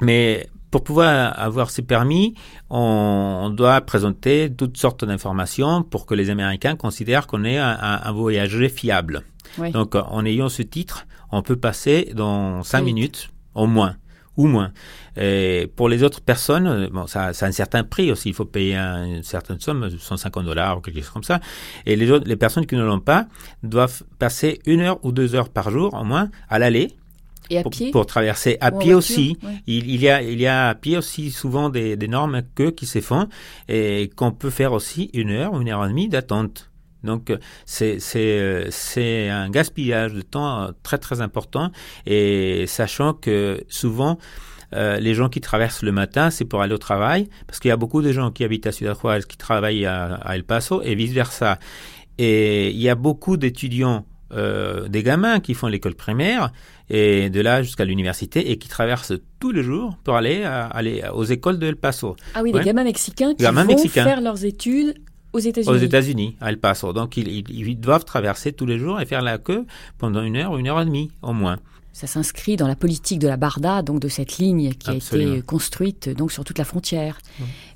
[0.00, 2.34] mais pour pouvoir avoir ce permis,
[2.68, 8.12] on, doit présenter toutes sortes d'informations pour que les Américains considèrent qu'on est un, un,
[8.12, 9.22] voyager fiable.
[9.72, 13.96] Donc, en ayant ce titre, on peut passer dans cinq minutes au moins
[14.36, 14.72] ou moins.
[15.16, 18.30] Et pour les autres personnes, bon, ça, ça a un certain prix aussi.
[18.30, 21.40] Il faut payer une certaine somme, 150 dollars ou quelque chose comme ça.
[21.86, 23.26] Et les autres, les personnes qui ne l'ont pas
[23.62, 26.96] doivent passer une heure ou deux heures par jour au moins à l'aller.
[27.50, 27.90] Et à pour, pied?
[27.90, 29.36] pour traverser à pied aussi.
[29.66, 32.70] Il, il, y a, il y a à pied aussi souvent des, des normes que
[32.70, 33.28] qui se font
[33.68, 36.70] et qu'on peut faire aussi une heure ou une heure et demie d'attente.
[37.04, 37.32] Donc
[37.66, 41.70] c'est c'est c'est un gaspillage de temps euh, très très important
[42.06, 44.18] et sachant que souvent
[44.74, 47.72] euh, les gens qui traversent le matin, c'est pour aller au travail, parce qu'il y
[47.72, 50.82] a beaucoup de gens qui habitent à Ciudad Juárez qui travaillent à, à El Paso
[50.82, 51.58] et vice versa.
[52.18, 56.50] Et il y a beaucoup d'étudiants euh, des gamins qui font l'école primaire
[56.90, 61.24] et de là jusqu'à l'université et qui traversent tous les jours pour aller, aller aux
[61.24, 62.16] écoles de El Paso.
[62.34, 64.94] Ah oui, des gamins mexicains qui vont faire leurs études
[65.34, 65.74] aux États-Unis.
[65.74, 66.92] Aux États-Unis, à El Paso.
[66.92, 69.66] Donc ils, ils, doivent traverser tous les jours et faire la queue
[69.98, 71.58] pendant une heure, une heure et demie au moins.
[71.92, 75.42] Ça s'inscrit dans la politique de la Barda, donc de cette ligne qui a été
[75.42, 77.18] construite donc sur toute la frontière.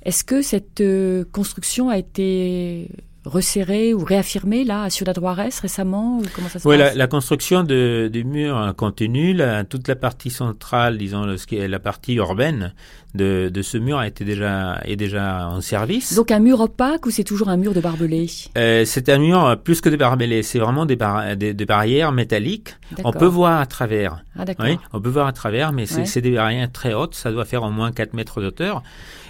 [0.03, 2.89] Est-ce que cette euh, construction a été
[3.25, 6.93] resserrée ou réaffirmée là à Ciudad Juarez récemment ou comment ça se oui, passe?
[6.93, 9.37] la, la, construction de, du mur continue.
[9.69, 12.73] toute la partie centrale, disons ce qui est la partie urbaine
[13.15, 16.13] de, de ce mur était déjà, est déjà en service.
[16.13, 18.27] Donc un mur opaque ou c'est toujours un mur de barbelés?
[18.57, 20.97] Euh, C'est un mur plus que de barbelés, c'est vraiment des,
[21.35, 22.75] des, barrières métalliques.
[23.03, 24.23] On peut voir à travers.
[24.37, 27.45] Ah, oui, on peut voir à travers, mais c'est des barrières très hautes, ça doit
[27.45, 28.83] faire au moins 4 mètres d'auteur.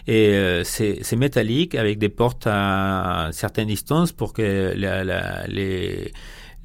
[0.08, 6.12] Et euh, c'est métallique avec des portes à certaines distances pour que la, la, les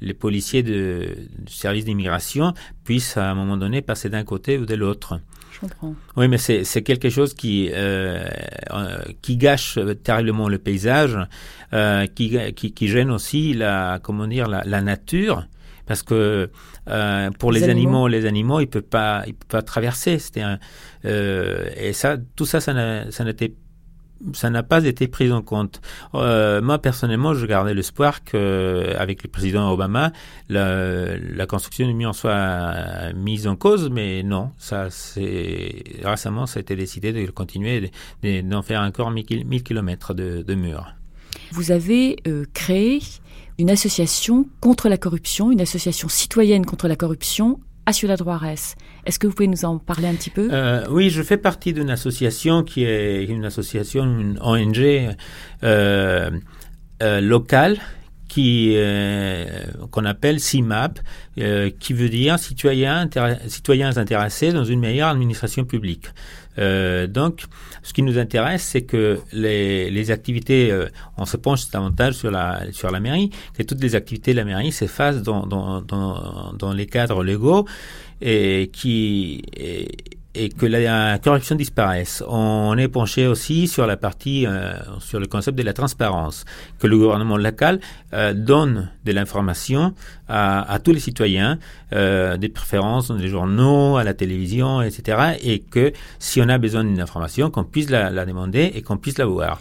[0.01, 4.65] les policiers de, du service d'immigration puissent à un moment donné passer d'un côté ou
[4.65, 5.19] de l'autre.
[5.55, 5.95] Je comprends.
[6.17, 8.27] Oui, mais c'est quelque chose qui euh,
[8.71, 11.17] euh, qui gâche terriblement le paysage,
[11.73, 15.47] euh, qui, qui, qui gêne aussi la comment dire la, la nature
[15.85, 16.49] parce que
[16.89, 18.07] euh, pour les, les animaux.
[18.07, 20.19] les animaux, ils peuvent pas, ils peuvent pas traverser.
[20.19, 20.43] C'était
[21.05, 23.53] euh, et ça, tout ça, ça n'était
[24.33, 25.81] ça n'a pas été pris en compte.
[26.13, 30.11] Euh, moi, personnellement, je gardais l'espoir que, avec le président Obama,
[30.49, 34.51] la, construction du mur soit mise en cause, mais non.
[34.57, 34.87] Ça,
[36.03, 37.91] récemment, ça a été décidé de continuer,
[38.23, 40.93] d'en faire encore 1000 km de, de murs.
[41.51, 42.99] Vous avez euh, créé
[43.57, 48.55] une association contre la corruption, une association citoyenne contre la corruption à Ciudad Juarez.
[49.05, 50.49] Est-ce que vous pouvez nous en parler un petit peu?
[50.51, 54.79] Euh, Oui, je fais partie d'une association qui est une association, une ONG
[55.63, 56.31] euh,
[57.03, 57.77] euh, locale
[59.91, 60.99] qu'on appelle CIMAP,
[61.79, 63.07] qui veut dire citoyens,
[63.47, 66.07] citoyens intéressés dans une meilleure administration publique.
[66.57, 67.45] Euh, donc,
[67.83, 70.87] ce qui nous intéresse, c'est que les, les activités, euh,
[71.17, 74.45] on se penche davantage sur la sur la mairie, que toutes les activités de la
[74.45, 77.65] mairie s'effacent dans, dans, dans, dans les cadres légaux
[78.21, 79.87] et qui et,
[80.35, 82.23] et que la corruption disparaisse.
[82.27, 86.45] On est penché aussi sur la partie, euh, sur le concept de la transparence,
[86.79, 87.79] que le gouvernement local
[88.13, 89.93] euh, donne de l'information
[90.27, 91.59] à, à, tous les citoyens,
[91.93, 95.37] euh, des préférences dans les journaux, à la télévision, etc.
[95.41, 98.97] Et que si on a besoin d'une information, qu'on puisse la, la demander et qu'on
[98.97, 99.59] puisse la voir.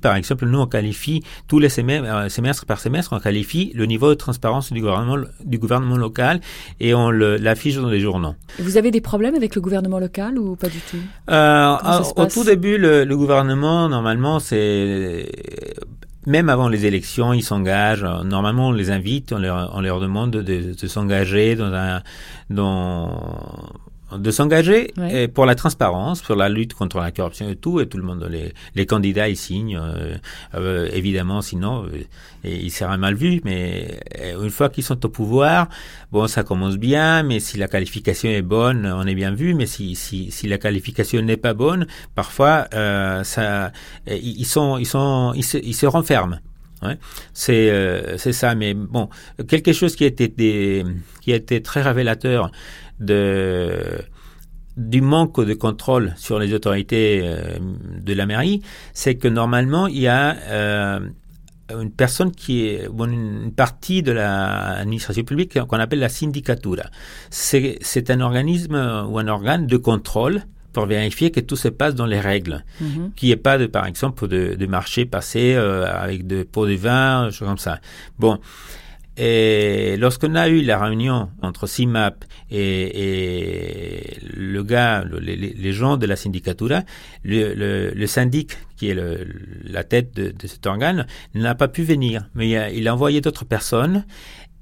[0.00, 4.10] Par exemple, nous, on qualifie tous les euh, semestres, par semestre, on qualifie le niveau
[4.10, 6.40] de transparence du gouvernement, du gouvernement local
[6.80, 8.34] et on l'affiche dans les journaux.
[8.58, 10.98] Vous avez des problèmes avec le gouvernement local ou pas du tout?
[11.30, 11.76] Euh,
[12.16, 15.30] Au tout début, le, le gouvernement, normalement, c'est
[16.26, 18.04] même avant les élections, ils s'engagent.
[18.24, 22.02] Normalement, on les invite, on leur, on leur demande de, de, de s'engager dans un,
[22.50, 23.32] dans
[24.16, 24.92] de s'engager
[25.34, 28.26] pour la transparence, pour la lutte contre la corruption et tout, et tout le monde,
[28.30, 30.16] les, les candidats, ils signent, euh,
[30.54, 32.04] euh, évidemment, sinon, euh,
[32.44, 34.00] ils seraient mal vus, mais
[34.40, 35.68] une fois qu'ils sont au pouvoir,
[36.10, 39.66] bon, ça commence bien, mais si la qualification est bonne, on est bien vu, mais
[39.66, 42.66] si, si, si la qualification n'est pas bonne, parfois,
[43.24, 43.72] ça,
[44.06, 46.40] ils sont, ils sont, ils se, ils se renferment.
[46.80, 46.96] Ouais.
[47.34, 47.72] C'est
[48.18, 49.08] c'est ça, mais bon,
[49.48, 50.84] quelque chose qui été des,
[51.20, 52.52] qui a été très révélateur
[53.00, 54.00] de
[54.76, 57.58] du manque de contrôle sur les autorités euh,
[58.00, 58.62] de la mairie,
[58.92, 61.00] c'est que normalement il y a euh,
[61.70, 66.84] une personne qui est une partie de l'administration publique qu'on appelle la syndicatura.
[67.30, 68.74] C'est un organisme
[69.08, 70.42] ou un organe de contrôle
[70.72, 73.14] pour vérifier que tout se passe dans les règles, mm-hmm.
[73.16, 76.66] qu'il n'y ait pas de, par exemple, de, de marché passé euh, avec de pots
[76.66, 77.80] de vin, choses comme ça.
[78.18, 78.38] Bon,
[79.20, 85.96] et lorsqu'on a eu la réunion entre CIMAP et, et le gars, les, les, gens
[85.96, 86.82] de la syndicatura,
[87.24, 89.26] le, le, le syndic qui est le,
[89.64, 91.04] la tête de, de cet organe
[91.34, 94.04] n'a pas pu venir, mais il a, il a envoyé d'autres personnes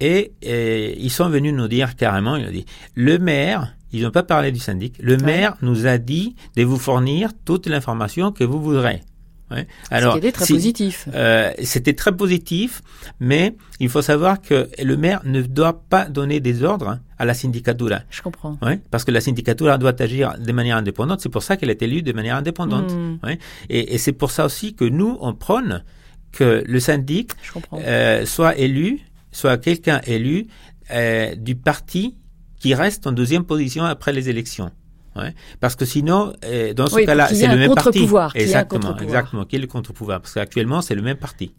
[0.00, 2.64] et, et, ils sont venus nous dire carrément, il a dit,
[2.94, 6.78] le maire, ils n'ont pas parlé du syndic, le maire nous a dit de vous
[6.78, 9.02] fournir toute l'information que vous voudrez.
[9.50, 9.66] Ouais.
[9.90, 11.08] Alors, c'était très positif.
[11.14, 12.82] Euh, c'était très positif,
[13.20, 17.32] mais il faut savoir que le maire ne doit pas donner des ordres à la
[17.32, 18.00] syndicatura.
[18.10, 18.58] Je comprends.
[18.60, 21.20] Ouais, parce que la syndicatura doit agir de manière indépendante.
[21.20, 22.92] C'est pour ça qu'elle est élue de manière indépendante.
[23.22, 25.84] Ouais, et, et c'est pour ça aussi que nous, on prône
[26.32, 27.32] que le syndic
[27.72, 29.00] euh, soit élu,
[29.32, 30.46] soit quelqu'un élu
[30.90, 32.16] euh, du parti
[32.58, 34.70] qui reste en deuxième position après les élections.
[35.16, 35.34] Ouais.
[35.60, 38.06] Parce que sinon, euh, dans ce cas-là, c'est le même parti.
[38.34, 40.20] Exactement, exactement, qui est le contre-pouvoir.
[40.20, 41.54] Parce qu'actuellement, c'est le même parti.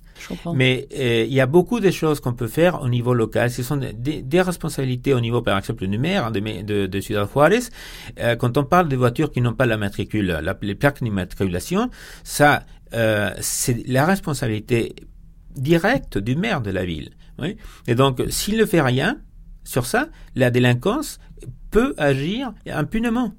[0.53, 3.51] Mais euh, il y a beaucoup de choses qu'on peut faire au niveau local.
[3.51, 7.27] Ce sont des, des responsabilités au niveau, par exemple, du maire de, de, de Ciudad
[7.31, 7.59] Juarez.
[8.19, 11.89] Euh, quand on parle de voitures qui n'ont pas la matricule, la, les plaques d'immatriculation,
[12.23, 12.63] ça,
[12.93, 14.95] euh, c'est la responsabilité
[15.55, 17.11] directe du maire de la ville.
[17.39, 17.57] Oui.
[17.87, 19.19] Et donc, s'il ne fait rien
[19.63, 21.19] sur ça, la délinquance
[21.77, 23.33] peut agir impunément.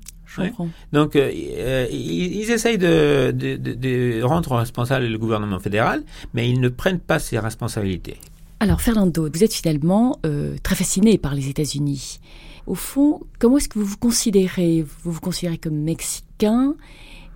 [0.93, 6.05] Donc, euh, euh, ils, essayent de, de, de, rendre responsable le gouvernement fédéral,
[6.35, 8.19] mais ils ne prennent pas ses responsabilités.
[8.61, 12.21] Alors Fernando, vous êtes finalement euh, très fasciné par les États-Unis.
[12.67, 14.85] Au fond, comment est-ce que vous vous considérez?
[15.03, 16.75] Vous vous considérez comme mexicain,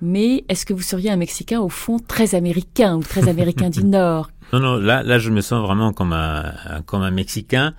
[0.00, 3.82] mais est-ce que vous seriez un Mexicain au fond très américain ou très américain du
[3.98, 4.30] Nord?
[4.52, 6.52] Non, non, là, là je me sens vraiment comme un,
[6.86, 7.74] comme un Mexicain.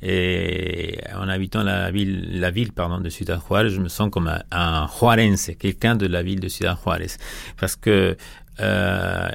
[0.00, 4.28] Et en habitant la ville, la ville pardon, de Ciudad Juárez, je me sens comme
[4.28, 7.16] un, un Juarense, quelqu'un de la ville de Ciudad Juárez.
[7.58, 8.16] Parce que
[8.60, 9.28] euh,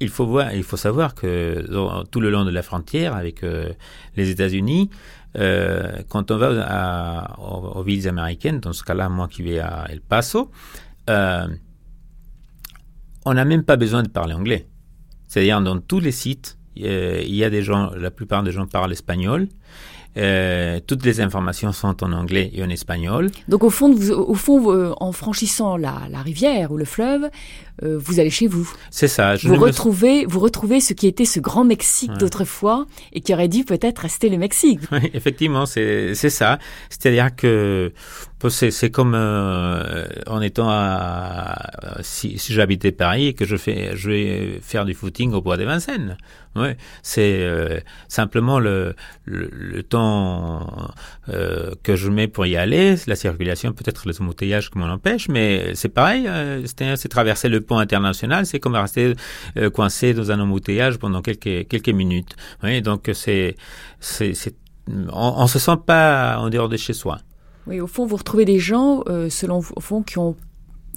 [0.00, 1.66] il faut voir, il faut savoir que
[2.10, 3.72] tout le long de la frontière avec euh,
[4.16, 4.88] les États-Unis,
[5.36, 9.84] euh, quand on va à, aux, villes américaines, dans ce cas-là, moi qui vais à
[9.90, 10.50] El Paso,
[13.26, 14.66] on n'a même pas besoin de parler anglais.
[15.28, 18.92] C'est-à-dire dans tous les sites, il y a des gens, la plupart des gens parlent
[18.92, 19.48] espagnol.
[20.16, 23.30] Euh, toutes les informations sont en anglais et en espagnol.
[23.48, 27.30] Donc au fond, vous, au fond, euh, en franchissant la, la, rivière ou le fleuve,
[27.82, 28.70] euh, vous allez chez vous.
[28.90, 29.36] C'est ça.
[29.36, 33.48] Je vous retrouvez, vous retrouvez ce qui était ce grand Mexique d'autrefois et qui aurait
[33.48, 34.80] dû peut-être rester le Mexique.
[34.92, 36.58] Oui, effectivement, c'est c'est ça.
[36.88, 37.92] C'est-à-dire que
[38.48, 44.10] c'est comme euh, en étant à si, si j'habitais Paris et que je fais je
[44.10, 46.16] vais faire du footing au bois de Vincennes.
[46.56, 47.78] Ouais, c'est euh,
[48.08, 50.90] simplement le, le, le temps
[51.28, 55.28] euh, que je mets pour y aller, la circulation, peut-être les embouteillages qui m'en empêchent,
[55.28, 56.28] mais c'est pareil,
[56.66, 59.14] c'est traverser le pont international, c'est comme rester
[59.56, 62.36] euh, coincé dans un embouteillage pendant quelques quelques minutes.
[62.62, 63.56] Oui, donc c'est
[64.00, 64.34] c'est
[64.88, 67.18] on, on se sent pas en dehors de chez soi.
[67.66, 70.34] Oui, au fond, vous retrouvez des gens, euh, selon vous, au fond, qui ont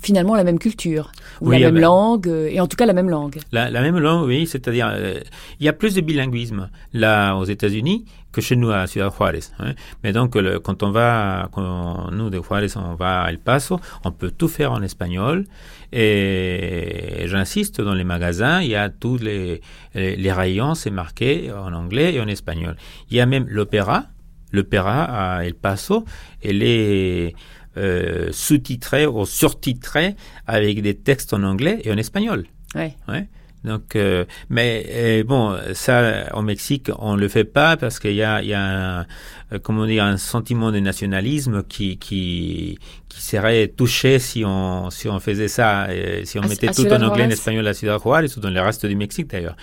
[0.01, 3.09] finalement la même culture, ou la même langue, euh, et en tout cas la même
[3.09, 3.39] langue.
[3.51, 5.19] La, la même langue, oui, c'est-à-dire euh,
[5.59, 9.39] il y a plus de bilinguisme là aux États-Unis que chez nous à Ciudad Juárez.
[9.59, 9.73] Hein.
[10.03, 13.79] Mais donc le, quand on va, quand nous de Juárez, on va à El Paso,
[14.03, 15.45] on peut tout faire en espagnol.
[15.93, 19.61] Et j'insiste, dans les magasins, il y a tous les,
[19.93, 22.75] les, les rayons, c'est marqué en anglais et en espagnol.
[23.09, 24.07] Il y a même l'opéra,
[24.51, 26.03] l'opéra à El Paso,
[26.43, 27.35] elle est
[27.77, 30.15] euh, sous-titré ou surtitré
[30.45, 32.45] avec des textes en anglais et en espagnol.
[32.75, 32.95] Ouais.
[33.07, 33.27] ouais.
[33.63, 38.21] Donc, euh, mais euh, bon, ça, au Mexique, on le fait pas parce qu'il y
[38.21, 38.61] a, il y a
[38.99, 39.05] un,
[39.53, 42.77] euh, comment dire, un sentiment de nationalisme qui, qui,
[43.07, 46.73] qui serait touché si on, si on faisait ça, et si on À- mettait à
[46.73, 49.55] tout en anglais, en espagnol à Ciudad Juárez ou dans le reste du Mexique d'ailleurs.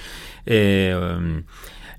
[0.47, 1.41] Et, euh,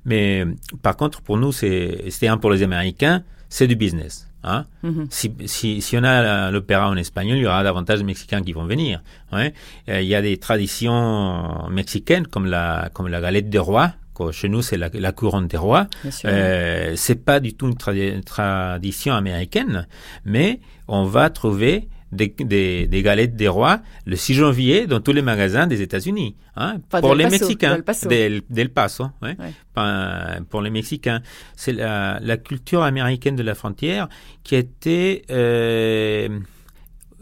[0.03, 0.45] mais
[0.81, 4.27] par contre, pour nous, c'est, c'est un pour les Américains, c'est du business.
[4.43, 4.65] Hein?
[4.83, 5.07] Mhm.
[5.11, 8.53] si, si, si on a l'opéra en espagnol, il y aura davantage de Mexicains qui
[8.53, 9.01] vont venir.
[9.31, 9.53] Ouais.
[9.89, 13.93] Euh, Il y a des traditions mexicaines comme la, comme la galette des rois.
[14.15, 15.87] que Chez nous, c'est la, la couronne des rois.
[16.25, 19.87] Euh, c'est pas du tout une tradi- tradition américaine,
[20.25, 25.13] mais on va trouver des, des, des galettes des rois le 6 janvier dans tous
[25.13, 26.35] les magasins des États-Unis.
[26.55, 27.73] Hein, Enfin, pour les Paso, Mexicains.
[27.75, 28.09] d'El Paso.
[28.09, 29.35] Del, del Paso, ouais.
[29.39, 29.53] Ouais.
[29.75, 31.21] Enfin, pour les Mexicains.
[31.55, 34.09] C'est la, la culture américaine de la frontière
[34.43, 36.27] qui a été, euh,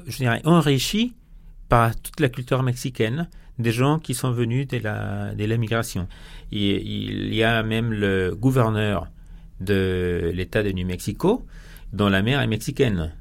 [0.07, 1.13] je dirais, enrichie
[1.67, 3.29] par toute la culture mexicaine
[3.59, 6.07] des gens qui sont venus de la de l'immigration.
[6.51, 9.07] Il, il y a même le gouverneur
[9.59, 11.45] de l'État de New Mexico
[11.93, 13.13] dont la mère est mexicaine.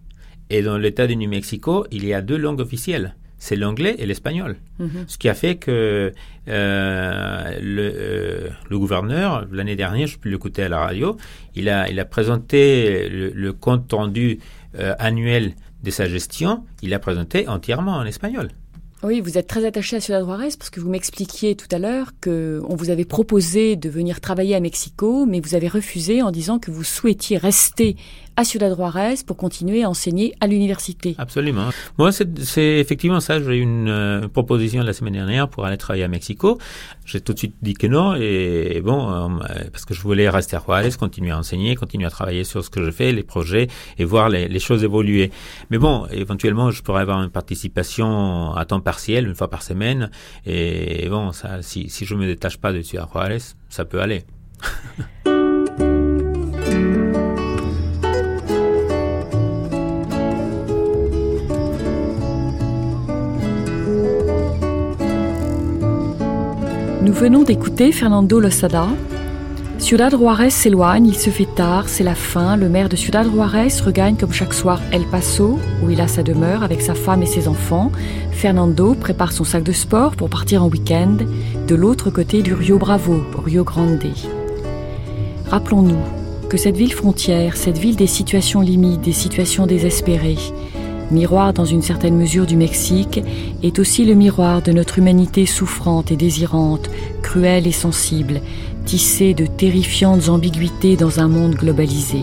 [0.50, 3.14] Et dans l'État de New Mexico, il y a deux langues officielles.
[3.38, 4.56] C'est l'anglais et l'espagnol.
[4.80, 5.04] Mhm.
[5.06, 6.12] Ce qui a fait que
[6.48, 11.16] euh, le, euh, le gouverneur, l'année dernière, je peux l'écouter à la radio,
[11.54, 14.40] il a, il a présenté le, le compte rendu
[14.78, 15.54] euh, annuel
[15.84, 18.48] de sa gestion, il l'a présenté entièrement en espagnol.
[19.04, 22.10] Oui, vous êtes très attaché à Ciudad Juárez parce que vous m'expliquiez tout à l'heure
[22.20, 26.32] que on vous avait proposé de venir travailler à Mexico, mais vous avez refusé en
[26.32, 27.94] disant que vous souhaitiez rester
[28.38, 28.76] à Ciudad
[29.26, 31.16] pour continuer à enseigner à l'université.
[31.18, 31.70] Absolument.
[31.98, 33.42] Moi, c'est effectivement ça.
[33.42, 36.56] J'ai eu une euh, proposition la semaine dernière pour aller travailler à Mexico.
[37.04, 38.14] J'ai tout de suite dit que non.
[38.14, 39.28] Et, et bon, euh,
[39.72, 42.70] parce que je voulais rester à Juarez, continuer à enseigner, continuer à travailler sur ce
[42.70, 43.66] que je fais, les projets,
[43.98, 45.32] et voir les, les choses évoluer.
[45.70, 50.12] Mais bon, éventuellement, je pourrais avoir une participation à temps partiel, une fois par semaine.
[50.46, 54.22] Et bon, ça, si, si je me détache pas de Ciudad Juarez, ça peut aller.
[67.08, 68.86] Nous venons d'écouter Fernando Losada.
[69.78, 72.54] Ciudad Juárez s'éloigne, il se fait tard, c'est la fin.
[72.54, 76.22] Le maire de Ciudad Juárez regagne comme chaque soir El Paso, où il a sa
[76.22, 77.90] demeure avec sa femme et ses enfants.
[78.30, 81.16] Fernando prépare son sac de sport pour partir en week-end
[81.66, 84.04] de l'autre côté du Rio Bravo, Rio Grande.
[85.46, 86.02] Rappelons-nous
[86.50, 90.36] que cette ville frontière, cette ville des situations limites, des situations désespérées,
[91.10, 93.20] miroir dans une certaine mesure du Mexique,
[93.62, 96.90] est aussi le miroir de notre humanité souffrante et désirante,
[97.22, 98.40] cruelle et sensible,
[98.84, 102.22] tissée de terrifiantes ambiguïtés dans un monde globalisé.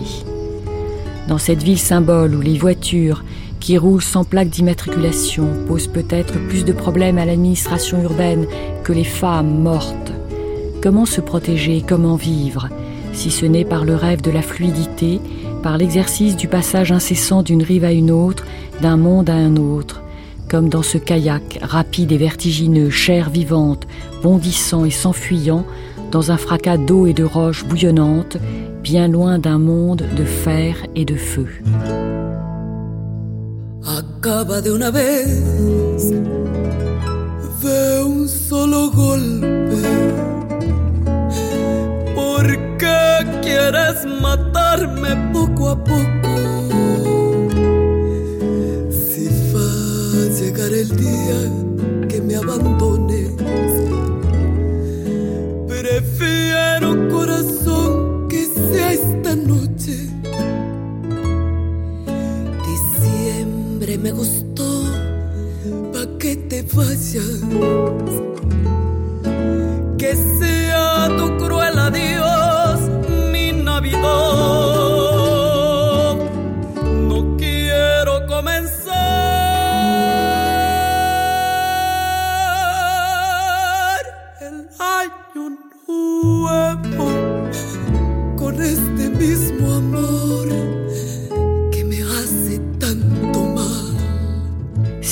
[1.28, 3.24] Dans cette ville symbole où les voitures,
[3.60, 8.46] qui roulent sans plaque d'immatriculation, posent peut-être plus de problèmes à l'administration urbaine
[8.84, 10.12] que les femmes mortes.
[10.82, 12.68] Comment se protéger, comment vivre,
[13.12, 15.20] si ce n'est par le rêve de la fluidité,
[15.66, 18.44] par l'exercice du passage incessant d'une rive à une autre,
[18.82, 20.00] d'un monde à un autre,
[20.48, 23.84] comme dans ce kayak rapide et vertigineux, chair vivante,
[24.22, 25.66] bondissant et s'enfuyant,
[26.12, 28.36] dans un fracas d'eau et de roches bouillonnantes,
[28.84, 31.48] bien loin d'un monde de fer et de feu.
[33.84, 35.24] Acaba de una vez.
[42.76, 46.32] ¿Por qué quieres matarme poco a poco?
[48.90, 53.30] Si va a llegar el día que me abandones,
[55.66, 60.10] prefiero corazón que sea esta noche.
[62.66, 64.82] Diciembre me gustó,
[65.94, 67.40] pa' que te vayas.
[69.96, 72.35] Que sea tu cruel adiós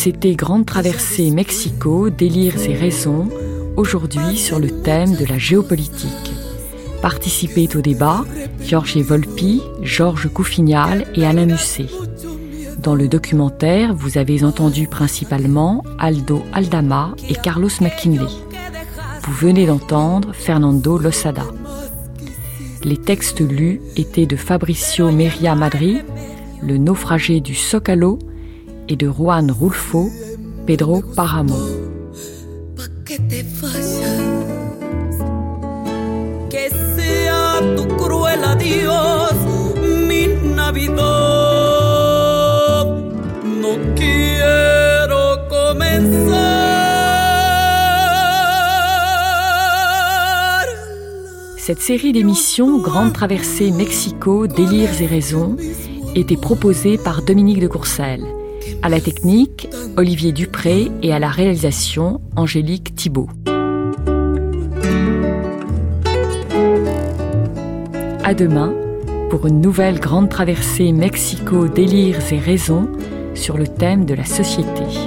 [0.04, 3.30] C'était Grande Traversée Mexico, délires et raisons,
[3.78, 6.33] aujourd'hui sur le thème de la géopolitique.
[7.04, 8.24] Participez au débat
[8.62, 11.88] Georges Volpi, Georges Couffignal et Alain Musset.
[12.78, 18.32] Dans le documentaire, vous avez entendu principalement Aldo Aldama et Carlos McKinley.
[19.22, 21.44] Vous venez d'entendre Fernando Losada.
[22.84, 25.98] Les textes lus étaient de Fabricio Meria Madri,
[26.62, 28.18] Le naufragé du Socalo
[28.88, 30.08] et de Juan Rulfo,
[30.64, 31.73] Pedro Paramo.
[51.56, 55.56] Cette série d'émissions Grande Traversée Mexico, Délires et Raisons
[56.14, 58.26] était proposée par Dominique de Courcelles.
[58.82, 63.28] À la technique, Olivier Dupré et à la réalisation, Angélique Thibault.
[68.24, 68.74] À demain
[69.30, 72.88] pour une nouvelle grande traversée Mexico, délires et raisons
[73.34, 75.03] sur le thème de la société.